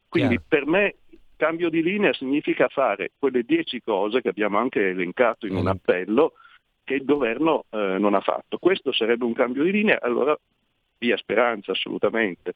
Quindi 0.09 0.37
Chiaro. 0.37 0.47
per 0.49 0.67
me 0.67 0.95
cambio 1.37 1.69
di 1.69 1.83
linea 1.83 2.13
significa 2.13 2.69
fare 2.69 3.13
quelle 3.19 3.43
dieci 3.43 3.81
cose 3.83 4.21
che 4.21 4.29
abbiamo 4.29 4.59
anche 4.59 4.91
elencato 4.91 5.47
in 5.47 5.57
un 5.57 5.67
appello 5.67 6.35
che 6.85 6.95
il 6.95 7.05
governo 7.05 7.65
eh, 7.71 7.97
non 7.99 8.15
ha 8.15 8.21
fatto. 8.21 8.59
Questo 8.59 8.93
sarebbe 8.93 9.25
un 9.25 9.33
cambio 9.33 9.65
di 9.65 9.73
linea, 9.73 9.99
allora 10.01 10.39
via 10.99 11.17
speranza 11.17 11.73
assolutamente. 11.73 12.55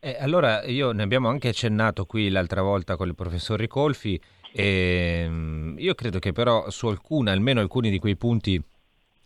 Eh, 0.00 0.16
allora 0.18 0.64
io 0.64 0.92
ne 0.92 1.02
abbiamo 1.02 1.28
anche 1.28 1.48
accennato 1.48 2.06
qui 2.06 2.30
l'altra 2.30 2.62
volta 2.62 2.96
con 2.96 3.06
il 3.06 3.14
professor 3.14 3.58
Ricolfi 3.58 4.18
e 4.52 5.22
ehm, 5.24 5.74
io 5.78 5.94
credo 5.94 6.18
che 6.18 6.32
però 6.32 6.70
su 6.70 6.86
alcune, 6.86 7.30
almeno 7.30 7.60
alcuni 7.60 7.90
di 7.90 7.98
quei 7.98 8.16
punti 8.16 8.60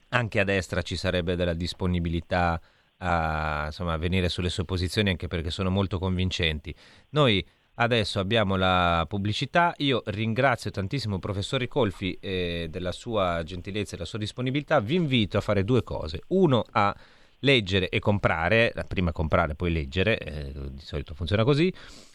anche 0.08 0.40
a 0.40 0.44
destra 0.44 0.82
ci 0.82 0.96
sarebbe 0.96 1.36
della 1.36 1.54
disponibilità 1.54 2.60
a, 2.98 3.64
insomma, 3.66 3.94
a 3.94 3.98
venire 3.98 4.28
sulle 4.28 4.48
sue 4.48 4.64
posizioni 4.64 5.10
anche 5.10 5.28
perché 5.28 5.50
sono 5.50 5.70
molto 5.70 5.98
convincenti. 5.98 6.74
Noi 7.10 7.44
Adesso 7.76 8.20
abbiamo 8.20 8.56
la 8.56 9.04
pubblicità. 9.08 9.74
Io 9.78 10.02
ringrazio 10.06 10.70
tantissimo 10.70 11.14
il 11.14 11.20
professor 11.20 11.58
Ricolfi 11.58 12.16
eh, 12.20 12.68
della 12.70 12.92
sua 12.92 13.42
gentilezza 13.44 13.94
e 13.94 13.96
della 13.96 14.08
sua 14.08 14.18
disponibilità. 14.18 14.78
Vi 14.80 14.94
invito 14.94 15.38
a 15.38 15.40
fare 15.40 15.64
due 15.64 15.82
cose. 15.82 16.22
Uno, 16.28 16.64
a 16.70 16.94
leggere 17.40 17.88
e 17.88 17.98
comprare, 17.98 18.72
prima 18.86 19.12
comprare 19.12 19.54
poi 19.54 19.72
leggere, 19.72 20.18
eh, 20.18 20.52
di 20.70 20.80
solito 20.80 21.14
funziona 21.14 21.44
così, 21.44 21.72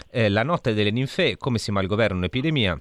eh, 0.09 0.29
La 0.29 0.43
notte 0.43 0.73
delle 0.73 0.91
ninfee, 0.91 1.37
come 1.37 1.57
si 1.57 1.71
malgoverna 1.71 2.17
un'epidemia, 2.17 2.79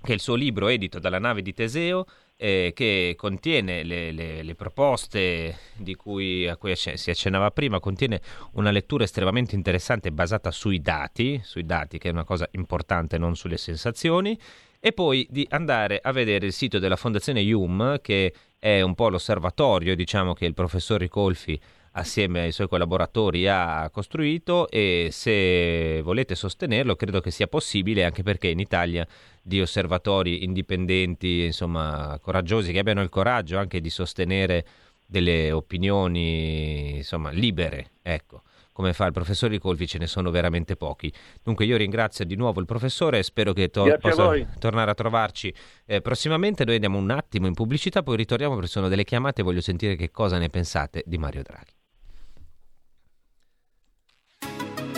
che 0.00 0.10
è 0.10 0.14
il 0.14 0.20
suo 0.20 0.34
libro 0.34 0.68
edito 0.68 0.98
dalla 0.98 1.18
nave 1.18 1.42
di 1.42 1.52
Teseo, 1.52 2.06
eh, 2.42 2.72
che 2.74 3.14
contiene 3.16 3.84
le, 3.84 4.10
le, 4.10 4.42
le 4.42 4.54
proposte 4.56 5.56
cui, 5.96 6.48
a 6.48 6.56
cui 6.56 6.74
si 6.74 7.10
accennava 7.10 7.52
prima, 7.52 7.78
contiene 7.78 8.20
una 8.54 8.72
lettura 8.72 9.04
estremamente 9.04 9.54
interessante 9.54 10.10
basata 10.10 10.50
sui 10.50 10.80
dati, 10.80 11.40
sui 11.44 11.64
dati 11.64 11.98
che 11.98 12.08
è 12.08 12.12
una 12.12 12.24
cosa 12.24 12.48
importante, 12.52 13.16
non 13.16 13.36
sulle 13.36 13.56
sensazioni, 13.56 14.36
e 14.80 14.92
poi 14.92 15.24
di 15.30 15.46
andare 15.50 16.00
a 16.02 16.10
vedere 16.10 16.46
il 16.46 16.52
sito 16.52 16.80
della 16.80 16.96
Fondazione 16.96 17.42
IUM, 17.42 18.00
che 18.02 18.34
è 18.58 18.80
un 18.80 18.96
po' 18.96 19.08
l'osservatorio 19.08 19.94
diciamo, 19.94 20.34
che 20.34 20.44
il 20.44 20.54
professor 20.54 20.98
Ricolfi 20.98 21.60
assieme 21.92 22.42
ai 22.42 22.52
suoi 22.52 22.68
collaboratori 22.68 23.46
ha 23.48 23.88
costruito 23.90 24.68
e 24.70 25.08
se 25.10 26.00
volete 26.02 26.34
sostenerlo 26.34 26.96
credo 26.96 27.20
che 27.20 27.30
sia 27.30 27.46
possibile 27.46 28.04
anche 28.04 28.22
perché 28.22 28.48
in 28.48 28.60
Italia 28.60 29.06
di 29.42 29.60
osservatori 29.60 30.44
indipendenti, 30.44 31.44
insomma, 31.44 32.18
coraggiosi 32.22 32.72
che 32.72 32.78
abbiano 32.78 33.02
il 33.02 33.08
coraggio 33.08 33.58
anche 33.58 33.80
di 33.80 33.90
sostenere 33.90 34.64
delle 35.04 35.52
opinioni, 35.52 36.96
insomma, 36.98 37.30
libere, 37.30 37.90
ecco 38.02 38.42
come 38.72 38.94
fa 38.94 39.04
il 39.04 39.12
professor 39.12 39.50
Ricolfi, 39.50 39.86
ce 39.86 39.98
ne 39.98 40.06
sono 40.06 40.30
veramente 40.30 40.76
pochi. 40.76 41.12
Dunque 41.42 41.66
io 41.66 41.76
ringrazio 41.76 42.24
di 42.24 42.34
nuovo 42.36 42.58
il 42.58 42.66
professore 42.66 43.18
e 43.18 43.22
spero 43.22 43.52
che 43.52 43.68
to- 43.68 43.96
possa 44.00 44.32
tornare 44.58 44.90
a 44.90 44.94
trovarci 44.94 45.54
eh, 45.84 46.00
prossimamente. 46.00 46.64
Noi 46.64 46.74
andiamo 46.74 46.98
un 46.98 47.10
attimo 47.10 47.46
in 47.46 47.54
pubblicità, 47.54 48.02
poi 48.02 48.16
ritorniamo 48.16 48.54
perché 48.54 48.70
sono 48.70 48.88
delle 48.88 49.04
chiamate 49.04 49.42
e 49.42 49.44
voglio 49.44 49.60
sentire 49.60 49.94
che 49.94 50.10
cosa 50.10 50.38
ne 50.38 50.48
pensate 50.48 51.02
di 51.06 51.18
Mario 51.18 51.42
Draghi. 51.42 51.81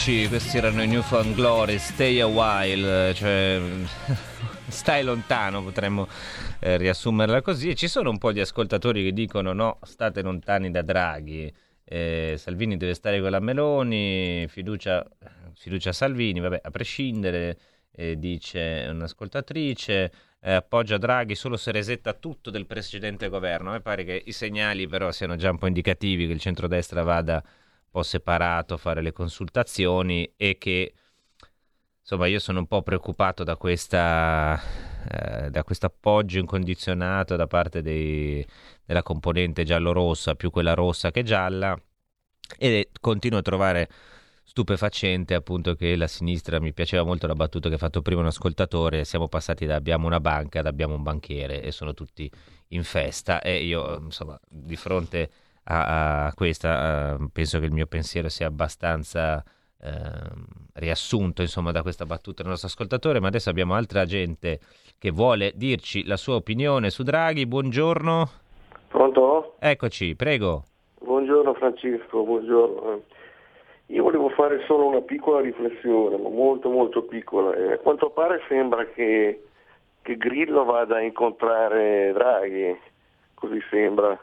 Eccoci, 0.00 0.28
questi 0.28 0.56
erano 0.56 0.82
i 0.82 0.86
Newfound 0.86 1.34
Glory, 1.34 1.76
Stay 1.76 2.20
a 2.20 2.26
While, 2.26 3.12
cioè 3.12 3.60
stai 4.66 5.04
lontano, 5.04 5.62
potremmo 5.62 6.08
eh, 6.58 6.78
riassumerla 6.78 7.42
così. 7.42 7.76
Ci 7.76 7.86
sono 7.86 8.08
un 8.08 8.16
po' 8.16 8.32
di 8.32 8.40
ascoltatori 8.40 9.04
che 9.04 9.12
dicono 9.12 9.52
no, 9.52 9.78
state 9.82 10.22
lontani 10.22 10.70
da 10.70 10.80
Draghi, 10.80 11.52
eh, 11.84 12.36
Salvini 12.38 12.78
deve 12.78 12.94
stare 12.94 13.20
con 13.20 13.30
la 13.30 13.40
Meloni, 13.40 14.46
fiducia, 14.48 15.06
fiducia 15.52 15.90
a 15.90 15.92
Salvini, 15.92 16.40
vabbè, 16.40 16.60
a 16.62 16.70
prescindere, 16.70 17.58
eh, 17.92 18.18
dice 18.18 18.86
un'ascoltatrice. 18.88 20.12
Eh, 20.40 20.52
appoggia 20.54 20.96
Draghi 20.96 21.34
solo 21.34 21.58
se 21.58 21.72
resetta 21.72 22.14
tutto 22.14 22.48
del 22.48 22.64
precedente 22.64 23.28
governo. 23.28 23.68
A 23.68 23.72
me 23.72 23.80
pare 23.82 24.04
che 24.04 24.22
i 24.24 24.32
segnali 24.32 24.88
però 24.88 25.10
siano 25.10 25.36
già 25.36 25.50
un 25.50 25.58
po' 25.58 25.66
indicativi 25.66 26.26
che 26.26 26.32
il 26.32 26.40
centrodestra 26.40 27.02
vada 27.02 27.44
po' 27.90 28.02
separato, 28.02 28.76
fare 28.76 29.02
le 29.02 29.12
consultazioni 29.12 30.32
e 30.36 30.58
che 30.58 30.94
insomma 32.00 32.26
io 32.26 32.38
sono 32.38 32.60
un 32.60 32.66
po' 32.66 32.82
preoccupato 32.82 33.44
da 33.44 33.56
questa 33.56 34.60
eh, 35.08 35.50
da 35.50 35.64
questo 35.64 35.86
appoggio 35.86 36.38
incondizionato 36.38 37.36
da 37.36 37.46
parte 37.46 37.82
dei, 37.82 38.46
della 38.84 39.02
componente 39.02 39.64
giallo-rossa 39.64 40.34
più 40.34 40.50
quella 40.50 40.74
rossa 40.74 41.10
che 41.10 41.22
gialla 41.22 41.80
e 42.58 42.90
continuo 43.00 43.38
a 43.38 43.42
trovare 43.42 43.88
stupefacente 44.44 45.34
appunto 45.34 45.74
che 45.74 45.96
la 45.96 46.06
sinistra 46.06 46.60
mi 46.60 46.72
piaceva 46.72 47.04
molto 47.04 47.26
la 47.26 47.34
battuta 47.34 47.68
che 47.68 47.76
ha 47.76 47.78
fatto 47.78 48.02
prima 48.02 48.20
un 48.20 48.26
ascoltatore 48.26 49.04
siamo 49.04 49.28
passati 49.28 49.64
da 49.64 49.76
abbiamo 49.76 50.06
una 50.06 50.20
banca 50.20 50.58
ad 50.58 50.66
abbiamo 50.66 50.94
un 50.96 51.02
banchiere 51.02 51.62
e 51.62 51.70
sono 51.70 51.94
tutti 51.94 52.30
in 52.68 52.84
festa 52.84 53.40
e 53.40 53.64
io 53.64 53.96
insomma 53.98 54.38
di 54.48 54.76
fronte 54.76 55.30
a, 55.70 56.26
a 56.26 56.34
questa. 56.34 57.16
Uh, 57.18 57.30
penso 57.30 57.58
che 57.60 57.66
il 57.66 57.72
mio 57.72 57.86
pensiero 57.86 58.28
sia 58.28 58.48
abbastanza 58.48 59.42
uh, 59.78 59.88
riassunto 60.74 61.42
insomma, 61.42 61.70
da 61.70 61.82
questa 61.82 62.04
battuta 62.04 62.42
del 62.42 62.50
nostro 62.50 62.68
ascoltatore, 62.68 63.20
ma 63.20 63.28
adesso 63.28 63.50
abbiamo 63.50 63.74
altra 63.74 64.04
gente 64.04 64.58
che 64.98 65.10
vuole 65.10 65.52
dirci 65.54 66.04
la 66.04 66.16
sua 66.16 66.34
opinione 66.34 66.90
su 66.90 67.02
Draghi. 67.02 67.46
Buongiorno. 67.46 68.30
Pronto? 68.88 69.56
Eccoci, 69.60 70.16
prego. 70.16 70.64
Buongiorno 71.00 71.54
Francesco, 71.54 72.24
buongiorno. 72.24 73.02
Io 73.86 74.02
volevo 74.02 74.28
fare 74.30 74.62
solo 74.66 74.86
una 74.86 75.00
piccola 75.00 75.40
riflessione, 75.40 76.16
ma 76.16 76.28
molto 76.28 76.68
molto 76.68 77.02
piccola. 77.02 77.54
Eh, 77.56 77.72
a 77.72 77.78
quanto 77.78 78.10
pare 78.10 78.40
sembra 78.48 78.86
che, 78.86 79.46
che 80.02 80.16
Grillo 80.16 80.64
vada 80.64 80.96
a 80.96 81.00
incontrare 81.00 82.12
Draghi, 82.12 82.78
così 83.34 83.60
sembra. 83.70 84.18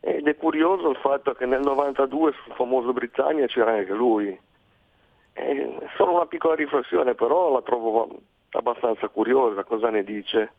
Ed 0.00 0.26
è 0.26 0.36
curioso 0.36 0.88
il 0.90 0.96
fatto 0.96 1.34
che 1.34 1.44
nel 1.44 1.60
92 1.60 2.32
sul 2.32 2.54
famoso 2.54 2.92
Britannia 2.92 3.46
c'era 3.46 3.72
anche 3.74 3.92
lui. 3.92 4.38
È 5.32 5.78
solo 5.96 6.14
una 6.14 6.26
piccola 6.26 6.54
riflessione, 6.54 7.14
però 7.14 7.52
la 7.52 7.62
trovo 7.62 8.08
abbastanza 8.50 9.08
curiosa, 9.08 9.64
cosa 9.64 9.90
ne 9.90 10.02
dice? 10.02 10.52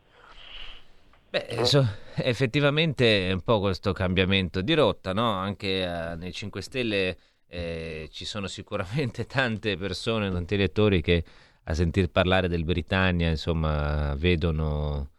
Beh, 1.31 1.45
eh? 1.47 1.65
so, 1.65 1.83
effettivamente 2.17 3.29
è 3.29 3.31
un 3.31 3.41
po' 3.41 3.59
questo 3.59 3.93
cambiamento 3.93 4.61
di 4.61 4.73
rotta, 4.73 5.13
no? 5.13 5.31
Anche 5.31 5.85
uh, 5.85 6.17
nei 6.17 6.31
5 6.33 6.61
Stelle 6.61 7.17
eh, 7.47 8.09
ci 8.11 8.25
sono 8.25 8.47
sicuramente 8.47 9.25
tante 9.27 9.77
persone, 9.77 10.29
tanti 10.29 10.53
elettori 10.53 11.01
che 11.01 11.23
a 11.63 11.73
sentir 11.73 12.09
parlare 12.09 12.47
del 12.47 12.63
Britannia, 12.63 13.29
insomma, 13.29 14.13
vedono 14.15 15.10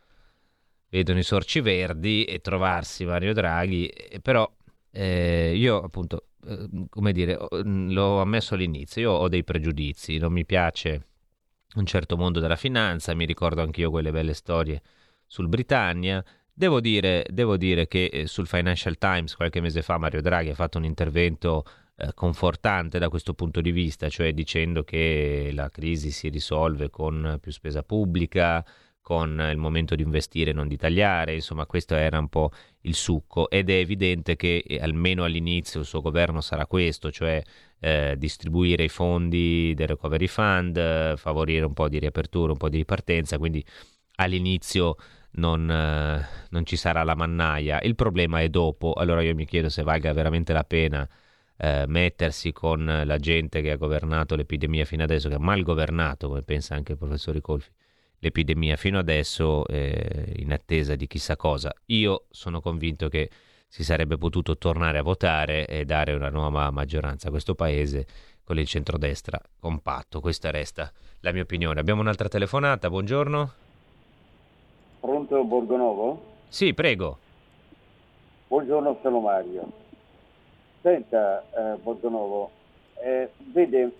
vedono 0.92 1.20
i 1.20 1.22
sorci 1.22 1.60
verdi 1.60 2.24
e 2.24 2.40
trovarsi 2.40 3.06
Mario 3.06 3.32
Draghi, 3.32 3.90
però 4.20 4.48
eh, 4.90 5.54
io 5.56 5.82
appunto, 5.82 6.26
eh, 6.46 6.68
come 6.90 7.12
dire, 7.12 7.38
l'ho 7.62 8.20
ammesso 8.20 8.52
all'inizio, 8.52 9.00
io 9.00 9.10
ho 9.12 9.28
dei 9.28 9.42
pregiudizi, 9.42 10.18
non 10.18 10.34
mi 10.34 10.44
piace 10.44 11.06
un 11.76 11.86
certo 11.86 12.18
mondo 12.18 12.40
della 12.40 12.56
finanza, 12.56 13.14
mi 13.14 13.24
ricordo 13.24 13.62
anch'io 13.62 13.90
quelle 13.90 14.10
belle 14.10 14.34
storie 14.34 14.82
sul 15.26 15.48
Britannia. 15.48 16.22
Devo 16.52 16.78
dire, 16.82 17.24
devo 17.30 17.56
dire 17.56 17.88
che 17.88 18.10
eh, 18.12 18.26
sul 18.26 18.46
Financial 18.46 18.98
Times 18.98 19.34
qualche 19.34 19.62
mese 19.62 19.80
fa 19.80 19.96
Mario 19.96 20.20
Draghi 20.20 20.50
ha 20.50 20.54
fatto 20.54 20.76
un 20.76 20.84
intervento 20.84 21.64
eh, 21.96 22.12
confortante 22.12 22.98
da 22.98 23.08
questo 23.08 23.32
punto 23.32 23.62
di 23.62 23.70
vista, 23.70 24.10
cioè 24.10 24.34
dicendo 24.34 24.84
che 24.84 25.52
la 25.54 25.70
crisi 25.70 26.10
si 26.10 26.28
risolve 26.28 26.90
con 26.90 27.38
più 27.40 27.50
spesa 27.50 27.82
pubblica, 27.82 28.62
con 29.02 29.48
il 29.50 29.58
momento 29.58 29.94
di 29.96 30.02
investire 30.02 30.50
e 30.50 30.54
non 30.54 30.68
di 30.68 30.76
tagliare, 30.76 31.34
insomma 31.34 31.66
questo 31.66 31.94
era 31.94 32.18
un 32.18 32.28
po' 32.28 32.50
il 32.82 32.94
succo. 32.94 33.50
Ed 33.50 33.68
è 33.68 33.74
evidente 33.74 34.36
che 34.36 34.62
eh, 34.66 34.78
almeno 34.80 35.24
all'inizio 35.24 35.80
il 35.80 35.86
suo 35.86 36.00
governo 36.00 36.40
sarà 36.40 36.66
questo, 36.66 37.10
cioè 37.10 37.42
eh, 37.80 38.14
distribuire 38.16 38.84
i 38.84 38.88
fondi 38.88 39.74
del 39.74 39.88
recovery 39.88 40.28
fund, 40.28 41.16
favorire 41.16 41.64
un 41.66 41.74
po' 41.74 41.88
di 41.88 41.98
riapertura, 41.98 42.52
un 42.52 42.58
po' 42.58 42.68
di 42.68 42.78
ripartenza, 42.78 43.38
quindi 43.38 43.64
all'inizio 44.16 44.96
non, 45.32 45.68
eh, 45.70 46.26
non, 46.50 46.64
ci 46.64 46.76
sarà 46.76 47.02
la 47.02 47.14
mannaia. 47.14 47.80
Il 47.82 47.94
problema 47.94 48.40
è 48.40 48.48
dopo, 48.48 48.92
allora 48.94 49.22
io 49.22 49.34
mi 49.34 49.46
chiedo 49.46 49.68
se 49.68 49.82
valga 49.82 50.12
veramente 50.12 50.52
la 50.52 50.64
pena 50.64 51.08
eh, 51.56 51.84
mettersi 51.86 52.52
con 52.52 52.84
la 53.04 53.18
gente 53.18 53.62
che 53.62 53.70
ha 53.72 53.76
governato 53.76 54.36
l'epidemia 54.36 54.84
fino 54.84 55.02
adesso, 55.02 55.28
che 55.28 55.34
ha 55.34 55.38
mal 55.38 55.62
governato, 55.62 56.28
come 56.28 56.42
pensa 56.42 56.74
anche 56.74 56.92
il 56.92 56.98
professor 56.98 57.34
Ricolfi, 57.34 57.70
l'epidemia 58.22 58.76
fino 58.76 58.98
adesso 58.98 59.66
eh, 59.66 60.34
in 60.36 60.52
attesa 60.52 60.94
di 60.94 61.06
chissà 61.06 61.36
cosa. 61.36 61.72
Io 61.86 62.26
sono 62.30 62.60
convinto 62.60 63.08
che 63.08 63.28
si 63.66 63.82
sarebbe 63.84 64.16
potuto 64.16 64.56
tornare 64.56 64.98
a 64.98 65.02
votare 65.02 65.66
e 65.66 65.84
dare 65.84 66.12
una 66.12 66.28
nuova 66.28 66.70
maggioranza 66.70 67.28
a 67.28 67.30
questo 67.30 67.54
paese 67.54 68.06
con 68.44 68.58
il 68.58 68.66
centrodestra 68.66 69.40
compatto. 69.58 70.20
Questa 70.20 70.50
resta 70.50 70.90
la 71.20 71.32
mia 71.32 71.42
opinione. 71.42 71.80
Abbiamo 71.80 72.00
un'altra 72.00 72.28
telefonata, 72.28 72.88
buongiorno. 72.88 73.52
Pronto 75.00 75.44
Borgonovo? 75.44 76.24
Sì, 76.48 76.74
prego. 76.74 77.18
Buongiorno, 78.46 78.98
sono 79.02 79.20
Mario. 79.20 79.72
Senta, 80.80 81.42
eh, 81.56 81.76
Borgonovo, 81.76 82.50
eh, 83.02 83.30
vede, 83.52 83.92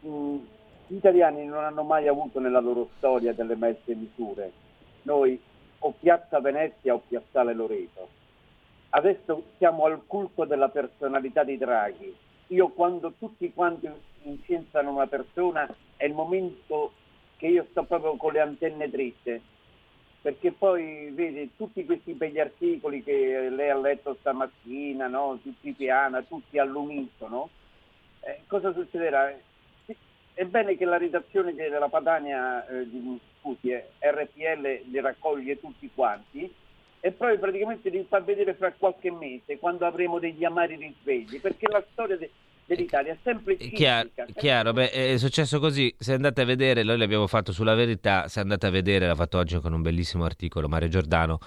mh, 0.00 0.08
mm, 0.08 0.38
gli 0.86 0.96
italiani 0.96 1.44
non 1.46 1.64
hanno 1.64 1.82
mai 1.82 2.08
avuto 2.08 2.40
nella 2.40 2.60
loro 2.60 2.90
storia 2.96 3.32
delle 3.32 3.56
messe 3.56 3.94
misure. 3.94 4.52
Noi 5.02 5.40
o 5.80 5.94
Piazza 5.98 6.40
Venezia 6.40 6.94
o 6.94 7.02
Piazzale 7.06 7.54
Loreto. 7.54 8.08
Adesso 8.90 9.44
siamo 9.58 9.84
al 9.84 10.02
culto 10.06 10.44
della 10.44 10.68
personalità 10.68 11.44
di 11.44 11.56
Draghi. 11.56 12.14
Io 12.48 12.68
quando 12.68 13.14
tutti 13.18 13.52
quanti 13.52 13.88
incendiano 14.22 14.90
una 14.90 15.06
persona 15.06 15.68
è 15.96 16.04
il 16.04 16.12
momento 16.12 16.92
che 17.36 17.46
io 17.46 17.66
sto 17.70 17.84
proprio 17.84 18.16
con 18.16 18.32
le 18.32 18.40
antenne 18.40 18.88
dritte 18.90 19.40
perché 20.22 20.52
poi 20.52 21.10
vedi 21.10 21.50
tutti 21.56 21.84
questi 21.84 22.12
begli 22.12 22.38
articoli 22.38 23.02
che 23.02 23.50
lei 23.50 23.70
ha 23.70 23.76
letto 23.76 24.16
stamattina, 24.20 25.08
no? 25.08 25.40
tutti 25.42 25.72
piana, 25.72 26.22
tutti 26.22 26.58
all'unisono, 26.58 27.48
eh, 28.20 28.42
cosa 28.46 28.72
succederà? 28.72 29.36
È 30.34 30.44
bene 30.44 30.76
che 30.76 30.84
la 30.84 30.96
redazione 30.96 31.54
della 31.54 31.88
Padania 31.88 32.66
eh, 32.66 32.88
di 32.88 33.20
scusi, 33.40 33.70
eh, 33.70 33.88
RPL 34.00 34.90
li 34.90 35.00
raccoglie 35.00 35.58
tutti 35.60 35.90
quanti 35.94 36.50
e 37.00 37.10
poi 37.10 37.38
praticamente 37.38 37.90
li 37.90 38.06
fa 38.08 38.20
vedere 38.20 38.54
fra 38.54 38.72
qualche 38.72 39.10
mese 39.10 39.58
quando 39.58 39.84
avremo 39.84 40.20
degli 40.20 40.44
amari 40.44 40.76
risvegli, 40.76 41.40
perché 41.40 41.66
la 41.68 41.84
storia 41.92 42.16
de- 42.16 42.30
dell'Italia 42.64 43.12
è 43.12 43.16
sempre 43.22 43.58
ciclica. 43.58 44.06
Chiaro, 44.14 44.32
chiaro 44.34 44.72
beh, 44.72 44.90
è 44.90 45.18
successo 45.18 45.58
così, 45.58 45.92
se 45.98 46.14
andate 46.14 46.42
a 46.42 46.44
vedere, 46.44 46.84
noi 46.84 46.98
l'abbiamo 46.98 47.26
fatto 47.26 47.52
sulla 47.52 47.74
verità, 47.74 48.28
se 48.28 48.38
andate 48.38 48.66
a 48.66 48.70
vedere, 48.70 49.06
l'ha 49.06 49.16
fatto 49.16 49.38
oggi 49.38 49.58
con 49.58 49.72
un 49.72 49.82
bellissimo 49.82 50.24
articolo 50.24 50.68
Mario 50.68 50.88
Giordano, 50.88 51.40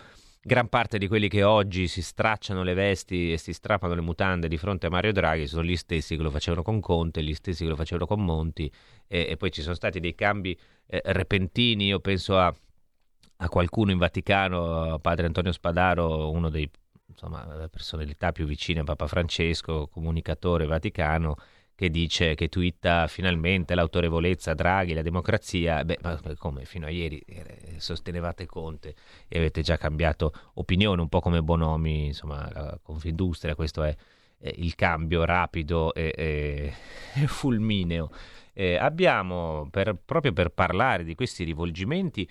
gran 0.47 0.69
parte 0.69 0.99
di 0.99 1.08
quelli 1.08 1.27
che 1.27 1.41
oggi 1.41 1.88
si 1.88 2.03
stracciano 2.03 2.62
le 2.62 2.75
vesti 2.75 3.34
e 3.34 3.38
si 3.39 3.51
strappano 3.51 3.95
le 3.95 4.01
mutande 4.01 4.47
di 4.47 4.58
fronte 4.58 4.86
a 4.86 4.91
Mario 4.91 5.12
Draghi 5.12 5.47
sono 5.47 5.63
gli 5.63 5.75
stessi 5.75 6.15
che 6.15 6.21
lo 6.21 6.29
facevano 6.29 6.62
con 6.62 6.79
Conte, 6.79 7.23
gli 7.23 7.34
stessi 7.34 7.63
che 7.63 7.69
lo 7.69 7.75
facevano 7.75 8.05
con 8.05 8.23
Monti 8.23 8.71
e, 9.08 9.25
e 9.27 9.38
poi 9.38 9.49
ci 9.49 9.63
sono 9.63 9.73
stati 9.73 9.99
dei 9.99 10.13
cambi 10.13 10.55
eh, 10.86 11.01
repentini, 11.05 11.88
io 11.88 11.99
penso 11.99 12.38
a, 12.38 12.53
a 13.38 13.49
qualcuno 13.49 13.89
in 13.89 13.97
Vaticano, 13.97 14.99
padre 14.99 15.25
Antonio 15.25 15.51
Spadaro, 15.51 16.29
uno 16.29 16.49
dei 16.49 16.69
insomma, 17.08 17.67
personalità 17.71 18.31
più 18.31 18.45
vicine 18.45 18.81
a 18.81 18.84
Papa 18.84 19.08
Francesco, 19.08 19.88
comunicatore 19.88 20.67
vaticano, 20.67 21.38
che 21.75 21.89
dice 21.89 22.35
che 22.35 22.47
twitta 22.47 23.05
finalmente 23.07 23.75
l'autorevolezza 23.75 24.53
Draghi, 24.53 24.93
la 24.93 25.01
democrazia. 25.01 25.83
Beh, 25.83 25.99
ma 26.01 26.19
come 26.38 26.63
fino 26.63 26.85
a 26.85 26.89
ieri 26.89 27.19
eh, 27.19 27.75
sostenevate 27.77 28.45
Conte 28.45 28.95
e 29.27 29.38
avete 29.38 29.61
già 29.61 29.77
cambiato 29.77 30.31
opinione, 30.53 31.01
un 31.01 31.09
po' 31.09 31.19
come 31.19 31.43
Bonomi, 31.43 32.07
insomma, 32.07 32.79
Confindustria, 32.81 33.55
questo 33.55 33.83
è 33.83 33.95
eh, 34.39 34.55
il 34.57 34.73
cambio 34.75 35.25
rapido 35.25 35.93
e, 35.93 36.13
e 37.13 37.27
fulmineo. 37.27 38.09
Eh, 38.53 38.77
abbiamo, 38.77 39.67
per, 39.69 39.97
proprio 40.03 40.31
per 40.31 40.49
parlare 40.49 41.03
di 41.03 41.13
questi 41.13 41.43
rivolgimenti, 41.43 42.27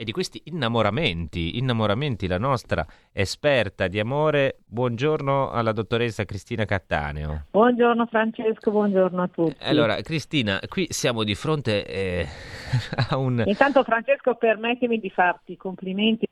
e 0.00 0.04
di 0.04 0.12
questi 0.12 0.40
innamoramenti, 0.44 1.58
innamoramenti, 1.58 2.28
la 2.28 2.38
nostra 2.38 2.86
esperta 3.12 3.88
di 3.88 3.98
amore. 3.98 4.58
Buongiorno 4.64 5.50
alla 5.50 5.72
dottoressa 5.72 6.24
Cristina 6.24 6.64
Cattaneo. 6.64 7.46
Buongiorno 7.50 8.06
Francesco, 8.06 8.70
buongiorno 8.70 9.22
a 9.22 9.26
tutti. 9.26 9.56
Allora, 9.64 9.96
Cristina, 9.96 10.60
qui 10.68 10.86
siamo 10.90 11.24
di 11.24 11.34
fronte 11.34 11.84
eh, 11.84 12.26
a 13.10 13.16
un... 13.16 13.42
Intanto 13.44 13.82
Francesco, 13.82 14.36
permettimi 14.36 15.00
di 15.00 15.10
farti 15.10 15.52
i 15.52 15.56
complimenti. 15.56 16.28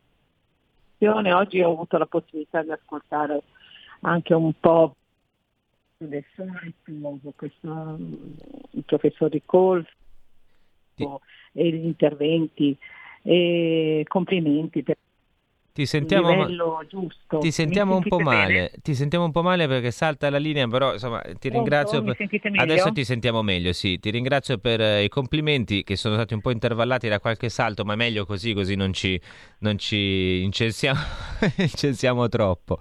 Oggi 0.98 1.61
ho 1.61 1.72
avuto 1.72 1.98
la 1.98 2.07
possibilità 2.07 2.62
di 2.62 2.70
ascoltare 2.70 3.42
anche 4.02 4.33
un 4.33 4.52
po' 4.61 4.94
del 5.96 6.24
solito, 6.37 7.33
questo, 7.35 7.98
il 8.70 8.85
professor 8.85 9.29
Ricolfi 9.29 9.90
e 10.94 11.68
gli 11.70 11.85
interventi 11.85 12.79
e 13.27 14.05
complimenti 14.07 14.85
per 14.85 14.97
ti 15.77 15.85
sentiamo. 15.85 16.47
Ti 17.39 17.51
sentiamo 17.51 17.97
un 17.97 18.03
po' 18.03 18.19
male, 18.19 18.73
ti 18.81 18.95
sentiamo 18.95 19.27
un 19.27 19.31
po' 19.31 19.43
male 19.43 19.69
perché 19.69 19.91
salta 19.91 20.31
la 20.31 20.39
linea, 20.39 20.67
però 20.67 20.95
insomma 20.95 21.21
ti 21.39 21.51
ringrazio. 21.51 22.03
Per... 22.03 22.17
Adesso 22.57 22.93
ti 22.93 23.05
sentiamo 23.05 23.43
meglio, 23.43 23.75
sì. 23.75 23.99
Ti 23.99 24.09
ringrazio 24.09 24.57
per 24.57 24.81
eh, 24.81 25.05
i 25.05 25.11
complimenti 25.11 25.85
che 25.85 25.97
sono 25.97 26.15
stati 26.15 26.33
un 26.33 26.41
po' 26.41 26.51
intervallati 26.51 27.09
da 27.09 27.21
qualche 27.21 27.51
salto, 27.51 27.85
ma 27.85 27.95
meglio 27.95 28.25
così, 28.25 28.55
così 28.55 28.75
non 28.75 28.95
ci, 28.95 29.21
non 29.59 29.77
ci 29.77 30.41
incensiamo, 30.45 30.99
incensiamo 31.59 32.27
troppo. 32.31 32.79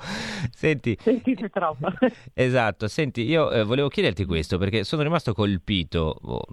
Senti, 0.53 0.97
Sentite 1.01 1.49
troppo. 1.49 1.91
esatto, 2.33 2.87
senti, 2.87 3.23
io 3.23 3.51
eh, 3.51 3.63
volevo 3.65 3.89
chiederti 3.89 4.23
questo 4.23 4.57
perché 4.57 4.85
sono 4.85 5.01
rimasto 5.01 5.33
colpito, 5.33 6.17
oh, 6.21 6.45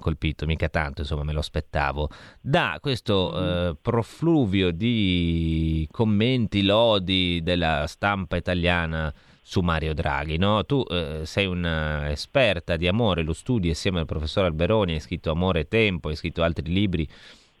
colpito 0.00 0.46
mica 0.46 0.68
tanto, 0.68 1.02
insomma 1.02 1.22
me 1.22 1.32
lo 1.32 1.38
aspettavo, 1.38 2.10
da 2.40 2.78
questo 2.80 3.32
mm. 3.32 3.38
eh, 3.38 3.76
profluvio 3.80 4.72
di 4.72 5.75
commenti, 5.90 6.62
lodi 6.62 7.40
della 7.42 7.86
stampa 7.86 8.36
italiana 8.36 9.12
su 9.42 9.60
Mario 9.60 9.94
Draghi. 9.94 10.38
No? 10.38 10.64
Tu 10.64 10.84
eh, 10.88 11.20
sei 11.24 11.46
un'esperta 11.46 12.76
di 12.76 12.88
amore, 12.88 13.22
lo 13.22 13.32
studi 13.32 13.70
assieme 13.70 14.00
al 14.00 14.06
professor 14.06 14.44
Alberoni, 14.44 14.94
hai 14.94 15.00
scritto 15.00 15.30
Amore 15.30 15.60
e 15.60 15.68
Tempo, 15.68 16.08
hai 16.08 16.16
scritto 16.16 16.42
altri 16.42 16.72
libri 16.72 17.08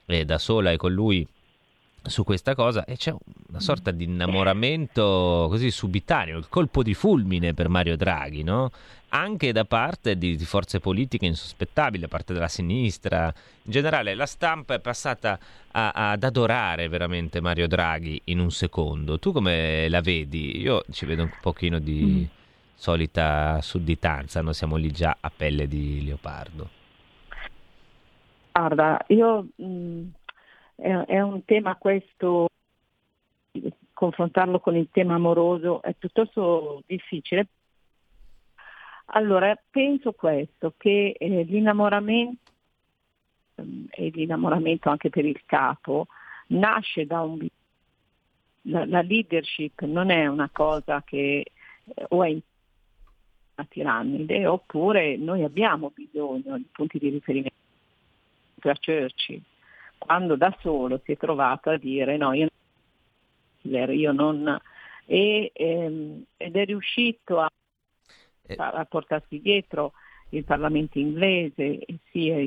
eh, 0.06 0.24
da 0.24 0.38
sola 0.38 0.72
e 0.72 0.76
con 0.76 0.92
lui 0.92 1.26
su 2.08 2.24
questa 2.24 2.54
cosa 2.54 2.84
e 2.84 2.96
c'è 2.96 3.14
una 3.48 3.60
sorta 3.60 3.90
di 3.90 4.04
innamoramento 4.04 5.46
così 5.48 5.70
subitaneo, 5.70 6.38
il 6.38 6.48
colpo 6.48 6.82
di 6.82 6.94
fulmine 6.94 7.54
per 7.54 7.68
Mario 7.68 7.96
Draghi, 7.96 8.42
no? 8.42 8.70
anche 9.10 9.52
da 9.52 9.64
parte 9.64 10.18
di, 10.18 10.36
di, 10.36 10.44
forze 10.44 10.80
politiche 10.80 11.26
insospettabili, 11.26 12.02
da 12.02 12.08
parte 12.08 12.32
della 12.32 12.48
sinistra. 12.48 13.32
In 13.62 13.72
generale 13.72 14.14
la 14.14 14.26
stampa 14.26 14.74
è 14.74 14.80
passata 14.80 15.38
a, 15.72 16.10
ad 16.10 16.22
adorare 16.22 16.88
veramente 16.88 17.40
Mario 17.40 17.66
Draghi 17.66 18.20
in 18.24 18.40
un 18.40 18.50
secondo. 18.50 19.18
Tu 19.18 19.32
come 19.32 19.88
la 19.88 20.00
vedi? 20.00 20.60
Io 20.60 20.84
ci 20.90 21.06
vedo 21.06 21.22
un 21.22 21.30
pochino 21.40 21.78
di 21.78 22.02
mm. 22.02 22.24
solita 22.74 23.60
sudditanza, 23.62 24.42
non 24.42 24.54
siamo 24.54 24.76
lì 24.76 24.90
già 24.90 25.16
a 25.18 25.30
pelle 25.34 25.66
di 25.66 26.04
leopardo. 26.04 26.70
Guarda, 28.52 29.02
io... 29.08 29.46
Mh 29.56 29.64
mm, 29.64 30.04
è, 30.76 30.90
è 30.90 31.20
un 31.20 31.44
tema 31.44 31.76
questo, 31.76 32.48
confrontarlo 33.92 34.60
con 34.60 34.76
il 34.76 34.88
tema 34.92 35.14
amoroso 35.14 35.82
è 35.82 35.94
piuttosto 35.94 36.82
difficile. 36.86 37.46
Allora, 39.06 39.58
penso 39.70 40.12
questo, 40.12 40.74
che 40.76 41.16
eh, 41.18 41.42
l'innamoramento 41.44 42.52
ehm, 43.54 43.86
e 43.90 44.10
l'innamoramento 44.10 44.90
anche 44.90 45.10
per 45.10 45.24
il 45.24 45.40
capo 45.46 46.06
nasce 46.48 47.06
da 47.06 47.22
un 47.22 47.46
la, 48.68 48.84
la 48.84 49.02
leadership 49.02 49.82
non 49.82 50.10
è 50.10 50.26
una 50.26 50.48
cosa 50.52 51.02
che 51.04 51.52
eh, 51.84 52.04
o 52.08 52.24
è 52.24 52.30
una 52.30 53.66
tirannide 53.68 54.46
oppure 54.46 55.16
noi 55.16 55.44
abbiamo 55.44 55.92
bisogno 55.94 56.56
di 56.56 56.66
punti 56.72 56.98
di 56.98 57.10
riferimento 57.10 57.54
per 58.58 58.78
Churchill 58.80 59.42
quando 59.98 60.36
da 60.36 60.56
solo 60.60 61.00
si 61.04 61.12
è 61.12 61.16
trovato 61.16 61.70
a 61.70 61.76
dire 61.76 62.16
no, 62.16 62.32
io, 62.32 62.48
io 63.62 64.12
non... 64.12 64.60
E, 65.08 65.52
ehm, 65.54 66.24
ed 66.36 66.56
è 66.56 66.64
riuscito 66.64 67.38
a, 67.38 67.50
eh. 68.46 68.56
a, 68.58 68.84
portarsi 68.86 69.40
dietro 69.40 69.92
il 70.30 70.42
Parlamento 70.42 70.98
inglese, 70.98 71.78
sia 72.10 72.44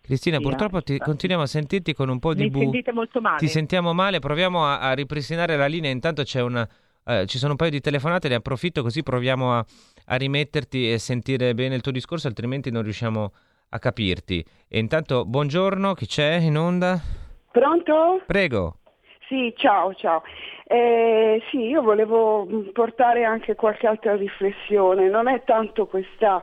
Cristina, 0.00 0.40
purtroppo 0.40 0.82
ti, 0.82 0.96
continuiamo 0.96 1.44
a 1.44 1.46
sentirti 1.46 1.92
con 1.92 2.08
un 2.08 2.18
po' 2.18 2.32
di 2.32 2.48
bu. 2.48 2.60
sentite 2.60 2.92
molto 2.92 3.20
male. 3.20 3.38
Ti 3.38 3.46
sentiamo 3.46 3.92
male, 3.92 4.20
proviamo 4.20 4.64
a, 4.64 4.80
a 4.80 4.94
ripristinare 4.94 5.54
la 5.56 5.66
linea. 5.66 5.90
Intanto 5.90 6.24
una, 6.36 6.66
eh, 7.04 7.26
ci 7.26 7.36
sono 7.36 7.52
un 7.52 7.56
paio 7.58 7.70
di 7.70 7.80
telefonate, 7.80 8.28
ne 8.28 8.36
approfitto 8.36 8.82
così 8.82 9.02
proviamo 9.02 9.52
a, 9.52 9.64
a, 10.06 10.16
rimetterti 10.16 10.90
e 10.90 10.98
sentire 10.98 11.52
bene 11.54 11.74
il 11.74 11.82
tuo 11.82 11.92
discorso, 11.92 12.26
altrimenti 12.26 12.70
non 12.70 12.82
riusciamo 12.82 13.32
a 13.70 13.78
capirti. 13.78 14.44
E 14.68 14.78
intanto, 14.78 15.24
buongiorno, 15.24 15.94
chi 15.94 16.06
c'è 16.06 16.36
in 16.36 16.56
onda? 16.56 16.98
Pronto? 17.50 18.22
Prego. 18.26 18.76
Sì, 19.28 19.52
ciao, 19.56 19.94
ciao. 19.94 20.22
Eh, 20.64 21.42
sì, 21.50 21.58
io 21.58 21.82
volevo 21.82 22.46
portare 22.72 23.24
anche 23.24 23.54
qualche 23.54 23.86
altra 23.86 24.16
riflessione. 24.16 25.08
Non 25.08 25.28
è 25.28 25.42
tanto 25.44 25.86
questa, 25.86 26.42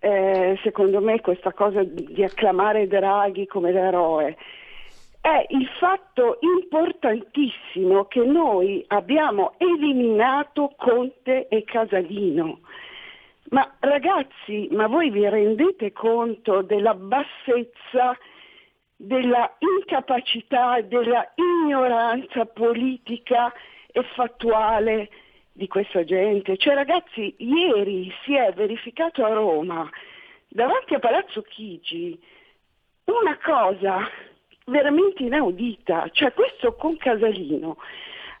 eh, 0.00 0.58
secondo 0.62 1.00
me, 1.00 1.20
questa 1.20 1.52
cosa 1.52 1.82
di 1.82 2.22
acclamare 2.22 2.86
Draghi 2.86 3.46
come 3.46 3.72
l'eroe. 3.72 4.36
È 5.20 5.46
il 5.48 5.66
fatto 5.78 6.38
importantissimo 6.40 8.04
che 8.04 8.24
noi 8.24 8.84
abbiamo 8.88 9.54
eliminato 9.58 10.72
Conte 10.76 11.48
e 11.48 11.64
Casalino. 11.64 12.60
Ma 13.50 13.76
ragazzi, 13.80 14.68
ma 14.72 14.86
voi 14.86 15.10
vi 15.10 15.28
rendete 15.28 15.92
conto 15.92 16.62
della 16.62 16.94
bassezza 16.94 18.16
della 18.96 19.54
incapacità, 19.58 20.80
della 20.80 21.32
ignoranza 21.34 22.46
politica 22.46 23.52
e 23.92 24.02
fattuale 24.14 25.10
di 25.52 25.68
questa 25.68 26.04
gente. 26.04 26.56
Cioè 26.56 26.74
ragazzi, 26.74 27.34
ieri 27.38 28.12
si 28.24 28.34
è 28.34 28.52
verificato 28.52 29.24
a 29.24 29.32
Roma, 29.32 29.88
davanti 30.48 30.94
a 30.94 30.98
Palazzo 30.98 31.42
Chigi, 31.42 32.18
una 33.04 33.38
cosa 33.38 34.08
veramente 34.66 35.22
inaudita, 35.22 36.08
cioè 36.12 36.32
questo 36.32 36.74
con 36.74 36.96
Casalino 36.96 37.76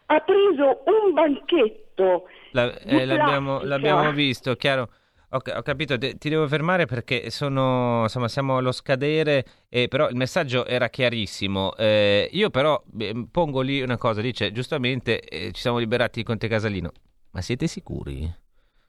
ha 0.06 0.20
preso 0.20 0.82
un 0.84 1.12
banchetto. 1.12 2.28
La, 2.56 2.74
eh, 2.78 3.04
l'abbiamo, 3.04 3.60
l'abbiamo 3.62 4.10
visto, 4.12 4.56
chiaro. 4.56 4.88
Ho, 5.30 5.42
ho 5.44 5.62
capito, 5.62 5.98
ti 5.98 6.28
devo 6.30 6.48
fermare 6.48 6.86
perché 6.86 7.30
sono, 7.30 8.04
insomma, 8.04 8.28
siamo 8.28 8.56
allo 8.56 8.72
scadere, 8.72 9.44
eh, 9.68 9.88
però 9.88 10.08
il 10.08 10.16
messaggio 10.16 10.64
era 10.64 10.88
chiarissimo. 10.88 11.74
Eh, 11.76 12.30
io 12.32 12.48
però 12.48 12.82
eh, 12.98 13.26
pongo 13.30 13.60
lì 13.60 13.82
una 13.82 13.98
cosa, 13.98 14.22
dice 14.22 14.52
giustamente 14.52 15.20
eh, 15.20 15.52
ci 15.52 15.60
siamo 15.60 15.76
liberati 15.76 16.20
di 16.20 16.24
Conte 16.24 16.48
Casalino. 16.48 16.92
Ma 17.32 17.42
siete 17.42 17.66
sicuri? 17.66 18.32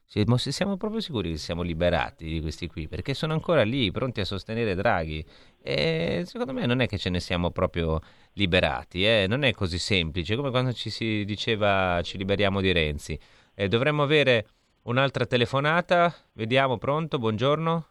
Siamo, 0.06 0.38
siamo 0.38 0.78
proprio 0.78 1.02
sicuri 1.02 1.32
che 1.32 1.36
siamo 1.36 1.60
liberati 1.60 2.24
di 2.24 2.40
questi 2.40 2.66
qui, 2.66 2.88
perché 2.88 3.12
sono 3.12 3.34
ancora 3.34 3.62
lì, 3.62 3.90
pronti 3.90 4.20
a 4.22 4.24
sostenere 4.24 4.74
Draghi. 4.74 5.22
E 5.62 6.22
secondo 6.24 6.54
me 6.54 6.64
non 6.64 6.80
è 6.80 6.86
che 6.86 6.96
ce 6.96 7.10
ne 7.10 7.20
siamo 7.20 7.50
proprio 7.50 8.00
liberati, 8.32 9.04
eh? 9.04 9.26
non 9.28 9.42
è 9.42 9.52
così 9.52 9.78
semplice, 9.78 10.34
come 10.36 10.48
quando 10.48 10.72
ci 10.72 10.88
si 10.88 11.26
diceva 11.26 12.00
ci 12.02 12.16
liberiamo 12.16 12.62
di 12.62 12.72
Renzi. 12.72 13.18
Eh, 13.60 13.66
dovremmo 13.66 14.04
avere 14.04 14.46
Un'altra 14.88 15.26
telefonata, 15.26 16.10
vediamo, 16.32 16.78
pronto, 16.78 17.18
buongiorno. 17.18 17.88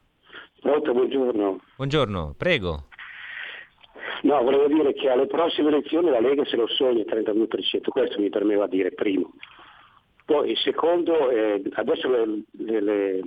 Pronto, 0.61 0.93
buongiorno. 0.93 1.61
Buongiorno, 1.76 2.34
prego. 2.36 2.88
No, 4.24 4.41
volevo 4.41 4.65
dire 4.65 4.93
che 4.93 5.07
alle 5.07 5.28
prossime 5.28 5.68
elezioni 5.68 6.09
la 6.09 6.20
Lega 6.20 6.43
se 6.45 6.55
lo 6.55 6.65
sogna 6.68 7.01
il 7.01 7.07
32%, 7.07 7.89
questo 7.89 8.20
mi 8.20 8.30
permetteva 8.30 8.65
di 8.65 8.78
dire, 8.78 8.93
primo. 8.93 9.34
Poi 10.26 10.49
il 10.49 10.57
secondo, 10.57 11.30
eh, 11.30 11.61
adesso 11.74 12.09
le, 12.09 12.41
le, 12.53 12.82
le, 12.82 13.22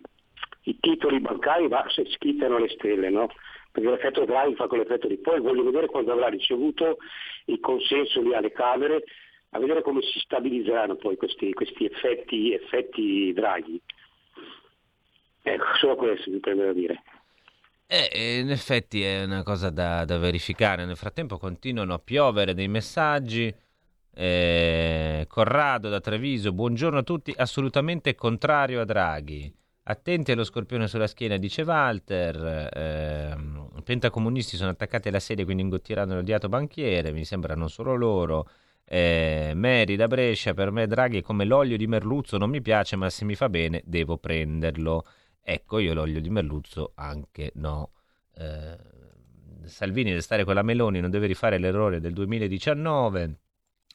i 0.63 0.77
titoli 0.81 1.21
bancari 1.21 1.69
va, 1.69 1.85
si 1.91 2.05
schittano 2.11 2.57
alle 2.57 2.71
stelle, 2.71 3.09
no? 3.09 3.29
Perché 3.71 3.89
l'effetto 3.89 4.25
Draghi 4.25 4.57
fa 4.57 4.67
quell'effetto 4.67 5.07
di 5.07 5.19
poi 5.19 5.39
voglio 5.39 5.63
vedere 5.63 5.87
quando 5.87 6.11
avrà 6.11 6.27
ricevuto 6.27 6.97
il 7.45 7.61
consenso 7.61 8.21
lì 8.21 8.35
alle 8.35 8.51
Camere 8.51 9.05
a 9.51 9.59
vedere 9.59 9.83
come 9.83 10.01
si 10.03 10.19
stabilizzeranno 10.21 10.97
poi 10.97 11.17
questi, 11.17 11.53
questi 11.53 11.85
effetti, 11.85 12.53
effetti 12.53 13.33
draghi. 13.33 13.81
Ecco, 15.43 15.65
solo 15.79 15.97
questo 15.97 16.31
mi 16.31 16.39
prende 16.39 16.67
da 16.67 16.73
dire. 16.73 17.03
Eh, 17.87 18.39
in 18.39 18.51
effetti 18.51 19.03
è 19.03 19.25
una 19.25 19.43
cosa 19.43 19.71
da, 19.71 20.05
da, 20.05 20.19
verificare. 20.19 20.85
Nel 20.85 20.97
frattempo 20.97 21.39
continuano 21.39 21.95
a 21.95 21.99
piovere 21.99 22.55
dei 22.55 22.69
messaggi. 22.69 23.53
Eh, 24.13 25.25
Corrado 25.27 25.89
da 25.89 26.01
Treviso, 26.01 26.53
buongiorno 26.53 26.99
a 26.99 27.03
tutti, 27.03 27.35
assolutamente 27.37 28.15
contrario 28.15 28.81
a 28.81 28.85
Draghi. 28.85 29.53
Attenti 29.85 30.31
allo 30.31 30.45
scorpione 30.45 30.87
sulla 30.87 31.09
schiena, 31.09 31.37
dice 31.37 31.63
Walter. 31.63 32.71
Eh, 32.73 33.83
pentacomunisti 33.83 34.57
sono 34.57 34.71
attaccati 34.71 35.09
alla 35.09 35.19
sedia, 35.19 35.45
quindi 35.45 35.65
ingottiranno 35.65 36.15
l'odiato 36.15 36.49
banchiere. 36.49 37.11
Mi 37.11 37.25
sembra 37.25 37.57
non 37.57 37.71
solo 37.71 37.97
loro. 37.97 38.49
Eh, 38.93 39.53
Mary 39.55 39.95
da 39.95 40.09
Brescia, 40.09 40.53
per 40.53 40.73
me 40.73 40.89
Draghi 40.89 41.19
è 41.19 41.23
come 41.23 41.45
l'olio 41.45 41.77
di 41.77 41.87
merluzzo, 41.87 42.39
non 42.39 42.51
mi 42.51 42.61
piace, 42.61 42.97
ma 42.97 43.09
se 43.09 43.25
mi 43.25 43.37
fa 43.37 43.49
bene 43.49 43.83
devo 43.85 44.17
prenderlo. 44.17 45.07
Ecco, 45.41 45.79
io 45.79 45.95
l'olio 45.95 46.21
di 46.21 46.29
merluzzo 46.29 46.91
anche 46.97 47.53
no. 47.55 47.93
Eh, 48.35 48.77
Salvini 49.63 50.09
deve 50.09 50.23
stare 50.23 50.43
con 50.43 50.55
la 50.55 50.63
Meloni, 50.63 50.99
non 50.99 51.09
deve 51.09 51.29
rifare 51.29 51.59
l'errore 51.59 52.01
del 52.01 52.13
2019. 52.13 53.39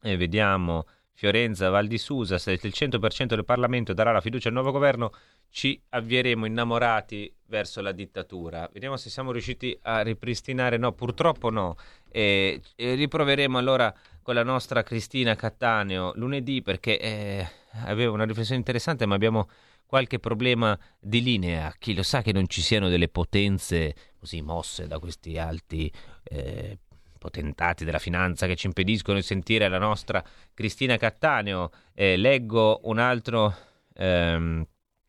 E 0.01 0.15
vediamo 0.15 0.87
Fiorenza, 1.11 1.69
Val 1.69 1.87
di 1.87 1.97
Susa, 1.97 2.37
se 2.37 2.53
il 2.53 2.59
100% 2.73 3.25
del 3.25 3.43
Parlamento 3.43 3.93
darà 3.93 4.13
la 4.13 4.21
fiducia 4.21 4.47
al 4.47 4.53
nuovo 4.53 4.71
governo, 4.71 5.11
ci 5.49 5.77
avvieremo 5.89 6.45
innamorati 6.45 7.33
verso 7.47 7.81
la 7.81 7.91
dittatura. 7.91 8.69
Vediamo 8.71 8.95
se 8.95 9.09
siamo 9.09 9.33
riusciti 9.33 9.77
a 9.81 10.01
ripristinare. 10.03 10.77
No, 10.77 10.93
purtroppo 10.93 11.49
no. 11.49 11.75
E, 12.09 12.61
e 12.77 12.93
riproveremo 12.93 13.57
allora 13.57 13.93
con 14.25 14.33
la 14.33 14.41
nostra 14.41 14.81
Cristina 14.81 15.35
Cattaneo 15.35 16.11
lunedì 16.15 16.63
perché 16.63 16.99
eh, 16.99 17.47
aveva 17.83 18.11
una 18.11 18.25
riflessione 18.25 18.57
interessante, 18.57 19.05
ma 19.05 19.13
abbiamo 19.13 19.47
qualche 19.85 20.17
problema 20.17 20.75
di 20.99 21.21
linea. 21.21 21.71
Chi 21.77 21.93
lo 21.93 22.01
sa 22.01 22.23
che 22.23 22.31
non 22.31 22.47
ci 22.49 22.61
siano 22.61 22.89
delle 22.89 23.07
potenze 23.07 23.93
così 24.17 24.41
mosse 24.41 24.87
da 24.87 24.97
questi 24.97 25.37
alti 25.37 25.93
eh, 26.23 26.79
potentati 27.19 27.85
della 27.85 27.99
finanza 27.99 28.47
che 28.47 28.55
ci 28.55 28.65
impediscono 28.65 29.19
di 29.19 29.23
sentire 29.23 29.67
la 29.67 29.77
nostra 29.77 30.23
Cristina 30.55 30.97
Cattaneo. 30.97 31.69
Eh, 31.93 32.17
leggo 32.17 32.79
un 32.85 32.97
altro 32.97 33.55
ehm, 33.93 34.65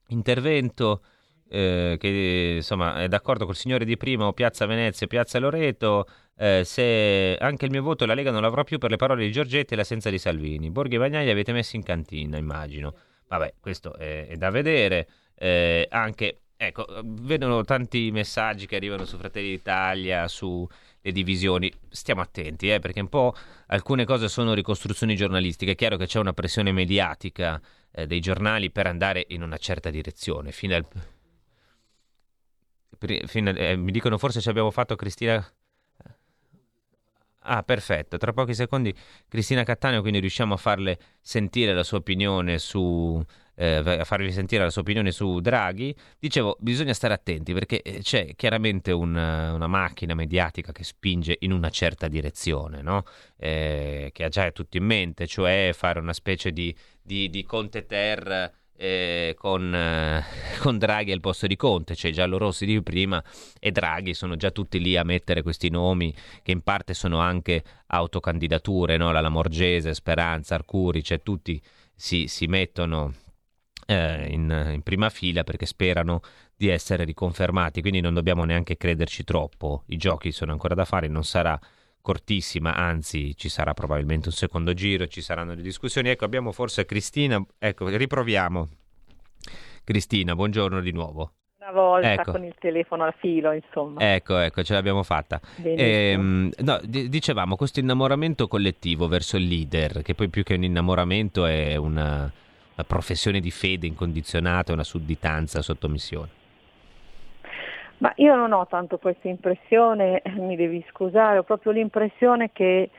intervento. 0.08 1.02
Eh, 1.48 1.96
che 2.00 2.54
insomma 2.56 3.04
è 3.04 3.06
d'accordo 3.08 3.46
col 3.46 3.54
signore 3.54 3.84
di 3.84 3.96
prima 3.96 4.26
o 4.26 4.32
Piazza 4.32 4.66
Venezia 4.66 5.06
o 5.06 5.08
Piazza 5.08 5.38
Loreto 5.38 6.04
eh, 6.38 6.62
se 6.64 7.36
anche 7.40 7.64
il 7.64 7.70
mio 7.70 7.82
voto 7.82 8.04
la 8.04 8.14
Lega 8.14 8.30
non 8.30 8.42
l'avrà 8.42 8.62
più 8.62 8.78
per 8.78 8.90
le 8.90 8.96
parole 8.96 9.24
di 9.24 9.32
Giorgetti 9.32 9.72
e 9.72 9.76
l'assenza 9.76 10.10
di 10.10 10.18
Salvini. 10.18 10.70
Borghi 10.70 10.96
e 10.96 10.98
Bagnagli 10.98 11.30
avete 11.30 11.52
messo 11.52 11.76
in 11.76 11.82
cantina, 11.82 12.36
immagino. 12.36 12.94
Vabbè, 13.28 13.54
questo 13.60 13.96
è, 13.96 14.28
è 14.28 14.36
da 14.36 14.50
vedere. 14.50 15.08
Eh, 15.34 15.86
anche, 15.90 16.40
ecco, 16.56 16.86
vedono 17.04 17.64
tanti 17.64 18.10
messaggi 18.10 18.66
che 18.66 18.76
arrivano 18.76 19.04
su 19.04 19.16
Fratelli 19.16 19.48
d'Italia, 19.48 20.28
su 20.28 20.66
le 21.00 21.12
divisioni. 21.12 21.72
Stiamo 21.88 22.20
attenti, 22.20 22.70
eh, 22.70 22.80
perché 22.80 23.00
un 23.00 23.08
po' 23.08 23.34
alcune 23.68 24.04
cose 24.04 24.28
sono 24.28 24.52
ricostruzioni 24.52 25.16
giornalistiche. 25.16 25.72
È 25.72 25.74
chiaro 25.74 25.96
che 25.96 26.06
c'è 26.06 26.18
una 26.18 26.34
pressione 26.34 26.70
mediatica 26.70 27.60
eh, 27.92 28.06
dei 28.06 28.20
giornali 28.20 28.70
per 28.70 28.86
andare 28.86 29.24
in 29.28 29.42
una 29.42 29.56
certa 29.56 29.88
direzione. 29.90 30.52
Fino 30.52 30.74
al... 30.74 30.86
Fino 33.26 33.50
a... 33.50 33.58
Eh, 33.58 33.76
mi 33.76 33.90
dicono 33.90 34.18
forse 34.18 34.40
ci 34.40 34.48
abbiamo 34.48 34.70
fatto 34.70 34.96
Cristina 34.96 35.44
Ah, 37.48 37.62
perfetto. 37.62 38.16
Tra 38.16 38.32
pochi 38.32 38.54
secondi 38.54 38.92
Cristina 39.28 39.62
Cattaneo, 39.62 40.00
quindi 40.00 40.18
riusciamo 40.18 40.54
a 40.54 40.56
farle 40.56 40.98
sentire 41.20 41.72
la 41.74 41.84
sua 41.84 41.98
opinione 41.98 42.58
su 42.58 43.24
eh, 43.54 43.76
a 43.76 44.04
farvi 44.04 44.32
sentire 44.32 44.64
la 44.64 44.70
sua 44.70 44.82
opinione 44.82 45.12
su 45.12 45.40
Draghi. 45.40 45.94
Dicevo, 46.18 46.56
bisogna 46.60 46.92
stare 46.92 47.14
attenti 47.14 47.52
perché 47.52 47.82
eh, 47.82 48.00
c'è 48.00 48.34
chiaramente 48.34 48.92
un, 48.92 49.14
una 49.14 49.66
macchina 49.66 50.14
mediatica 50.14 50.72
che 50.72 50.84
spinge 50.84 51.36
in 51.40 51.52
una 51.52 51.70
certa 51.70 52.08
direzione, 52.08 52.82
no? 52.82 53.04
eh, 53.36 54.10
che 54.12 54.24
ha 54.24 54.28
già 54.28 54.50
tutto 54.50 54.76
in 54.76 54.84
mente, 54.84 55.26
cioè 55.26 55.70
fare 55.72 55.98
una 56.00 56.12
specie 56.12 56.52
di, 56.52 56.74
di, 57.00 57.30
di 57.30 57.44
Conte 57.44 57.86
Ter 57.86 58.52
eh, 58.76 59.34
con, 59.38 59.74
eh, 59.74 60.24
con, 60.60 60.78
Draghi 60.78 61.12
al 61.12 61.20
posto 61.20 61.46
di 61.46 61.56
Conte, 61.56 61.94
cioè 61.94 62.10
giallorossi 62.10 62.66
di 62.66 62.82
prima 62.82 63.22
e 63.58 63.70
Draghi 63.72 64.14
sono 64.14 64.36
già 64.36 64.50
tutti 64.50 64.80
lì 64.80 64.96
a 64.96 65.04
mettere 65.04 65.42
questi 65.42 65.68
nomi 65.70 66.14
che 66.42 66.52
in 66.52 66.62
parte 66.62 66.94
sono 66.94 67.18
anche 67.18 67.62
autocandidature, 67.86 68.96
no? 68.96 69.12
la 69.12 69.20
Lamorgese, 69.20 69.94
Speranza, 69.94 70.54
Arcuri, 70.54 71.02
cioè 71.02 71.22
tutti 71.22 71.60
si, 71.94 72.26
si 72.26 72.46
mettono 72.46 73.14
eh, 73.86 74.26
in, 74.28 74.70
in 74.74 74.82
prima 74.82 75.08
fila 75.08 75.44
perché 75.44 75.66
sperano 75.66 76.20
di 76.54 76.68
essere 76.68 77.04
riconfermati, 77.04 77.80
quindi 77.80 78.00
non 78.00 78.14
dobbiamo 78.14 78.44
neanche 78.44 78.76
crederci 78.76 79.24
troppo, 79.24 79.84
i 79.88 79.96
giochi 79.96 80.32
sono 80.32 80.52
ancora 80.52 80.74
da 80.74 80.84
fare, 80.84 81.08
non 81.08 81.24
sarà 81.24 81.58
cortissima, 82.06 82.76
anzi 82.76 83.36
ci 83.36 83.48
sarà 83.48 83.74
probabilmente 83.74 84.28
un 84.28 84.34
secondo 84.34 84.72
giro, 84.74 85.08
ci 85.08 85.20
saranno 85.20 85.54
le 85.54 85.62
discussioni. 85.62 86.08
Ecco, 86.08 86.24
abbiamo 86.24 86.52
forse 86.52 86.84
Cristina, 86.84 87.44
ecco, 87.58 87.88
riproviamo. 87.88 88.68
Cristina, 89.82 90.36
buongiorno 90.36 90.80
di 90.80 90.92
nuovo. 90.92 91.32
Una 91.58 91.72
volta 91.72 92.12
ecco. 92.12 92.30
con 92.30 92.44
il 92.44 92.54
telefono 92.60 93.02
al 93.02 93.14
filo, 93.18 93.50
insomma. 93.50 94.14
Ecco, 94.14 94.38
ecco, 94.38 94.62
ce 94.62 94.74
l'abbiamo 94.74 95.02
fatta. 95.02 95.40
Ehm, 95.64 96.52
no, 96.58 96.80
d- 96.80 97.08
dicevamo, 97.08 97.56
questo 97.56 97.80
innamoramento 97.80 98.46
collettivo 98.46 99.08
verso 99.08 99.36
il 99.36 99.48
leader, 99.48 100.02
che 100.02 100.14
poi 100.14 100.28
più 100.28 100.44
che 100.44 100.54
un 100.54 100.62
innamoramento 100.62 101.44
è 101.44 101.74
una, 101.74 102.20
una 102.20 102.86
professione 102.86 103.40
di 103.40 103.50
fede 103.50 103.88
incondizionata, 103.88 104.72
una 104.72 104.84
sudditanza, 104.84 105.60
sottomissione. 105.60 106.44
Ma 107.98 108.12
io 108.16 108.34
non 108.34 108.52
ho 108.52 108.66
tanto 108.66 108.98
questa 108.98 109.28
impressione, 109.28 110.22
mi 110.36 110.56
devi 110.56 110.84
scusare, 110.90 111.38
ho 111.38 111.42
proprio 111.42 111.72
l'impressione 111.72 112.50
che 112.52 112.90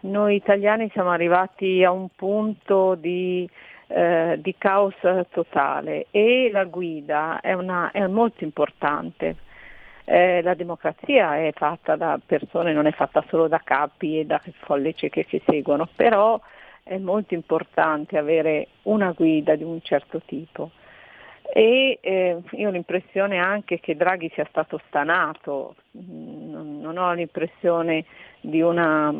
noi 0.00 0.36
italiani 0.36 0.88
siamo 0.92 1.10
arrivati 1.10 1.84
a 1.84 1.90
un 1.90 2.08
punto 2.14 2.94
di, 2.94 3.48
eh, 3.88 4.38
di 4.40 4.54
caos 4.56 4.94
totale 5.30 6.06
e 6.10 6.48
la 6.52 6.64
guida 6.64 7.40
è, 7.40 7.52
una, 7.52 7.90
è 7.90 8.06
molto 8.06 8.44
importante. 8.44 9.36
Eh, 10.08 10.40
la 10.42 10.54
democrazia 10.54 11.36
è 11.36 11.50
fatta 11.52 11.96
da 11.96 12.18
persone, 12.24 12.72
non 12.72 12.86
è 12.86 12.92
fatta 12.92 13.24
solo 13.28 13.48
da 13.48 13.60
capi 13.62 14.20
e 14.20 14.24
da 14.24 14.40
folle 14.60 14.94
cieche 14.94 15.26
che 15.26 15.42
seguono, 15.44 15.88
però 15.96 16.40
è 16.84 16.96
molto 16.98 17.34
importante 17.34 18.16
avere 18.16 18.68
una 18.82 19.10
guida 19.10 19.56
di 19.56 19.64
un 19.64 19.80
certo 19.82 20.22
tipo. 20.24 20.70
E 21.52 21.98
eh, 22.00 22.42
io 22.50 22.68
ho 22.68 22.72
l'impressione 22.72 23.38
anche 23.38 23.80
che 23.80 23.96
Draghi 23.96 24.30
sia 24.34 24.46
stato 24.48 24.80
stanato, 24.88 25.76
non, 25.92 26.80
non 26.80 26.98
ho 26.98 27.12
l'impressione 27.12 28.04
di 28.40 28.60
una 28.60 29.14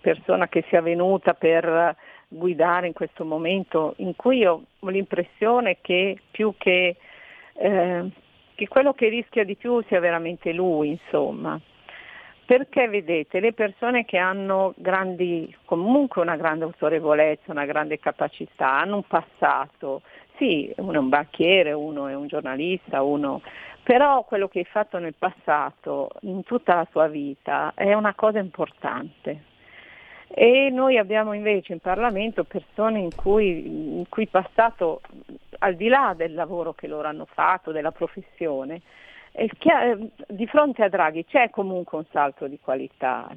persona 0.00 0.48
che 0.48 0.64
sia 0.68 0.82
venuta 0.82 1.34
per 1.34 1.96
guidare 2.28 2.86
in 2.86 2.92
questo 2.92 3.24
momento 3.24 3.94
in 3.98 4.14
cui 4.16 4.44
ho 4.44 4.62
l'impressione 4.80 5.78
che 5.80 6.18
più 6.30 6.54
che, 6.58 6.96
eh, 7.54 8.10
che 8.54 8.68
quello 8.68 8.92
che 8.92 9.08
rischia 9.08 9.44
di 9.44 9.56
più 9.56 9.82
sia 9.86 10.00
veramente 10.00 10.52
lui, 10.52 10.90
insomma. 10.90 11.58
Perché 12.46 12.88
vedete, 12.88 13.40
le 13.40 13.54
persone 13.54 14.04
che 14.04 14.18
hanno 14.18 14.74
grandi, 14.76 15.54
comunque 15.64 16.20
una 16.20 16.36
grande 16.36 16.64
autorevolezza, 16.64 17.52
una 17.52 17.64
grande 17.64 17.98
capacità, 17.98 18.80
hanno 18.80 18.96
un 18.96 19.06
passato, 19.06 20.02
sì, 20.36 20.72
uno 20.76 20.92
è 20.92 20.98
un 20.98 21.08
banchiere, 21.08 21.72
uno 21.72 22.06
è 22.08 22.14
un 22.14 22.26
giornalista, 22.26 23.02
uno... 23.02 23.40
però 23.82 24.24
quello 24.24 24.48
che 24.48 24.60
hai 24.60 24.64
fatto 24.64 24.98
nel 24.98 25.14
passato, 25.16 26.10
in 26.22 26.42
tutta 26.42 26.74
la 26.74 26.86
tua 26.90 27.08
vita, 27.08 27.72
è 27.74 27.94
una 27.94 28.14
cosa 28.14 28.38
importante. 28.38 29.52
E 30.28 30.68
noi 30.70 30.98
abbiamo 30.98 31.32
invece 31.32 31.72
in 31.74 31.78
Parlamento 31.78 32.42
persone 32.42 32.98
in 32.98 33.14
cui, 33.14 33.98
in 33.98 34.08
cui 34.08 34.26
passato, 34.26 35.00
al 35.58 35.76
di 35.76 35.86
là 35.86 36.12
del 36.16 36.34
lavoro 36.34 36.72
che 36.72 36.88
loro 36.88 37.06
hanno 37.06 37.26
fatto, 37.26 37.70
della 37.70 37.92
professione, 37.92 38.80
di 40.28 40.46
fronte 40.46 40.84
a 40.84 40.88
Draghi 40.88 41.24
c'è 41.24 41.50
comunque 41.50 41.98
un 41.98 42.04
salto 42.12 42.46
di 42.46 42.60
qualità, 42.60 43.28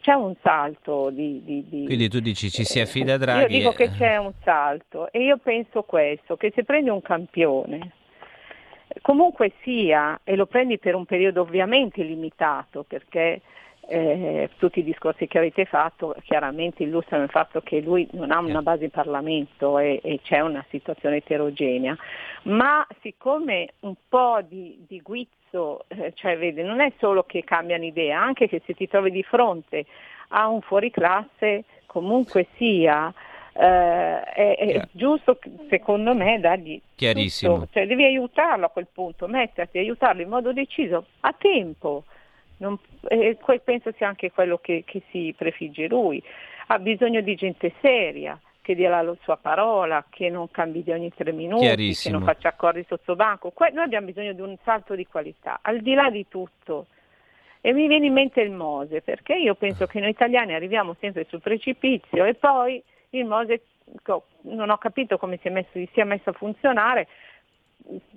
c'è 0.00 0.14
un 0.14 0.34
salto 0.40 1.10
di, 1.10 1.42
di, 1.44 1.66
di, 1.68 1.84
Quindi 1.84 2.08
tu 2.08 2.20
dici 2.20 2.50
ci 2.50 2.64
si 2.64 2.80
affida 2.80 3.14
a 3.14 3.18
Draghi? 3.18 3.52
Io 3.52 3.58
dico 3.58 3.72
che 3.72 3.90
c'è 3.90 4.16
un 4.16 4.32
salto 4.42 5.12
e 5.12 5.22
io 5.22 5.36
penso 5.36 5.82
questo, 5.82 6.38
che 6.38 6.52
se 6.54 6.64
prendi 6.64 6.88
un 6.88 7.02
campione, 7.02 7.92
comunque 9.02 9.52
sia, 9.62 10.20
e 10.24 10.36
lo 10.36 10.46
prendi 10.46 10.78
per 10.78 10.94
un 10.94 11.04
periodo 11.04 11.42
ovviamente 11.42 12.02
limitato, 12.02 12.84
perché 12.88 13.42
eh, 13.88 14.50
tutti 14.58 14.80
i 14.80 14.84
discorsi 14.84 15.26
che 15.26 15.38
avete 15.38 15.64
fatto 15.64 16.14
chiaramente 16.22 16.82
illustrano 16.82 17.24
il 17.24 17.30
fatto 17.30 17.60
che 17.60 17.80
lui 17.80 18.08
non 18.12 18.30
ha 18.30 18.38
una 18.38 18.62
base 18.62 18.84
in 18.84 18.90
Parlamento 18.90 19.78
e, 19.78 20.00
e 20.02 20.20
c'è 20.22 20.40
una 20.40 20.64
situazione 20.70 21.16
eterogenea, 21.16 21.96
ma 22.44 22.86
siccome 23.00 23.74
un 23.80 23.94
po' 24.08 24.40
di, 24.46 24.84
di 24.86 25.00
guizzo, 25.00 25.84
eh, 25.88 26.12
cioè 26.14 26.38
vede, 26.38 26.62
non 26.62 26.80
è 26.80 26.92
solo 26.98 27.24
che 27.24 27.44
cambiano 27.44 27.84
idea, 27.84 28.20
anche 28.20 28.48
che 28.48 28.62
se 28.64 28.74
ti 28.74 28.88
trovi 28.88 29.10
di 29.10 29.22
fronte 29.22 29.86
a 30.28 30.48
un 30.48 30.60
fuoriclasse 30.60 31.64
comunque 31.86 32.46
sia 32.56 33.12
eh, 33.54 34.22
è, 34.22 34.56
è 34.56 34.88
giusto 34.92 35.38
secondo 35.68 36.14
me 36.14 36.40
dargli 36.40 36.80
Chiarissimo. 36.94 37.54
Tutto. 37.54 37.68
Cioè, 37.72 37.86
devi 37.86 38.04
aiutarlo 38.04 38.66
a 38.66 38.70
quel 38.70 38.86
punto, 38.90 39.26
metterti, 39.26 39.78
aiutarlo 39.78 40.22
in 40.22 40.28
modo 40.28 40.52
deciso, 40.52 41.06
a 41.20 41.34
tempo. 41.36 42.04
Non, 42.62 42.78
eh, 43.08 43.36
penso 43.64 43.92
sia 43.96 44.06
anche 44.06 44.30
quello 44.30 44.58
che, 44.58 44.84
che, 44.86 45.02
si 45.10 45.34
prefigge 45.36 45.88
lui. 45.88 46.22
Ha 46.68 46.78
bisogno 46.78 47.20
di 47.20 47.34
gente 47.34 47.72
seria, 47.80 48.38
che 48.60 48.76
dia 48.76 49.02
la 49.02 49.16
sua 49.22 49.36
parola, 49.36 50.06
che 50.08 50.30
non 50.30 50.48
cambi 50.48 50.84
di 50.84 50.92
ogni 50.92 51.12
tre 51.12 51.32
minuti, 51.32 51.92
che 51.94 52.10
non 52.10 52.22
faccia 52.22 52.48
accordi 52.48 52.84
sotto 52.86 53.16
banco. 53.16 53.50
Que- 53.50 53.72
noi 53.72 53.84
abbiamo 53.84 54.06
bisogno 54.06 54.32
di 54.32 54.40
un 54.40 54.56
salto 54.62 54.94
di 54.94 55.04
qualità, 55.06 55.58
al 55.60 55.80
di 55.80 55.94
là 55.94 56.08
di 56.08 56.26
tutto. 56.28 56.86
E 57.60 57.72
mi 57.72 57.88
viene 57.88 58.06
in 58.06 58.12
mente 58.12 58.40
il 58.40 58.52
Mose, 58.52 59.02
perché 59.02 59.34
io 59.34 59.54
penso 59.54 59.86
che 59.86 59.98
noi 59.98 60.10
italiani 60.10 60.54
arriviamo 60.54 60.96
sempre 61.00 61.26
sul 61.28 61.40
precipizio 61.40 62.24
e 62.24 62.34
poi 62.34 62.82
il 63.10 63.24
Mose 63.24 63.62
non 64.42 64.70
ho 64.70 64.78
capito 64.78 65.18
come 65.18 65.38
si 65.40 65.48
è 65.48 65.50
messo, 65.50 65.70
sia 65.92 66.04
messo 66.04 66.30
a 66.30 66.32
funzionare, 66.32 67.08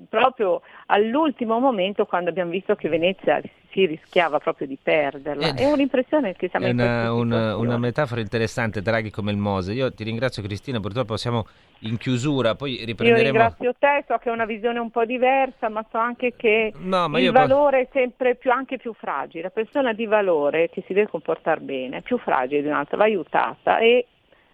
proprio 0.10 0.62
all'ultimo 0.88 1.60
momento 1.60 2.06
quando 2.06 2.30
abbiamo 2.30 2.52
visto 2.52 2.76
che 2.76 2.90
Venezia 2.90 3.42
si 3.76 3.86
rischiava 3.86 4.40
proprio 4.40 4.68
di 4.68 4.78
perderla. 4.82 5.54
È 5.54 5.70
un'impressione 5.70 6.34
che 6.34 6.48
siamo 6.48 6.66
è 6.66 6.70
in 6.70 6.80
una, 6.80 7.12
una, 7.12 7.58
una, 7.58 7.78
metafora 7.78 8.22
interessante, 8.22 8.82
Draghi 8.82 9.12
come 9.12 9.32
il 9.32 9.38
Mose. 9.38 9.74
Io 9.74 9.94
ti 9.94 10.06
ringrazio 10.06 10.42
Cristina, 10.42 10.80
purtroppo 10.80 11.18
siamo 11.18 11.46
in 11.80 11.98
chiusura, 11.98 12.56
poi 12.56 12.84
riprenderemo... 12.86 13.18
Io 13.18 13.32
ringrazio 13.32 13.76
te, 13.78 14.06
so 14.08 14.18
che 14.18 14.30
è 14.30 14.32
una 14.32 14.46
visione 14.46 14.80
un 14.80 14.92
po' 14.92 15.04
diversa, 15.04 15.68
ma 15.68 15.86
so 15.92 15.98
anche 15.98 16.36
che 16.38 16.72
no, 16.78 17.10
il 17.18 17.32
valore 17.32 17.82
è 17.82 17.88
sempre 17.92 18.36
più, 18.36 18.50
anche 18.50 18.78
più 18.78 18.94
fragile. 18.94 19.44
La 19.44 19.50
persona 19.50 19.92
di 19.92 20.06
valore 20.06 20.70
che 20.70 20.82
si 20.88 20.94
deve 20.94 21.10
comportare 21.10 21.60
bene 21.60 21.98
è 21.98 22.02
più 22.02 22.18
fragile 22.18 22.62
di 22.62 22.68
un'altra, 22.68 22.96
va 22.96 23.04
aiutata 23.04 23.80
e 23.80 24.08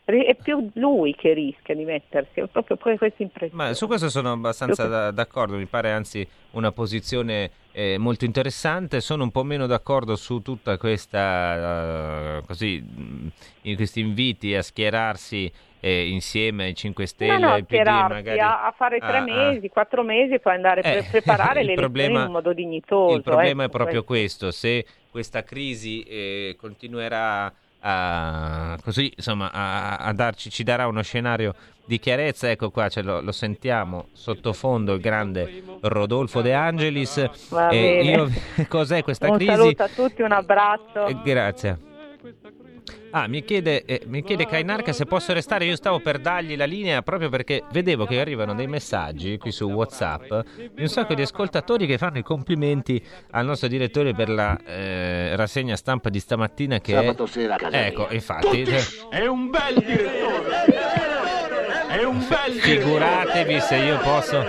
è 0.03 0.35
più 0.35 0.69
lui 0.73 1.15
che 1.15 1.33
rischia 1.33 1.75
di 1.75 1.85
mettersi, 1.85 2.39
è 2.39 2.47
proprio 2.47 2.77
questa 2.77 3.05
impressione. 3.17 3.63
Ma 3.63 3.73
su 3.73 3.87
questo 3.87 4.09
sono 4.09 4.31
abbastanza 4.31 5.11
d'accordo, 5.11 5.55
mi 5.55 5.67
pare 5.67 5.91
anzi 5.91 6.27
una 6.51 6.71
posizione 6.71 7.51
eh, 7.71 7.97
molto 7.97 8.25
interessante. 8.25 8.99
Sono 8.99 9.23
un 9.23 9.31
po' 9.31 9.43
meno 9.43 9.67
d'accordo 9.67 10.15
su 10.15 10.41
tutta 10.41 10.77
questa, 10.77 12.39
uh, 12.39 12.45
così, 12.45 12.83
in 13.61 13.75
questi 13.75 13.99
inviti 13.99 14.55
a 14.55 14.61
schierarsi 14.61 15.51
eh, 15.79 16.07
insieme 16.09 16.65
ai 16.65 16.75
5 16.75 17.05
Stelle, 17.05 17.39
no, 17.39 17.47
no, 17.47 17.53
al 17.53 17.65
PD, 17.65 17.85
magari 17.85 18.39
a, 18.39 18.67
a 18.67 18.71
fare 18.71 18.99
tre 18.99 19.17
ah, 19.17 19.21
mesi, 19.21 19.67
quattro 19.69 20.03
mesi 20.03 20.33
e 20.33 20.39
poi 20.39 20.53
andare 20.53 20.81
a 20.81 20.89
eh, 20.89 21.03
preparare 21.09 21.63
le 21.65 21.73
problema, 21.73 22.05
elezioni 22.05 22.25
in 22.25 22.31
modo 22.31 22.53
dignitoso. 22.53 23.15
Il 23.15 23.23
problema 23.23 23.63
ecco, 23.63 23.71
è 23.71 23.75
proprio 23.75 24.03
questo, 24.03 24.51
se 24.51 24.85
questa 25.09 25.43
crisi 25.43 26.03
eh, 26.03 26.55
continuerà 26.59 27.51
a, 27.81 28.77
così, 28.83 29.11
insomma, 29.15 29.51
a, 29.51 29.97
a 29.97 30.13
darci, 30.13 30.49
ci 30.49 30.63
darà 30.63 30.87
uno 30.87 31.01
scenario 31.01 31.53
di 31.85 31.99
chiarezza. 31.99 32.49
Ecco 32.49 32.69
qua, 32.71 32.89
ce 32.89 33.01
lo, 33.01 33.21
lo 33.21 33.31
sentiamo 33.31 34.07
sottofondo 34.13 34.93
il 34.93 35.01
grande 35.01 35.63
Rodolfo 35.81 36.41
De 36.41 36.53
Angelis. 36.53 37.17
Eh, 37.71 38.01
io, 38.03 38.29
cos'è 38.67 39.03
questa 39.03 39.29
un 39.29 39.37
crisi? 39.37 39.51
Un 39.51 39.57
saluto 39.57 39.83
a 39.83 39.89
tutti, 39.89 40.21
un 40.21 40.31
abbraccio. 40.31 41.05
Eh, 41.07 41.17
grazie. 41.23 41.89
Ah, 43.13 43.27
mi 43.27 43.43
chiede, 43.43 43.83
eh, 43.85 44.03
mi 44.07 44.23
chiede 44.23 44.45
Kainarca 44.45 44.93
se 44.93 45.05
posso 45.05 45.33
restare. 45.33 45.65
Io 45.65 45.75
stavo 45.75 45.99
per 45.99 46.19
dargli 46.19 46.55
la 46.55 46.65
linea 46.65 47.01
proprio 47.01 47.27
perché 47.29 47.63
vedevo 47.71 48.05
che 48.05 48.19
arrivano 48.19 48.53
dei 48.55 48.67
messaggi 48.67 49.37
qui 49.37 49.51
su 49.51 49.65
WhatsApp 49.65 50.31
di 50.73 50.81
un 50.81 50.87
sacco 50.87 51.13
di 51.13 51.21
ascoltatori 51.21 51.85
che 51.85 51.97
fanno 51.97 52.19
i 52.19 52.23
complimenti 52.23 53.03
al 53.31 53.45
nostro 53.45 53.67
direttore 53.67 54.13
per 54.13 54.29
la 54.29 54.57
eh, 54.65 55.35
rassegna 55.35 55.75
stampa 55.75 56.09
di 56.09 56.19
stamattina. 56.19 56.79
Che 56.79 56.93
Sabato 56.93 57.25
è... 57.25 57.27
sera 57.27 57.55
a 57.55 57.57
casa 57.57 57.85
Ecco, 57.85 58.03
mia. 58.03 58.13
infatti. 58.13 58.65
cioè, 58.65 58.81
È 59.09 59.25
un 59.27 59.49
bel 59.49 59.75
direttore! 59.85 60.65
È 61.89 62.03
un 62.03 62.25
bel 62.27 62.53
Figuratevi 62.53 63.59
se 63.59 63.75
io 63.75 63.97
posso 63.99 64.41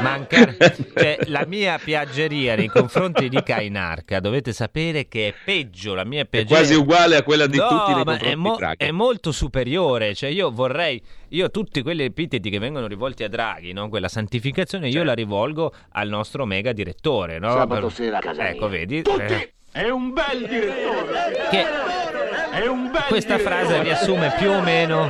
mancare. 0.00 0.56
Cioè, 0.94 1.18
la 1.26 1.44
mia 1.46 1.78
piaggeria 1.82 2.54
nei 2.56 2.68
confronti 2.68 3.28
di 3.28 3.42
Kainarca, 3.42 4.20
dovete 4.20 4.52
sapere 4.52 5.08
che 5.08 5.28
è 5.28 5.34
peggio. 5.44 5.94
La 5.94 6.04
mia 6.04 6.22
È 6.22 6.26
piaggeria 6.26 6.56
quasi 6.58 6.74
uguale 6.74 7.16
a 7.16 7.22
quella 7.22 7.46
di 7.46 7.58
No, 7.58 7.68
tutti 7.68 7.92
nei 7.94 8.04
ma 8.04 8.16
confronti 8.16 8.26
è, 8.28 8.34
mo- 8.34 8.58
è 8.76 8.90
molto 8.90 9.32
superiore. 9.32 10.14
Cioè, 10.14 10.30
io 10.30 10.50
vorrei, 10.50 11.00
io 11.30 11.50
tutti 11.50 11.82
quegli 11.82 12.02
epiteti 12.02 12.50
che 12.50 12.58
vengono 12.58 12.86
rivolti 12.86 13.24
a 13.24 13.28
Draghi, 13.28 13.72
no? 13.72 13.88
quella 13.88 14.08
santificazione, 14.08 14.88
io 14.88 15.02
la 15.02 15.14
rivolgo 15.14 15.72
al 15.92 16.08
nostro 16.08 16.44
mega 16.46 16.72
direttore. 16.72 17.38
No? 17.38 17.50
Sabato 17.52 17.86
Per- 17.86 17.92
sera 17.92 18.18
a 18.18 18.20
casa 18.20 18.48
Ecco, 18.48 18.68
mia. 18.68 18.78
vedi? 18.78 19.02
Tutti! 19.02 19.32
Eh, 19.32 19.52
È 19.72 19.88
un 19.90 20.12
bel 20.12 20.46
direttore! 20.48 21.48
Che- 21.50 21.66
È 22.62 22.66
un 22.66 22.90
bel 22.90 23.02
questa 23.08 23.36
direttore! 23.36 23.64
frase 23.64 23.82
riassume 23.82 24.34
più 24.38 24.50
o 24.50 24.60
meno 24.62 25.08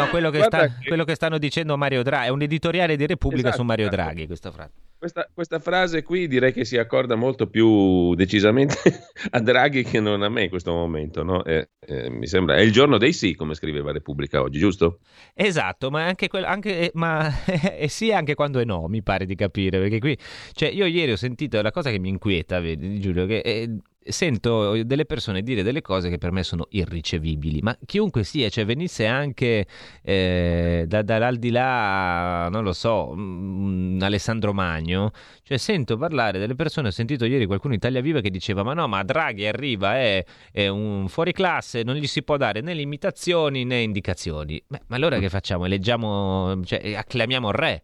no, 0.00 0.08
quello, 0.08 0.30
che 0.30 0.42
sta- 0.42 0.66
che- 0.66 0.88
quello 0.88 1.04
che 1.04 1.14
stanno 1.14 1.38
dicendo 1.38 1.76
Mario 1.76 2.02
Draghi. 2.02 2.26
È 2.26 2.30
un 2.30 2.42
editoriale 2.42 2.96
di 2.96 3.06
Repubblica 3.06 3.48
Esatto, 3.48 3.62
su 3.62 3.66
Mario 3.66 3.86
esatto. 3.86 4.02
Draghi, 4.02 4.26
questa 4.26 4.50
frase. 4.50 4.72
Questa, 4.98 5.28
questa 5.32 5.58
frase 5.58 6.02
qui 6.02 6.26
direi 6.26 6.54
che 6.54 6.64
si 6.64 6.78
accorda 6.78 7.16
molto 7.16 7.48
più 7.48 8.14
decisamente 8.14 8.76
a 9.30 9.40
Draghi 9.40 9.82
che 9.82 10.00
non 10.00 10.22
a 10.22 10.28
me 10.30 10.44
in 10.44 10.48
questo 10.48 10.72
momento. 10.72 11.22
No? 11.22 11.44
Eh, 11.44 11.68
eh, 11.80 12.08
mi 12.08 12.26
sembra 12.26 12.56
è 12.56 12.60
il 12.60 12.72
giorno 12.72 12.96
dei 12.96 13.12
sì, 13.12 13.34
come 13.34 13.54
scriveva 13.54 13.92
Repubblica 13.92 14.40
oggi, 14.40 14.58
giusto? 14.58 15.00
Esatto, 15.34 15.90
ma 15.90 16.06
anche, 16.06 16.28
quel- 16.28 16.44
anche 16.44 16.78
eh, 16.80 16.90
ma 16.94 17.30
e 17.76 17.88
sì 17.88 18.10
anche 18.12 18.34
quando 18.34 18.58
è 18.58 18.64
no, 18.64 18.88
mi 18.88 19.02
pare 19.02 19.26
di 19.26 19.34
capire, 19.34 19.78
perché 19.78 19.98
qui, 19.98 20.16
cioè 20.52 20.70
io 20.70 20.86
ieri 20.86 21.12
ho 21.12 21.16
sentito 21.16 21.60
la 21.60 21.70
cosa 21.70 21.90
che 21.90 21.98
mi 21.98 22.08
inquieta, 22.08 22.58
vedi 22.60 22.98
Giulio, 22.98 23.26
che 23.26 23.38
eh, 23.40 23.76
sento 24.08 24.82
delle 24.84 25.04
persone 25.04 25.42
dire 25.42 25.62
delle 25.62 25.82
cose 25.82 26.08
che 26.08 26.18
per 26.18 26.32
me 26.32 26.42
sono 26.42 26.66
irricevibili, 26.70 27.60
ma 27.60 27.76
chiunque 27.84 28.24
sia, 28.24 28.48
cioè 28.48 28.64
venisse 28.64 29.06
anche 29.06 29.66
eh, 30.02 30.84
da, 30.86 31.02
dall'aldilà, 31.02 32.48
non 32.50 32.64
lo 32.64 32.72
so, 32.72 33.10
um, 33.10 33.98
Alessandro 34.00 34.52
Magno, 34.52 35.10
cioè 35.42 35.56
sento 35.58 35.96
parlare 35.96 36.38
delle 36.38 36.54
persone, 36.54 36.88
ho 36.88 36.92
sentito 36.92 37.24
ieri 37.24 37.46
qualcuno 37.46 37.72
in 37.72 37.78
Italia 37.78 38.00
Viva 38.00 38.20
che 38.20 38.30
diceva 38.30 38.62
ma 38.62 38.74
no, 38.74 38.88
ma 38.88 39.02
Draghi 39.02 39.46
arriva, 39.46 39.96
è, 39.96 40.24
è 40.52 40.68
un 40.68 41.08
fuori 41.08 41.32
classe, 41.32 41.82
non 41.82 41.96
gli 41.96 42.06
si 42.06 42.22
può 42.22 42.36
dare 42.36 42.60
né 42.60 42.74
limitazioni 42.74 43.64
né 43.64 43.80
indicazioni. 43.80 44.62
Beh, 44.66 44.82
ma 44.86 44.96
allora 44.96 45.18
che 45.18 45.28
facciamo? 45.28 45.64
Eleggiamo, 45.66 46.62
cioè, 46.64 46.94
acclamiamo 46.94 47.48
il 47.48 47.54
re. 47.54 47.82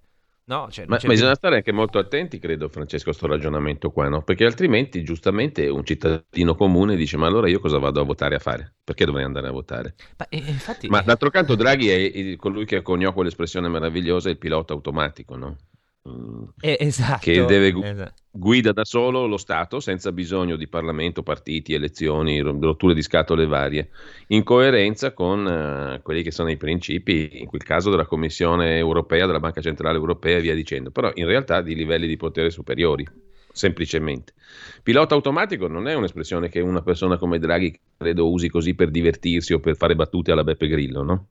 No, 0.53 0.71
cioè, 0.71 0.85
ma, 0.87 0.99
bisogna 0.99 1.35
stare 1.35 1.57
anche 1.57 1.73
molto 1.73 1.99
attenti, 1.99 2.39
credo, 2.39 2.69
Francesco, 2.69 3.09
a 3.09 3.13
questo 3.13 3.27
ragionamento 3.27 3.91
qua, 3.91 4.09
no? 4.11 4.23
Perché 4.23 4.45
altrimenti, 4.45 5.03
giustamente, 5.03 5.67
un 5.69 5.83
cittadino 5.83 6.55
comune 6.55 6.95
dice: 6.95 7.17
Ma 7.17 7.27
allora 7.27 7.49
io 7.49 7.59
cosa 7.59 7.79
vado 7.79 8.03
a 8.03 8.05
votare 8.05 8.35
a 8.35 8.39
fare? 8.39 8.75
Perché 8.85 9.07
dovrei 9.07 9.25
andare 9.25 9.49
a 9.49 9.51
votare? 9.51 9.95
Ma, 10.19 10.27
eh, 10.29 10.37
infatti... 10.37 10.89
ma 10.89 11.01
d'altro 11.01 11.31
canto, 11.31 11.55
Draghi 11.55 11.89
è 11.89 12.37
colui 12.37 12.67
che 12.67 12.83
coniò 12.83 13.15
quell'espressione 13.15 13.69
meravigliosa, 13.69 14.29
il 14.29 14.37
pilota 14.37 14.75
automatico, 14.75 15.37
no? 15.37 15.57
Eh, 16.61 16.79
esatto, 16.81 17.21
che 17.21 17.45
deve 17.45 17.71
gu- 17.71 17.85
esatto. 17.85 18.15
guida 18.29 18.73
da 18.73 18.85
solo 18.85 19.27
lo 19.27 19.37
Stato 19.37 19.79
senza 19.79 20.11
bisogno 20.11 20.57
di 20.57 20.67
Parlamento, 20.67 21.23
partiti, 21.23 21.75
elezioni, 21.75 22.41
rotture 22.41 22.93
di 22.93 23.03
scatole 23.03 23.47
varie, 23.47 23.91
in 24.29 24.43
coerenza 24.43 25.13
con 25.13 25.47
uh, 25.47 26.03
quelli 26.03 26.25
che 26.25 26.33
sono 26.33 26.51
i 26.51 26.57
principi, 26.57 27.39
in 27.41 27.47
quel 27.47 27.63
caso 27.63 27.89
della 27.91 28.07
Commissione 28.07 28.79
europea, 28.79 29.27
della 29.27 29.39
Banca 29.39 29.61
Centrale 29.61 29.97
Europea 29.97 30.39
e 30.39 30.41
via 30.41 30.55
dicendo, 30.55 30.91
però 30.91 31.09
in 31.15 31.27
realtà 31.27 31.63
di 31.63 31.77
livelli 31.77 32.09
di 32.09 32.17
potere 32.17 32.51
superiori, 32.51 33.07
semplicemente. 33.53 34.33
Pilota 34.83 35.15
automatico 35.15 35.67
non 35.67 35.89
è 35.89 35.95
un'espressione 35.95 36.49
che 36.49 36.61
una 36.61 36.83
persona 36.83 37.17
come 37.17 37.39
Draghi 37.39 37.79
credo 37.97 38.31
usi 38.31 38.49
così 38.49 38.75
per 38.75 38.91
divertirsi 38.91 39.53
o 39.53 39.61
per 39.61 39.77
fare 39.77 39.95
battute 39.95 40.33
alla 40.33 40.45
Beppe 40.45 40.69
Grillo, 40.69 41.03
no? 41.03 41.29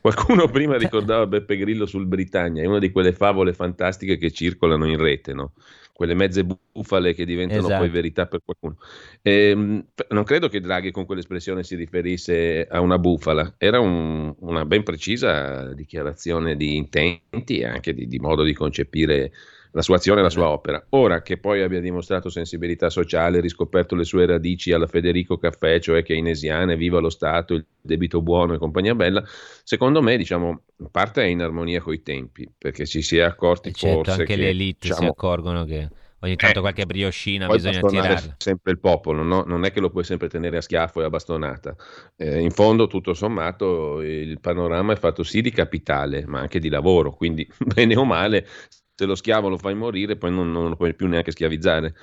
Qualcuno 0.00 0.48
prima 0.50 0.76
ricordava 0.76 1.26
Beppe 1.26 1.56
Grillo 1.56 1.86
sul 1.86 2.06
Britannia, 2.06 2.62
è 2.62 2.66
una 2.66 2.78
di 2.78 2.90
quelle 2.90 3.12
favole 3.12 3.52
fantastiche 3.52 4.16
che 4.16 4.30
circolano 4.30 4.86
in 4.86 4.96
rete, 4.98 5.32
no? 5.32 5.52
Quelle 5.92 6.14
mezze 6.14 6.44
bufale 6.44 7.14
che 7.14 7.24
diventano 7.24 7.66
Esatto. 7.66 7.82
poi 7.82 7.88
verità 7.88 8.26
per 8.26 8.40
qualcuno. 8.44 8.78
Ehm, 9.22 9.86
non 10.10 10.24
credo 10.24 10.48
che 10.48 10.60
Draghi 10.60 10.90
con 10.90 11.04
quell'espressione 11.06 11.62
si 11.62 11.76
riferisse 11.76 12.66
a 12.68 12.80
una 12.80 12.98
bufala, 12.98 13.54
era 13.58 13.78
un- 13.80 14.34
una 14.40 14.64
ben 14.64 14.82
precisa 14.82 15.72
dichiarazione 15.72 16.56
di 16.56 16.76
intenti 16.76 17.58
e 17.58 17.66
anche 17.66 17.94
di, 17.94 18.06
di 18.08 18.18
modo 18.18 18.42
di 18.42 18.52
concepire 18.54 19.32
la 19.74 19.82
sua 19.82 19.96
azione 19.96 20.20
e 20.20 20.22
la 20.22 20.30
sua 20.30 20.48
opera. 20.48 20.84
Ora 20.90 21.22
che 21.22 21.38
poi 21.38 21.62
abbia 21.62 21.80
dimostrato 21.80 22.28
sensibilità 22.30 22.90
sociale, 22.90 23.40
riscoperto 23.40 23.96
le 23.96 24.04
sue 24.04 24.24
radici 24.26 24.72
alla 24.72 24.86
Federico 24.86 25.36
Caffè, 25.36 25.80
cioè 25.80 26.02
keynesiane, 26.04 26.76
viva 26.76 27.00
lo 27.00 27.10
Stato, 27.10 27.54
il 27.54 27.66
debito 27.80 28.22
buono 28.22 28.54
e 28.54 28.58
compagnia 28.58 28.94
bella, 28.94 29.24
secondo 29.64 30.00
me, 30.00 30.16
diciamo, 30.16 30.62
parte 30.90 31.22
è 31.22 31.26
in 31.26 31.42
armonia 31.42 31.80
coi 31.80 32.02
tempi, 32.02 32.48
perché 32.56 32.86
ci 32.86 33.02
si 33.02 33.16
è 33.16 33.22
accorti 33.22 33.74
Certo, 33.74 34.12
forse 34.12 34.12
anche 34.12 34.26
che 34.26 34.36
le 34.36 34.48
elite 34.50 34.90
si 34.90 35.04
diciamo, 35.04 35.04
accorgono 35.04 35.64
che 35.64 35.90
ogni 36.20 36.36
tanto 36.36 36.60
Eh, 36.60 36.60
qualche 36.60 36.86
brioscina 36.86 37.48
bisogna 37.50 37.82
tirarla. 37.82 38.38
sempre 38.38 38.72
il 38.72 38.78
popolo, 38.80 39.22
no? 39.22 39.42
non 39.46 39.64
è 39.64 39.70
che 39.72 39.80
lo 39.80 39.90
puoi 39.90 40.04
sempre 40.04 40.28
tenere 40.28 40.58
a 40.58 40.60
schiaffo 40.60 41.00
e 41.00 41.04
a 41.04 41.10
bastonata. 41.10 41.74
Eh, 42.16 42.40
in 42.40 42.50
fondo, 42.50 42.86
tutto 42.86 43.14
sommato, 43.14 44.00
il 44.02 44.40
panorama 44.40 44.92
è 44.92 44.96
fatto 44.96 45.22
sì 45.22 45.40
di 45.40 45.50
capitale, 45.50 46.26
ma 46.26 46.40
anche 46.40 46.58
di 46.58 46.68
lavoro, 46.68 47.12
quindi 47.14 47.48
bene 47.74 47.96
o 47.96 48.04
male, 48.04 48.46
se 48.94 49.04
lo 49.06 49.14
schiavo 49.14 49.48
lo 49.48 49.58
fai 49.58 49.74
morire, 49.74 50.16
poi 50.16 50.30
non, 50.30 50.52
non 50.52 50.68
lo 50.68 50.76
puoi 50.76 50.94
più 50.94 51.06
neanche 51.06 51.32
schiavizzare. 51.32 51.94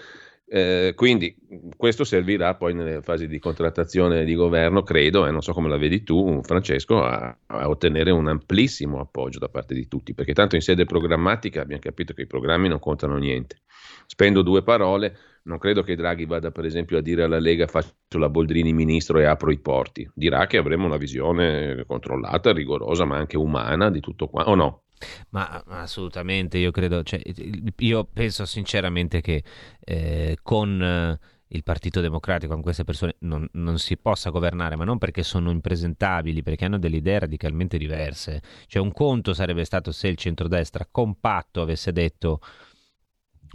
Eh, 0.54 0.92
quindi 0.98 1.34
questo 1.78 2.04
servirà 2.04 2.56
poi 2.56 2.74
nelle 2.74 3.02
fasi 3.02 3.26
di 3.26 3.40
contrattazione 3.40 4.26
di 4.26 4.36
governo, 4.36 4.84
credo, 4.84 5.26
e 5.26 5.32
non 5.32 5.42
so 5.42 5.54
come 5.54 5.70
la 5.70 5.78
vedi 5.78 6.04
tu, 6.04 6.42
Francesco, 6.44 7.02
a, 7.02 7.38
a 7.46 7.70
ottenere 7.70 8.12
un 8.12 8.28
amplissimo 8.28 9.00
appoggio 9.00 9.40
da 9.40 9.48
parte 9.48 9.74
di 9.74 9.88
tutti, 9.88 10.14
perché 10.14 10.34
tanto 10.34 10.56
in 10.56 10.62
sede 10.62 10.84
programmatica 10.84 11.62
abbiamo 11.62 11.82
capito 11.82 12.14
che 12.14 12.24
i 12.24 12.28
programmi 12.28 12.68
non 12.68 12.80
contano 12.80 13.16
niente. 13.16 13.62
Spendo 14.06 14.42
due 14.42 14.62
parole, 14.62 15.18
non 15.44 15.58
credo 15.58 15.84
che 15.84 15.96
Draghi 15.96 16.26
vada 16.26 16.52
per 16.52 16.66
esempio 16.66 16.98
a 16.98 17.02
dire 17.02 17.24
alla 17.24 17.40
Lega 17.40 17.66
faccio 17.68 18.18
la 18.18 18.28
Boldrini 18.28 18.74
ministro 18.74 19.20
e 19.20 19.24
apro 19.24 19.52
i 19.52 19.60
porti. 19.60 20.10
Dirà 20.14 20.48
che 20.48 20.58
avremo 20.58 20.86
una 20.86 20.98
visione 20.98 21.86
controllata, 21.88 22.52
rigorosa, 22.52 23.06
ma 23.06 23.16
anche 23.16 23.38
umana 23.38 23.90
di 23.90 24.02
tutto 24.02 24.28
qua, 24.28 24.50
o 24.50 24.56
no? 24.56 24.84
Ma 25.30 25.64
assolutamente, 25.68 26.58
io 26.58 26.72
credo, 26.72 27.04
cioè, 27.04 27.22
io 27.78 28.04
penso 28.06 28.46
sinceramente 28.46 29.22
che 29.22 29.44
eh, 29.80 30.38
con 30.42 30.82
eh, 30.82 31.20
il 31.54 31.64
Partito 31.64 32.02
Democratico, 32.02 32.54
con 32.54 32.62
queste 32.62 32.84
persone, 32.84 33.16
non, 33.20 33.48
non 33.54 33.78
si 33.78 33.98
possa 33.98 34.30
governare, 34.30 34.76
ma 34.76 34.84
non 34.84 34.98
perché 34.98 35.24
sono 35.24 35.52
impresentabili, 35.52 36.44
perché 36.44 36.66
hanno 36.66 36.80
delle 36.80 36.98
idee 36.98 37.20
radicalmente 37.20 37.78
diverse. 37.78 38.42
Cioè, 38.68 38.82
un 38.82 38.92
conto 38.92 39.34
sarebbe 39.34 39.66
stato 39.66 39.92
se 39.92 40.08
il 40.08 40.18
centrodestra 40.18 40.88
compatto 40.90 41.62
avesse 41.62 41.92
detto 41.92 42.40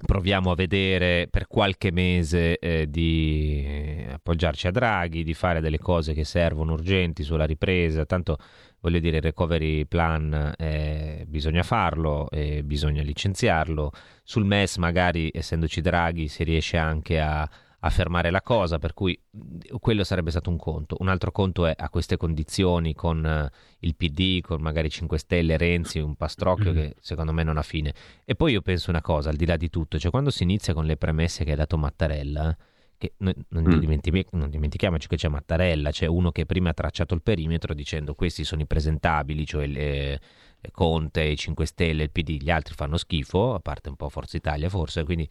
proviamo 0.05 0.51
a 0.51 0.55
vedere 0.55 1.27
per 1.31 1.47
qualche 1.47 1.91
mese 1.91 2.59
eh, 2.59 2.91
di 2.91 4.07
appoggiarci 4.11 4.67
a 4.67 4.71
Draghi, 4.71 5.25
di 5.25 5.35
fare 5.35 5.61
delle 5.61 5.79
cose 5.79 6.13
che 6.13 6.25
servono 6.25 6.75
urgenti 6.75 7.23
sulla 7.23 7.47
ripresa, 7.47 8.05
tanto 8.05 8.37
voglio 8.81 8.99
dire 8.99 9.17
il 9.17 9.23
recovery 9.23 9.87
plan 9.87 10.53
eh, 10.59 11.25
bisogna 11.27 11.63
farlo, 11.63 12.29
eh, 12.31 12.63
bisogna 12.63 13.03
licenziarlo, 13.03 13.91
sul 14.23 14.45
MES 14.45 14.77
magari 14.77 15.31
essendoci 15.33 15.81
Draghi 15.81 16.29
si 16.29 16.45
riesce 16.45 16.77
anche 16.77 17.19
a, 17.19 17.49
a 17.87 17.91
fermare 17.91 18.31
la 18.31 18.43
cosa, 18.43 18.79
per 18.79 18.93
cui 18.95 19.19
quello 19.81 20.05
sarebbe 20.05 20.31
stato 20.31 20.51
un 20.51 20.57
conto. 20.57 20.97
Un 21.01 21.09
altro 21.09 21.33
conto 21.33 21.67
è 21.67 21.75
a 21.77 21.89
queste 21.89 22.17
condizioni 22.17 22.95
con 22.95 23.25
eh, 23.25 23.51
il 23.81 23.95
PD, 23.97 24.41
con 24.41 24.61
magari 24.61 24.91
5 24.91 25.19
Stelle, 25.19 25.57
Renzi, 25.57 25.99
un 25.99 26.15
pastrocchio 26.17 26.73
Mm-hmm. 26.73 26.83
che 26.91 26.97
secondo 27.01 27.33
me 27.33 27.43
non 27.43 27.57
ha 27.57 27.63
fine. 27.63 27.95
E 28.25 28.35
poi 28.35 28.53
io 28.53 28.63
penso 28.63 28.91
una 28.91 29.01
cosa, 29.03 29.31
al 29.31 29.37
di 29.37 29.47
là 29.47 29.57
di 29.57 29.71
tutto, 29.71 29.99
cioè 29.99 30.11
quando 30.11 30.31
si 30.31 30.43
inizia 30.43 30.75
con 30.75 30.85
le 30.87 30.97
premesse 30.97 31.45
che 31.45 31.53
ha 31.53 31.57
dato 31.57 31.77
Mattarella, 31.79 32.57
che 32.99 33.13
noi 33.19 33.35
non, 33.49 33.65
Mm. 33.65 33.79
dimentichi- 33.79 34.27
non 34.33 34.49
dimentichiamoci 34.49 35.07
che 35.07 35.17
c'è 35.17 35.29
Mattarella, 35.29 35.91
c'è 35.91 36.07
uno 36.07 36.33
che 36.33 36.47
prima 36.47 36.71
ha 36.71 36.75
tracciato 36.75 37.15
il 37.15 37.23
perimetro 37.23 37.75
dicendo 37.75 38.15
questi 38.15 38.43
sono 38.45 38.63
i 38.63 38.67
presentabili, 38.67 39.45
cioè 39.47 39.67
le, 39.67 40.21
Conte, 40.73 41.23
i 41.23 41.37
5 41.37 41.65
Stelle, 41.67 42.03
il 42.05 42.11
PD, 42.11 42.43
gli 42.43 42.51
altri 42.51 42.75
fanno 42.75 42.97
schifo, 42.97 43.55
a 43.55 43.61
parte 43.61 43.89
un 43.89 43.95
po' 43.97 44.09
Forza 44.09 44.37
Italia 44.37 44.69
forse, 44.69 45.05
quindi 45.05 45.29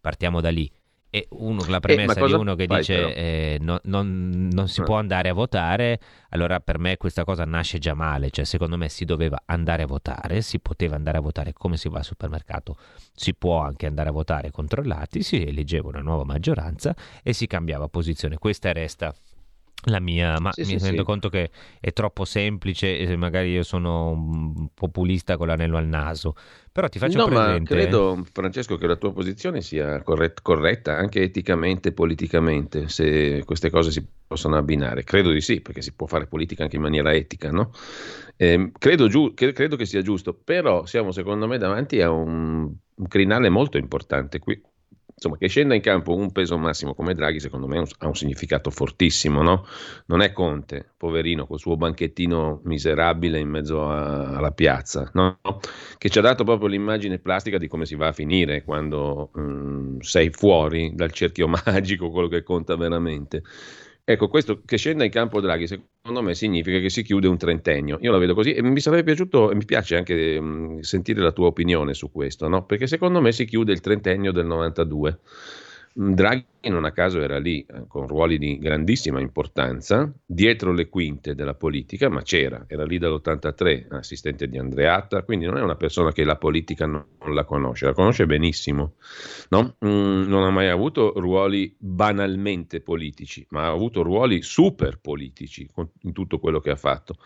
partiamo 0.00 0.40
da 0.40 0.48
lì. 0.50 0.70
E 1.10 1.26
uno, 1.30 1.64
la 1.68 1.80
premessa 1.80 2.12
di 2.12 2.20
cosa 2.20 2.36
uno 2.36 2.54
che 2.54 2.66
fai, 2.66 2.78
dice 2.78 3.14
eh, 3.14 3.58
no- 3.60 3.80
non, 3.84 4.48
non 4.52 4.68
si 4.68 4.80
Eh. 4.82 4.84
può 4.84 4.96
andare 4.98 5.30
a 5.30 5.32
votare, 5.32 5.98
allora 6.30 6.60
per 6.60 6.78
me 6.78 6.98
questa 6.98 7.24
cosa 7.24 7.44
nasce 7.46 7.78
già 7.78 7.94
male, 7.94 8.28
cioè 8.30 8.44
secondo 8.44 8.76
me 8.76 8.90
si 8.90 9.06
doveva 9.06 9.40
andare 9.46 9.84
a 9.84 9.86
votare, 9.86 10.42
si 10.42 10.60
poteva 10.60 10.96
andare 10.96 11.16
a 11.16 11.20
votare 11.22 11.54
come 11.54 11.78
si 11.78 11.88
va 11.88 11.98
al 11.98 12.04
supermercato, 12.04 12.76
si 13.14 13.32
può 13.34 13.58
anche 13.62 13.86
andare 13.86 14.10
a 14.10 14.12
votare 14.12 14.50
controllati, 14.50 15.22
si 15.22 15.42
elegeva 15.42 15.88
una 15.88 16.00
nuova 16.00 16.24
maggioranza 16.24 16.94
e 17.22 17.32
si 17.32 17.46
cambiava 17.46 17.88
posizione. 17.88 18.36
Questa 18.36 18.70
resta 18.74 19.14
la 19.86 20.00
mia, 20.00 20.38
ma 20.40 20.52
Sì, 20.52 20.64
mi 20.64 20.76
sì, 20.78 20.78
rendo 20.78 21.04
sì. 21.04 21.04
conto 21.04 21.28
che 21.28 21.50
è 21.80 21.92
troppo 21.92 22.24
semplice 22.24 22.98
e 22.98 23.16
magari 23.16 23.50
io 23.52 23.62
sono 23.62 24.10
un 24.10 24.68
populista 24.74 25.36
con 25.36 25.46
l'anello 25.46 25.76
al 25.76 25.86
naso, 25.86 26.34
però 26.72 26.88
ti 26.88 26.98
faccio 26.98 27.20
no, 27.20 27.28
ma 27.28 27.60
presente... 27.60 27.62
credo, 27.62 28.22
Francesco, 28.32 28.76
che 28.76 28.86
la 28.86 28.96
tua 28.96 29.12
posizione 29.12 29.60
sia 29.62 30.02
corret- 30.02 30.42
corretta 30.42 30.96
anche 30.96 31.22
eticamente 31.22 31.88
e 31.90 31.92
politicamente, 31.92 32.88
se 32.88 33.42
queste 33.44 33.70
cose 33.70 33.90
si 33.90 34.06
possono 34.26 34.56
abbinare. 34.56 35.04
Credo 35.04 35.30
di 35.30 35.40
sì, 35.40 35.60
perché 35.60 35.80
si 35.80 35.94
può 35.94 36.06
fare 36.06 36.26
politica 36.26 36.64
anche 36.64 36.76
in 36.76 36.82
maniera 36.82 37.12
etica, 37.14 37.50
no? 37.50 37.70
Ehm, 38.36 38.72
credo, 38.72 39.08
giu- 39.08 39.32
che, 39.34 39.52
credo 39.52 39.76
che 39.76 39.86
sia 39.86 40.02
giusto, 40.02 40.34
però 40.34 40.84
siamo 40.86 41.12
secondo 41.12 41.46
me 41.46 41.56
davanti 41.58 42.00
a 42.02 42.10
un, 42.10 42.62
un 42.94 43.06
crinale 43.08 43.48
molto 43.48 43.78
importante 43.78 44.38
qui. 44.38 44.60
Insomma, 45.18 45.36
che 45.36 45.48
scenda 45.48 45.74
in 45.74 45.80
campo 45.80 46.14
un 46.14 46.30
peso 46.30 46.56
massimo 46.58 46.94
come 46.94 47.12
Draghi, 47.12 47.40
secondo 47.40 47.66
me 47.66 47.78
ha 47.98 48.06
un- 48.06 48.14
significato 48.14 48.70
fortissimo, 48.70 49.42
no? 49.42 49.66
Non 50.06 50.20
è 50.20 50.30
Conte, 50.32 50.92
poverino, 50.96 51.44
col 51.44 51.58
suo 51.58 51.76
banchettino 51.76 52.60
miserabile 52.64 53.40
in 53.40 53.48
mezzo 53.48 53.88
a- 53.90 54.36
alla 54.36 54.52
piazza, 54.52 55.10
no? 55.14 55.40
Che 55.98 56.08
ci 56.08 56.18
ha 56.18 56.22
dato 56.22 56.44
proprio 56.44 56.68
l'immagine 56.68 57.18
plastica 57.18 57.58
di 57.58 57.66
come 57.66 57.84
si 57.84 57.96
va 57.96 58.06
a 58.08 58.12
finire 58.12 58.62
quando 58.62 59.30
mm, 59.36 59.98
sei 60.00 60.30
fuori 60.30 60.92
dal 60.94 61.10
cerchio 61.10 61.48
magico, 61.66 62.10
quello 62.10 62.28
che 62.28 62.44
conta 62.44 62.76
veramente. 62.76 63.42
Ecco, 64.10 64.28
questo 64.28 64.62
che 64.64 64.78
scenda 64.78 65.04
in 65.04 65.10
campo 65.10 65.38
Draghi, 65.38 65.66
secondo 65.66 66.22
me 66.22 66.34
significa 66.34 66.78
che 66.78 66.88
si 66.88 67.02
chiude 67.02 67.28
un 67.28 67.36
trentennio. 67.36 67.98
Io 68.00 68.10
la 68.10 68.16
vedo 68.16 68.32
così 68.32 68.54
e 68.54 68.62
mi 68.62 68.80
sarebbe 68.80 69.02
piaciuto 69.02 69.50
e 69.50 69.54
mi 69.54 69.66
piace 69.66 69.96
anche 69.96 70.40
mm, 70.40 70.78
sentire 70.78 71.20
la 71.20 71.30
tua 71.30 71.48
opinione 71.48 71.92
su 71.92 72.10
questo, 72.10 72.48
no? 72.48 72.64
Perché 72.64 72.86
secondo 72.86 73.20
me 73.20 73.32
si 73.32 73.44
chiude 73.44 73.72
il 73.72 73.80
trentennio 73.80 74.32
del 74.32 74.46
92. 74.46 75.20
Draghi 75.92 76.46
non 76.68 76.84
a 76.84 76.92
caso 76.92 77.20
era 77.20 77.38
lì 77.38 77.64
eh, 77.64 77.86
con 77.86 78.06
ruoli 78.06 78.38
di 78.38 78.58
grandissima 78.58 79.20
importanza, 79.20 80.12
dietro 80.24 80.72
le 80.72 80.88
quinte 80.88 81.34
della 81.34 81.54
politica, 81.54 82.08
ma 82.08 82.22
c'era, 82.22 82.64
era 82.66 82.84
lì 82.84 82.98
dall'83, 82.98 83.86
assistente 83.94 84.48
di 84.48 84.58
Andreatta, 84.58 85.22
quindi 85.22 85.46
non 85.46 85.56
è 85.56 85.62
una 85.62 85.76
persona 85.76 86.12
che 86.12 86.24
la 86.24 86.36
politica 86.36 86.86
non, 86.86 87.04
non 87.20 87.34
la 87.34 87.44
conosce, 87.44 87.86
la 87.86 87.94
conosce 87.94 88.26
benissimo. 88.26 88.94
No? 89.50 89.76
Mm, 89.84 90.28
non 90.28 90.42
ha 90.42 90.50
mai 90.50 90.68
avuto 90.68 91.12
ruoli 91.16 91.74
banalmente 91.78 92.80
politici, 92.80 93.46
ma 93.50 93.66
ha 93.66 93.70
avuto 93.70 94.02
ruoli 94.02 94.42
super 94.42 94.98
politici 95.00 95.68
in 96.02 96.12
tutto 96.12 96.38
quello 96.38 96.60
che 96.60 96.70
ha 96.70 96.76
fatto. 96.76 97.16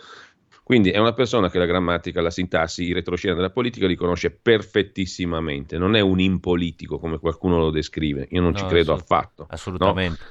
Quindi 0.72 0.88
è 0.88 0.96
una 0.96 1.12
persona 1.12 1.50
che 1.50 1.58
la 1.58 1.66
grammatica, 1.66 2.22
la 2.22 2.30
sintassi, 2.30 2.84
i 2.84 2.94
retroscena 2.94 3.34
della 3.34 3.50
politica 3.50 3.86
li 3.86 3.94
conosce 3.94 4.30
perfettissimamente, 4.30 5.76
non 5.76 5.94
è 5.96 6.00
un 6.00 6.18
impolitico 6.18 6.98
come 6.98 7.18
qualcuno 7.18 7.58
lo 7.58 7.68
descrive, 7.68 8.26
io 8.30 8.40
non 8.40 8.52
no, 8.52 8.56
ci 8.56 8.64
credo 8.64 8.94
assolut- 8.94 9.12
affatto. 9.12 9.46
Assolutamente. 9.50 10.22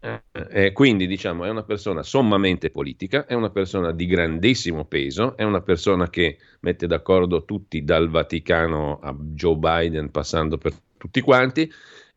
No? 0.00 0.20
Eh, 0.30 0.66
eh, 0.66 0.72
quindi 0.72 1.08
diciamo 1.08 1.44
è 1.46 1.50
una 1.50 1.64
persona 1.64 2.04
sommamente 2.04 2.70
politica, 2.70 3.26
è 3.26 3.34
una 3.34 3.50
persona 3.50 3.90
di 3.90 4.06
grandissimo 4.06 4.84
peso, 4.84 5.36
è 5.36 5.42
una 5.42 5.62
persona 5.62 6.08
che 6.08 6.38
mette 6.60 6.86
d'accordo 6.86 7.44
tutti 7.44 7.82
dal 7.82 8.08
Vaticano 8.08 9.00
a 9.02 9.12
Joe 9.18 9.56
Biden 9.56 10.12
passando 10.12 10.58
per 10.58 10.74
tutti 10.96 11.20
quanti, 11.20 11.68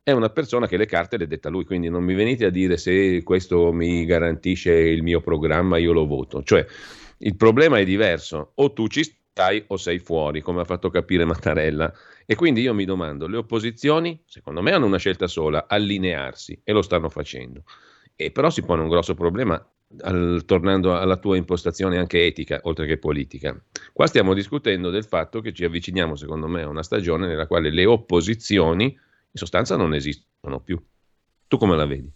è 0.03 0.11
una 0.11 0.29
persona 0.29 0.67
che 0.67 0.77
le 0.77 0.85
carte 0.85 1.17
le 1.17 1.25
detta 1.25 1.49
lui, 1.49 1.65
quindi 1.65 1.89
non 1.89 2.03
mi 2.03 2.13
venite 2.13 2.45
a 2.45 2.51
dire 2.51 2.77
se 2.77 3.23
questo 3.23 3.71
mi 3.73 4.05
garantisce 4.05 4.71
il 4.71 5.01
mio 5.01 5.19
programma, 5.19 5.77
io 5.77 5.93
lo 5.93 6.05
voto. 6.05 6.43
Cioè, 6.43 6.63
il 7.23 7.35
problema 7.35 7.77
è 7.77 7.85
diverso, 7.85 8.51
o 8.55 8.73
tu 8.73 8.87
ci 8.87 9.03
stai 9.03 9.63
o 9.67 9.77
sei 9.77 9.99
fuori, 9.99 10.41
come 10.41 10.61
ha 10.61 10.65
fatto 10.65 10.89
capire 10.89 11.25
Mattarella. 11.25 11.91
E 12.25 12.35
quindi 12.35 12.61
io 12.61 12.73
mi 12.73 12.85
domando, 12.85 13.27
le 13.27 13.37
opposizioni, 13.37 14.21
secondo 14.25 14.61
me, 14.61 14.71
hanno 14.71 14.85
una 14.85 14.97
scelta 14.97 15.27
sola, 15.27 15.65
allinearsi, 15.67 16.59
e 16.63 16.71
lo 16.71 16.81
stanno 16.81 17.09
facendo. 17.09 17.63
E 18.15 18.31
però 18.31 18.49
si 18.49 18.63
pone 18.63 18.81
un 18.81 18.89
grosso 18.89 19.13
problema, 19.13 19.63
al, 20.01 20.43
tornando 20.45 20.95
alla 20.95 21.17
tua 21.17 21.37
impostazione 21.37 21.97
anche 21.97 22.25
etica, 22.25 22.59
oltre 22.63 22.87
che 22.87 22.97
politica. 22.97 23.59
Qua 23.93 24.07
stiamo 24.07 24.33
discutendo 24.33 24.89
del 24.89 25.05
fatto 25.05 25.41
che 25.41 25.53
ci 25.53 25.63
avviciniamo, 25.63 26.15
secondo 26.15 26.47
me, 26.47 26.63
a 26.63 26.69
una 26.69 26.83
stagione 26.83 27.27
nella 27.27 27.47
quale 27.47 27.69
le 27.71 27.85
opposizioni, 27.85 28.85
in 28.85 28.97
sostanza, 29.33 29.75
non 29.75 29.93
esistono 29.93 30.59
più. 30.59 30.81
Tu 31.47 31.57
come 31.57 31.75
la 31.75 31.85
vedi? 31.85 32.11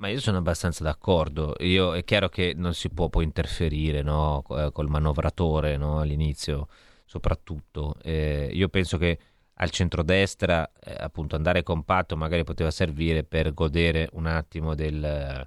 Ma 0.00 0.08
io 0.08 0.18
sono 0.18 0.38
abbastanza 0.38 0.82
d'accordo. 0.82 1.54
Io, 1.60 1.94
è 1.94 2.04
chiaro 2.04 2.30
che 2.30 2.54
non 2.56 2.72
si 2.72 2.88
può 2.88 3.10
poi 3.10 3.24
interferire 3.24 4.00
no? 4.00 4.42
Eh, 4.48 4.70
col 4.72 4.88
manovratore 4.88 5.76
no? 5.76 6.00
all'inizio, 6.00 6.68
soprattutto. 7.04 7.96
Eh, 8.02 8.48
io 8.50 8.68
penso 8.70 8.96
che 8.96 9.18
al 9.54 9.68
centrodestra, 9.68 10.70
eh, 10.82 10.94
appunto, 10.98 11.36
andare 11.36 11.62
compatto 11.62 12.16
magari 12.16 12.44
poteva 12.44 12.70
servire 12.70 13.24
per 13.24 13.52
godere 13.52 14.08
un 14.12 14.24
attimo 14.24 14.74
del, 14.74 15.46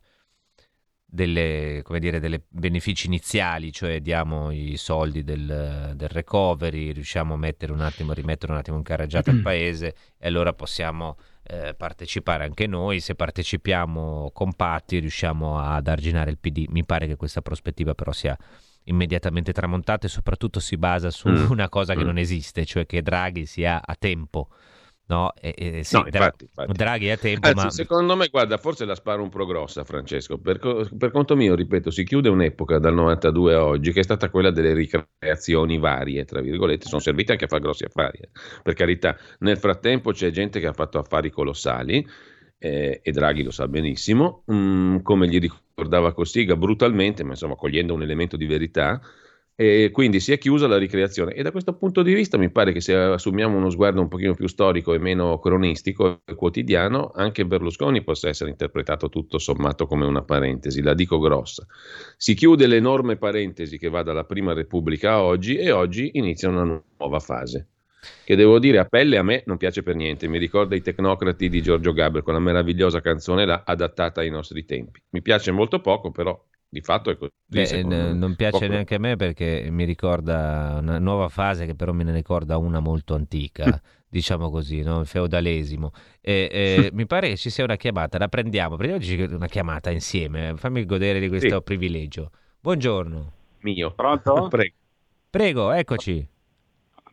delle, 1.04 1.82
come 1.84 1.99
dire, 1.99 2.20
delle 2.20 2.43
benefici 2.47 3.08
iniziali, 3.08 3.72
cioè 3.72 4.01
diamo 4.01 4.51
i 4.51 4.78
soldi 4.78 5.24
del, 5.24 5.93
del 5.95 6.10
recovery, 6.10 6.91
riusciamo 6.91 7.34
a 7.34 7.38
mettere 7.38 7.72
un 7.72 7.82
attimo, 7.82 8.14
rimettere 8.14 8.51
un 8.51 8.60
attimo 8.60 8.78
in 8.78 8.84
carreggiata 8.84 9.32
al 9.32 9.41
paese 9.45 9.95
e 10.16 10.28
allora 10.28 10.54
possiamo 10.54 11.18
eh, 11.44 11.74
partecipare 11.74 12.44
anche 12.46 12.68
noi, 12.68 13.00
se 13.00 13.16
partecipiamo 13.16 14.32
compatti 14.34 15.00
riusciamo 15.00 15.60
ad 15.60 15.88
arginare 15.88 16.32
il 16.32 16.38
PD. 16.38 16.66
Mi 16.70 16.86
pare 16.86 17.08
che 17.08 17.16
questa 17.16 17.41
prospettiva 17.41 17.94
però 17.94 18.12
sia 18.12 18.38
immediatamente 18.86 19.54
tramontata 19.54 20.08
e 20.08 20.10
soprattutto 20.10 20.60
si 20.60 20.78
basa 20.78 21.10
su 21.10 21.30
mm. 21.30 21.50
una 21.52 21.70
cosa 21.70 21.94
che 21.94 22.04
mm. 22.04 22.06
non 22.06 22.18
esiste, 22.18 22.66
cioè 22.66 22.86
che 22.86 23.02
Draghi 23.02 23.46
sia 23.46 23.82
a 23.84 23.96
tempo 23.96 24.50
No, 25.06 25.34
e, 25.39 25.54
e 25.58 25.84
sì, 25.84 25.97
no 25.97 26.06
infatti, 26.06 26.45
infatti. 26.45 26.72
Draghi 26.72 27.10
a 27.10 27.18
tempo. 27.18 27.47
Anzi, 27.47 27.66
ma... 27.66 27.72
secondo 27.72 28.16
me, 28.16 28.30
guarda, 28.30 28.58
forse 28.58 28.86
la 28.86 28.95
sparo 28.95 29.22
un 29.22 29.30
po' 29.30 29.45
grossa, 29.45 29.84
Francesco. 29.84 30.38
Per, 30.38 30.88
per, 30.97 31.12
conto 31.12 31.36
mio, 31.36 31.56
ripeto, 31.56 31.91
si 31.91 32.06
chiude 32.06 32.30
un'epoca 32.30 32.80
dal 32.80 32.93
92 32.93 33.54
a 33.54 33.66
oggi 33.66 33.91
che 33.91 33.99
è 33.99 34.04
stata 34.04 34.30
quella 34.30 34.49
delle 34.49 34.74
ricreazioni 34.74 35.78
varie, 35.78 36.24
tra 36.24 36.39
virgolette, 36.39 36.88
sono 36.88 37.01
servite 37.01 37.34
anche 37.34 37.45
a 37.45 37.47
fare 37.47 37.62
grossi 37.62 37.84
affari. 37.84 38.20
Eh. 38.20 38.30
Per 38.64 38.74
carità, 38.74 39.18
nel 39.39 39.58
frattempo 39.58 40.12
c'è 40.12 40.32
gente 40.32 40.60
che 40.62 40.68
ha 40.68 40.74
fatto 40.74 40.99
affari 40.99 41.30
colossali. 41.30 42.08
Eh, 42.58 43.01
e 43.04 43.12
Draghi 43.12 43.43
lo 43.43 43.51
sa 43.51 43.68
benissimo, 43.68 44.45
mm, 44.49 44.99
come 44.99 45.28
gli 45.28 45.38
ricordava 45.38 46.14
Cossiga 46.14 46.56
brutalmente, 46.56 47.22
ma 47.26 47.32
insomma 47.32 47.56
cogliendo 47.56 47.93
un 47.93 48.04
elemento 48.04 48.38
di 48.38 48.45
verità, 48.45 49.01
e 49.56 49.91
quindi 49.91 50.20
si 50.20 50.32
è 50.32 50.38
chiusa 50.38 50.68
la 50.68 50.78
ricreazione 50.78 51.34
e 51.34 51.43
da 51.43 51.51
questo 51.51 51.74
punto 51.74 52.01
di 52.01 52.14
vista 52.14 52.38
mi 52.38 52.49
pare 52.49 52.72
che 52.72 52.82
se 52.82 52.95
assumiamo 52.95 53.56
uno 53.56 53.70
sguardo 53.70 54.01
un 54.01 54.08
pochino 54.08 54.34
più 54.34 54.47
storico 54.47 54.93
e 54.93 54.97
meno 54.97 55.38
cronistico 55.39 56.22
e 56.26 56.34
quotidiano, 56.34 57.12
anche 57.14 57.45
Berlusconi 57.45 58.04
possa 58.04 58.30
essere 58.30 58.49
interpretato 58.49 59.10
tutto 59.10 59.38
sommato 59.38 59.86
come 59.86 60.06
una 60.06 60.24
parentesi, 60.24 60.82
la 60.82 60.95
dico 60.95 61.20
grossa. 61.20 61.66
Si 62.18 62.34
chiude 62.34 62.66
l'enorme 62.66 63.18
parentesi 63.18 63.78
che 63.78 63.89
va 63.89 64.01
dalla 64.01 64.24
prima 64.24 64.54
Repubblica 64.54 65.14
a 65.14 65.24
oggi 65.24 65.58
e 65.58 65.72
oggi 65.72 66.12
inizia 66.14 66.49
una 66.49 66.82
nuova 66.97 67.20
fase. 67.20 67.68
Che 68.26 68.36
devo 68.36 68.60
dire 68.60 68.80
a 68.80 68.86
pelle 68.86 69.18
a 69.18 69.24
me 69.24 69.43
non 69.45 69.58
piace 69.58 69.82
per 69.82 69.95
niente, 69.95 70.28
mi 70.28 70.38
ricorda 70.38 70.76
i 70.76 70.82
tecnocrati 70.82 71.47
di 71.47 71.62
Giorgio 71.62 71.93
Gabriel, 71.93 72.24
con 72.24 72.34
la 72.34 72.39
meravigliosa 72.39 72.99
canzone 73.01 73.45
là, 73.45 73.64
adattata 73.66 74.20
ai 74.20 74.30
nostri 74.30 74.66
tempi. 74.66 75.01
Mi 75.10 75.22
piace 75.22 75.51
molto 75.51 75.80
poco, 75.80 76.12
però 76.12 76.38
di 76.74 76.82
fatto 76.82 77.12
è 77.12 77.18
così. 77.18 77.32
Beh, 77.46 77.84
n- 77.84 78.18
non 78.18 78.36
piace 78.36 78.68
neanche 78.68 78.96
a 78.96 79.00
me 79.00 79.16
perché 79.16 79.68
mi 79.70 79.84
ricorda 79.84 80.80
una 80.82 80.98
nuova 80.98 81.30
fase 81.30 81.68
che 81.68 81.76
però 81.76 81.94
me 81.94 82.04
ne 82.04 82.12
ricorda 82.12 82.58
una 82.58 82.80
molto 82.80 83.14
antica, 83.14 83.80
diciamo 84.10 84.50
così, 84.50 84.82
no? 84.82 85.02
il 85.02 85.06
feudalesimo. 85.06 85.92
E, 86.20 86.50
e, 86.52 86.90
mi 86.94 87.06
pare 87.06 87.30
che 87.30 87.38
ci 87.38 87.52
sia 87.52 87.64
una 87.64 87.76
chiamata, 87.76 88.18
la 88.18 88.28
prendiamo, 88.28 88.76
prendiamoci 88.76 89.22
una 89.36 89.48
chiamata 89.48 89.92
insieme, 89.92 90.56
fammi 90.56 90.84
godere 90.86 91.20
di 91.20 91.28
questo 91.30 91.58
sì. 91.58 91.64
privilegio. 91.64 92.32
Buongiorno. 92.60 93.32
Mio. 93.60 93.94
Pronto? 93.94 94.48
Prego. 94.50 94.76
Prego, 95.30 95.72
eccoci. 95.72 96.28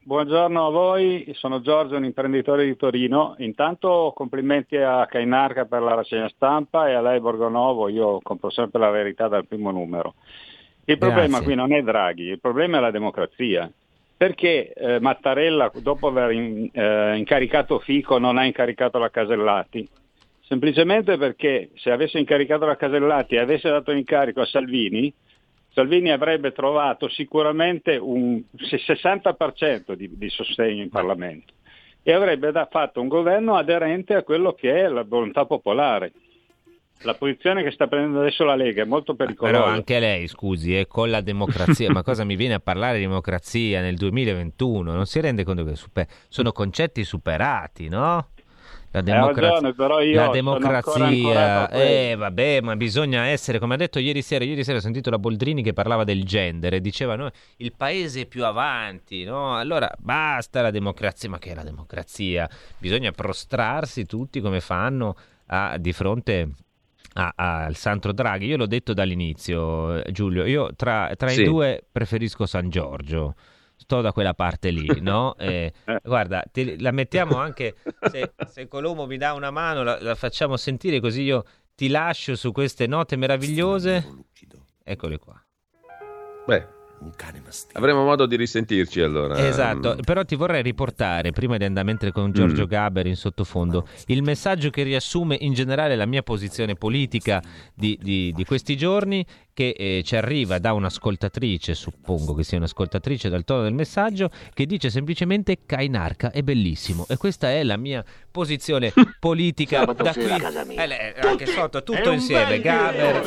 Buongiorno 0.03 0.67
a 0.67 0.71
voi, 0.71 1.31
sono 1.35 1.61
Giorgio, 1.61 1.97
un 1.97 2.07
imprenditore 2.07 2.65
di 2.65 2.75
Torino. 2.75 3.35
Intanto 3.39 4.15
complimenti 4.17 4.79
a 4.79 5.07
Cainarca 5.07 5.67
per 5.67 5.83
la 5.83 5.95
rassegna 5.95 6.29
stampa 6.31 6.89
e 6.89 6.95
a 6.95 7.03
lei 7.03 7.21
Borgonovo, 7.21 7.87
io 7.89 8.19
compro 8.23 8.49
sempre 8.49 8.81
la 8.81 8.89
verità 8.89 9.29
dal 9.29 9.47
primo 9.47 9.71
numero. 9.71 10.15
Il 10.87 10.97
problema 10.97 11.39
Grazie. 11.39 11.45
qui 11.45 11.55
non 11.55 11.75
è 11.75 11.83
Draghi, 11.83 12.23
il 12.23 12.41
problema 12.41 12.79
è 12.79 12.81
la 12.81 12.91
democrazia. 12.91 13.71
Perché 14.17 14.73
eh, 14.73 15.01
Mattarella, 15.01 15.71
dopo 15.83 16.09
aver 16.09 16.31
in, 16.31 16.71
eh, 16.73 17.17
incaricato 17.17 17.79
Fico, 17.79 18.17
non 18.17 18.39
ha 18.39 18.47
incaricato 18.47 18.99
la 18.99 19.11
Casellati? 19.11 19.87
Semplicemente 20.41 21.19
perché 21.19 21.71
se 21.75 21.91
avesse 21.91 22.19
incaricato 22.19 22.65
la 22.65 22.77
Casellati 22.77 23.35
e 23.35 23.39
avesse 23.39 23.69
dato 23.69 23.93
incarico 23.93 24.41
a 24.41 24.47
Salvini, 24.47 25.13
Salvini 25.73 26.11
avrebbe 26.11 26.53
trovato 26.53 27.09
sicuramente 27.09 27.97
un 27.97 28.43
60% 28.57 29.93
di, 29.95 30.11
di 30.13 30.29
sostegno 30.29 30.83
in 30.83 30.89
Parlamento 30.89 31.53
e 32.03 32.13
avrebbe 32.13 32.51
da, 32.51 32.67
fatto 32.71 33.01
un 33.01 33.09
governo 33.09 33.57
aderente 33.57 34.15
a 34.15 34.23
quello 34.23 34.53
che 34.53 34.73
è 34.73 34.89
la 34.89 35.05
volontà 35.05 35.45
popolare. 35.47 36.13
La 37.03 37.15
posizione 37.15 37.63
che 37.63 37.71
sta 37.71 37.87
prendendo 37.87 38.21
adesso 38.21 38.45
la 38.45 38.57
Lega 38.57 38.83
è 38.83 38.85
molto 38.85 39.15
pericolosa. 39.15 39.57
Però 39.57 39.65
anche 39.65 39.99
lei, 39.99 40.29
scusi, 40.29 40.77
è 40.77 40.87
con 40.87 41.09
la 41.09 41.23
democrazia. 41.23 41.91
Ma 41.91 42.03
cosa 42.03 42.25
mi 42.25 42.37
viene 42.37 42.55
a 42.55 42.61
parlare 42.61 42.99
di 42.99 43.05
democrazia 43.05 43.81
nel 43.81 43.97
2021? 43.97 44.93
Non 44.93 45.07
si 45.07 45.19
rende 45.21 45.45
conto 45.45 45.65
che 45.65 45.77
super... 45.77 46.07
sono 46.29 46.53
concetti 46.53 47.03
superati, 47.03 47.89
no? 47.89 48.29
La, 48.93 49.03
democra- 49.03 49.51
ragione, 49.51 49.73
però 49.73 50.01
io 50.01 50.17
la 50.17 50.29
democrazia, 50.31 51.71
eh 51.71 52.17
vabbè, 52.17 52.61
ma 52.61 52.75
bisogna 52.75 53.27
essere, 53.27 53.61
come 53.61 53.75
ha 53.75 53.77
detto 53.77 54.01
ieri 54.01 54.21
sera, 54.21 54.45
ieri 54.45 54.65
sera 54.65 54.79
ho 54.79 54.81
sentito 54.81 55.11
la 55.11 55.19
Boldrini 55.19 55.63
che 55.63 55.73
parlava 55.73 56.03
del 56.03 56.25
gender 56.25 56.75
e 56.75 56.81
diceva 56.81 57.15
no, 57.15 57.31
il 57.59 57.73
paese 57.77 58.27
più 58.27 58.45
avanti, 58.45 59.23
no? 59.23 59.57
Allora 59.57 59.89
basta 59.97 60.61
la 60.61 60.73
democrazia, 60.73 61.29
ma 61.29 61.39
che 61.39 61.53
è 61.53 61.55
la 61.55 61.63
democrazia? 61.63 62.49
Bisogna 62.79 63.13
prostrarsi 63.13 64.07
tutti 64.07 64.41
come 64.41 64.61
fanno 64.61 65.15
a, 65.47 65.77
di 65.79 65.93
fronte 65.93 66.49
al 67.15 67.77
Santo 67.77 68.11
Draghi. 68.11 68.47
Io 68.47 68.57
l'ho 68.57 68.67
detto 68.67 68.93
dall'inizio, 68.93 70.03
Giulio, 70.11 70.45
io 70.45 70.75
tra, 70.75 71.13
tra 71.17 71.29
sì. 71.29 71.43
i 71.43 71.45
due 71.45 71.85
preferisco 71.91 72.45
San 72.45 72.69
Giorgio 72.69 73.35
sto 73.91 74.01
da 74.01 74.13
quella 74.13 74.35
parte 74.35 74.71
lì, 74.71 75.01
no? 75.01 75.35
Eh, 75.37 75.73
guarda, 76.05 76.45
ti, 76.53 76.81
la 76.81 76.93
mettiamo 76.93 77.37
anche, 77.39 77.75
se, 78.09 78.35
se, 78.49 78.69
Colombo 78.69 79.07
mi 79.07 79.17
dà 79.17 79.33
una 79.33 79.51
mano, 79.51 79.83
la, 79.83 80.01
la, 80.01 80.15
facciamo 80.15 80.57
sentire 80.57 81.01
così 81.01 81.23
io 81.23 81.45
ti 81.75 81.89
lascio 81.89 82.37
su 82.37 82.53
queste 82.53 82.87
note 82.87 83.17
meravigliose. 83.17 84.27
Eccole 84.85 85.19
qua. 85.19 85.45
Beh, 86.47 86.67
un 87.01 87.13
cane 87.17 87.41
mastino. 87.45 87.79
Avremo 87.79 88.05
modo 88.05 88.27
di 88.27 88.37
risentirci 88.37 89.01
allora. 89.01 89.47
Esatto, 89.47 89.97
però 90.05 90.25
ti 90.25 90.35
vorrei 90.37 90.63
riportare, 90.63 91.31
prima 91.33 91.57
di 91.57 91.65
andare 91.65 92.13
con 92.13 92.31
Giorgio 92.33 92.65
Mm. 92.65 92.69
Gaber 92.69 93.07
in 93.07 93.17
sottofondo, 93.17 93.87
il 94.07 94.23
messaggio 94.23 94.71
che 94.71 94.83
riassume 94.83 95.37
in 95.41 95.55
generale 95.55 95.97
la 95.97 96.07
mia 96.07 96.23
posizione 96.23 96.75
politica 96.75 97.43
di, 97.75 97.99
di- 98.01 98.33
di 98.35 98.45
questi 98.45 98.77
giorni, 98.77 99.25
che 99.55 99.75
eh, 99.77 100.03
ci 100.05 100.15
arriva 100.17 100.59
da 100.59 100.73
un'ascoltatrice, 100.75 101.75
suppongo 101.75 102.35
che 102.35 102.45
sia 102.45 102.57
un'ascoltatrice 102.59 103.29
dal 103.29 103.45
tono 103.45 103.63
del 103.63 103.75
messaggio, 103.75 104.31
che 104.55 104.65
dice 104.67 104.89
semplicemente 104.91 105.59
Kainarca 105.67 106.31
è 106.31 106.43
bellissimo. 106.43 107.07
E 107.09 107.17
questa 107.17 107.51
è 107.51 107.63
la 107.63 107.77
mia 107.77 108.05
posizione 108.31 108.93
politica 109.19 109.85
da 109.85 110.13
qui. 110.13 110.31
a 110.31 110.39
casa 110.39 110.65
mia. 110.65 110.85
Eh, 110.85 111.15
anche 111.21 111.47
sotto, 111.47 111.83
tutto 111.83 112.11
insieme, 112.13 112.61
Gaber. 112.61 113.21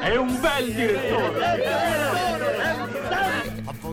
È 0.00 0.16
un 0.16 0.40
bel 0.40 0.72
direttore. 0.74 1.91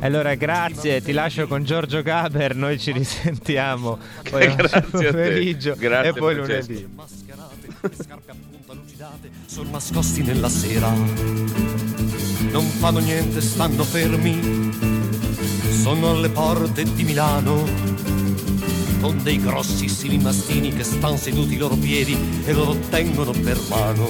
Allora, 0.02 0.34
grazie, 0.36 1.02
ti 1.02 1.12
lascio 1.12 1.48
con 1.48 1.64
Giorgio 1.64 2.02
Gaber, 2.02 2.56
noi 2.56 2.80
ci 2.80 2.92
risentiamo 2.92 3.98
poi 4.30 4.54
Grazie 4.56 4.78
a 4.78 4.82
te. 4.82 4.88
pomeriggio 5.10 5.76
Grazie, 5.78 6.10
e 6.10 6.14
poi 6.14 6.36
Francesco. 6.36 6.72
lunedì. 6.72 6.88
sono 9.46 9.70
nascosti 9.72 10.22
nella 10.24 10.50
sera. 10.50 10.90
Non 12.52 12.66
fanno 12.66 13.00
niente, 13.00 13.42
stanno 13.42 13.84
fermi. 13.84 14.72
Sono 15.82 16.12
alle 16.12 16.30
porte 16.30 16.84
di 16.84 17.04
Milano. 17.04 17.66
Con 19.02 19.22
dei 19.24 19.40
grossissimi 19.40 20.18
mastini 20.18 20.74
che 20.74 20.84
stanno 20.84 21.16
seduti 21.18 21.54
i 21.54 21.58
loro 21.58 21.76
piedi 21.76 22.18
e 22.46 22.54
loro 22.54 22.76
tengono 22.90 23.32
per 23.32 23.58
mano. 23.70 24.10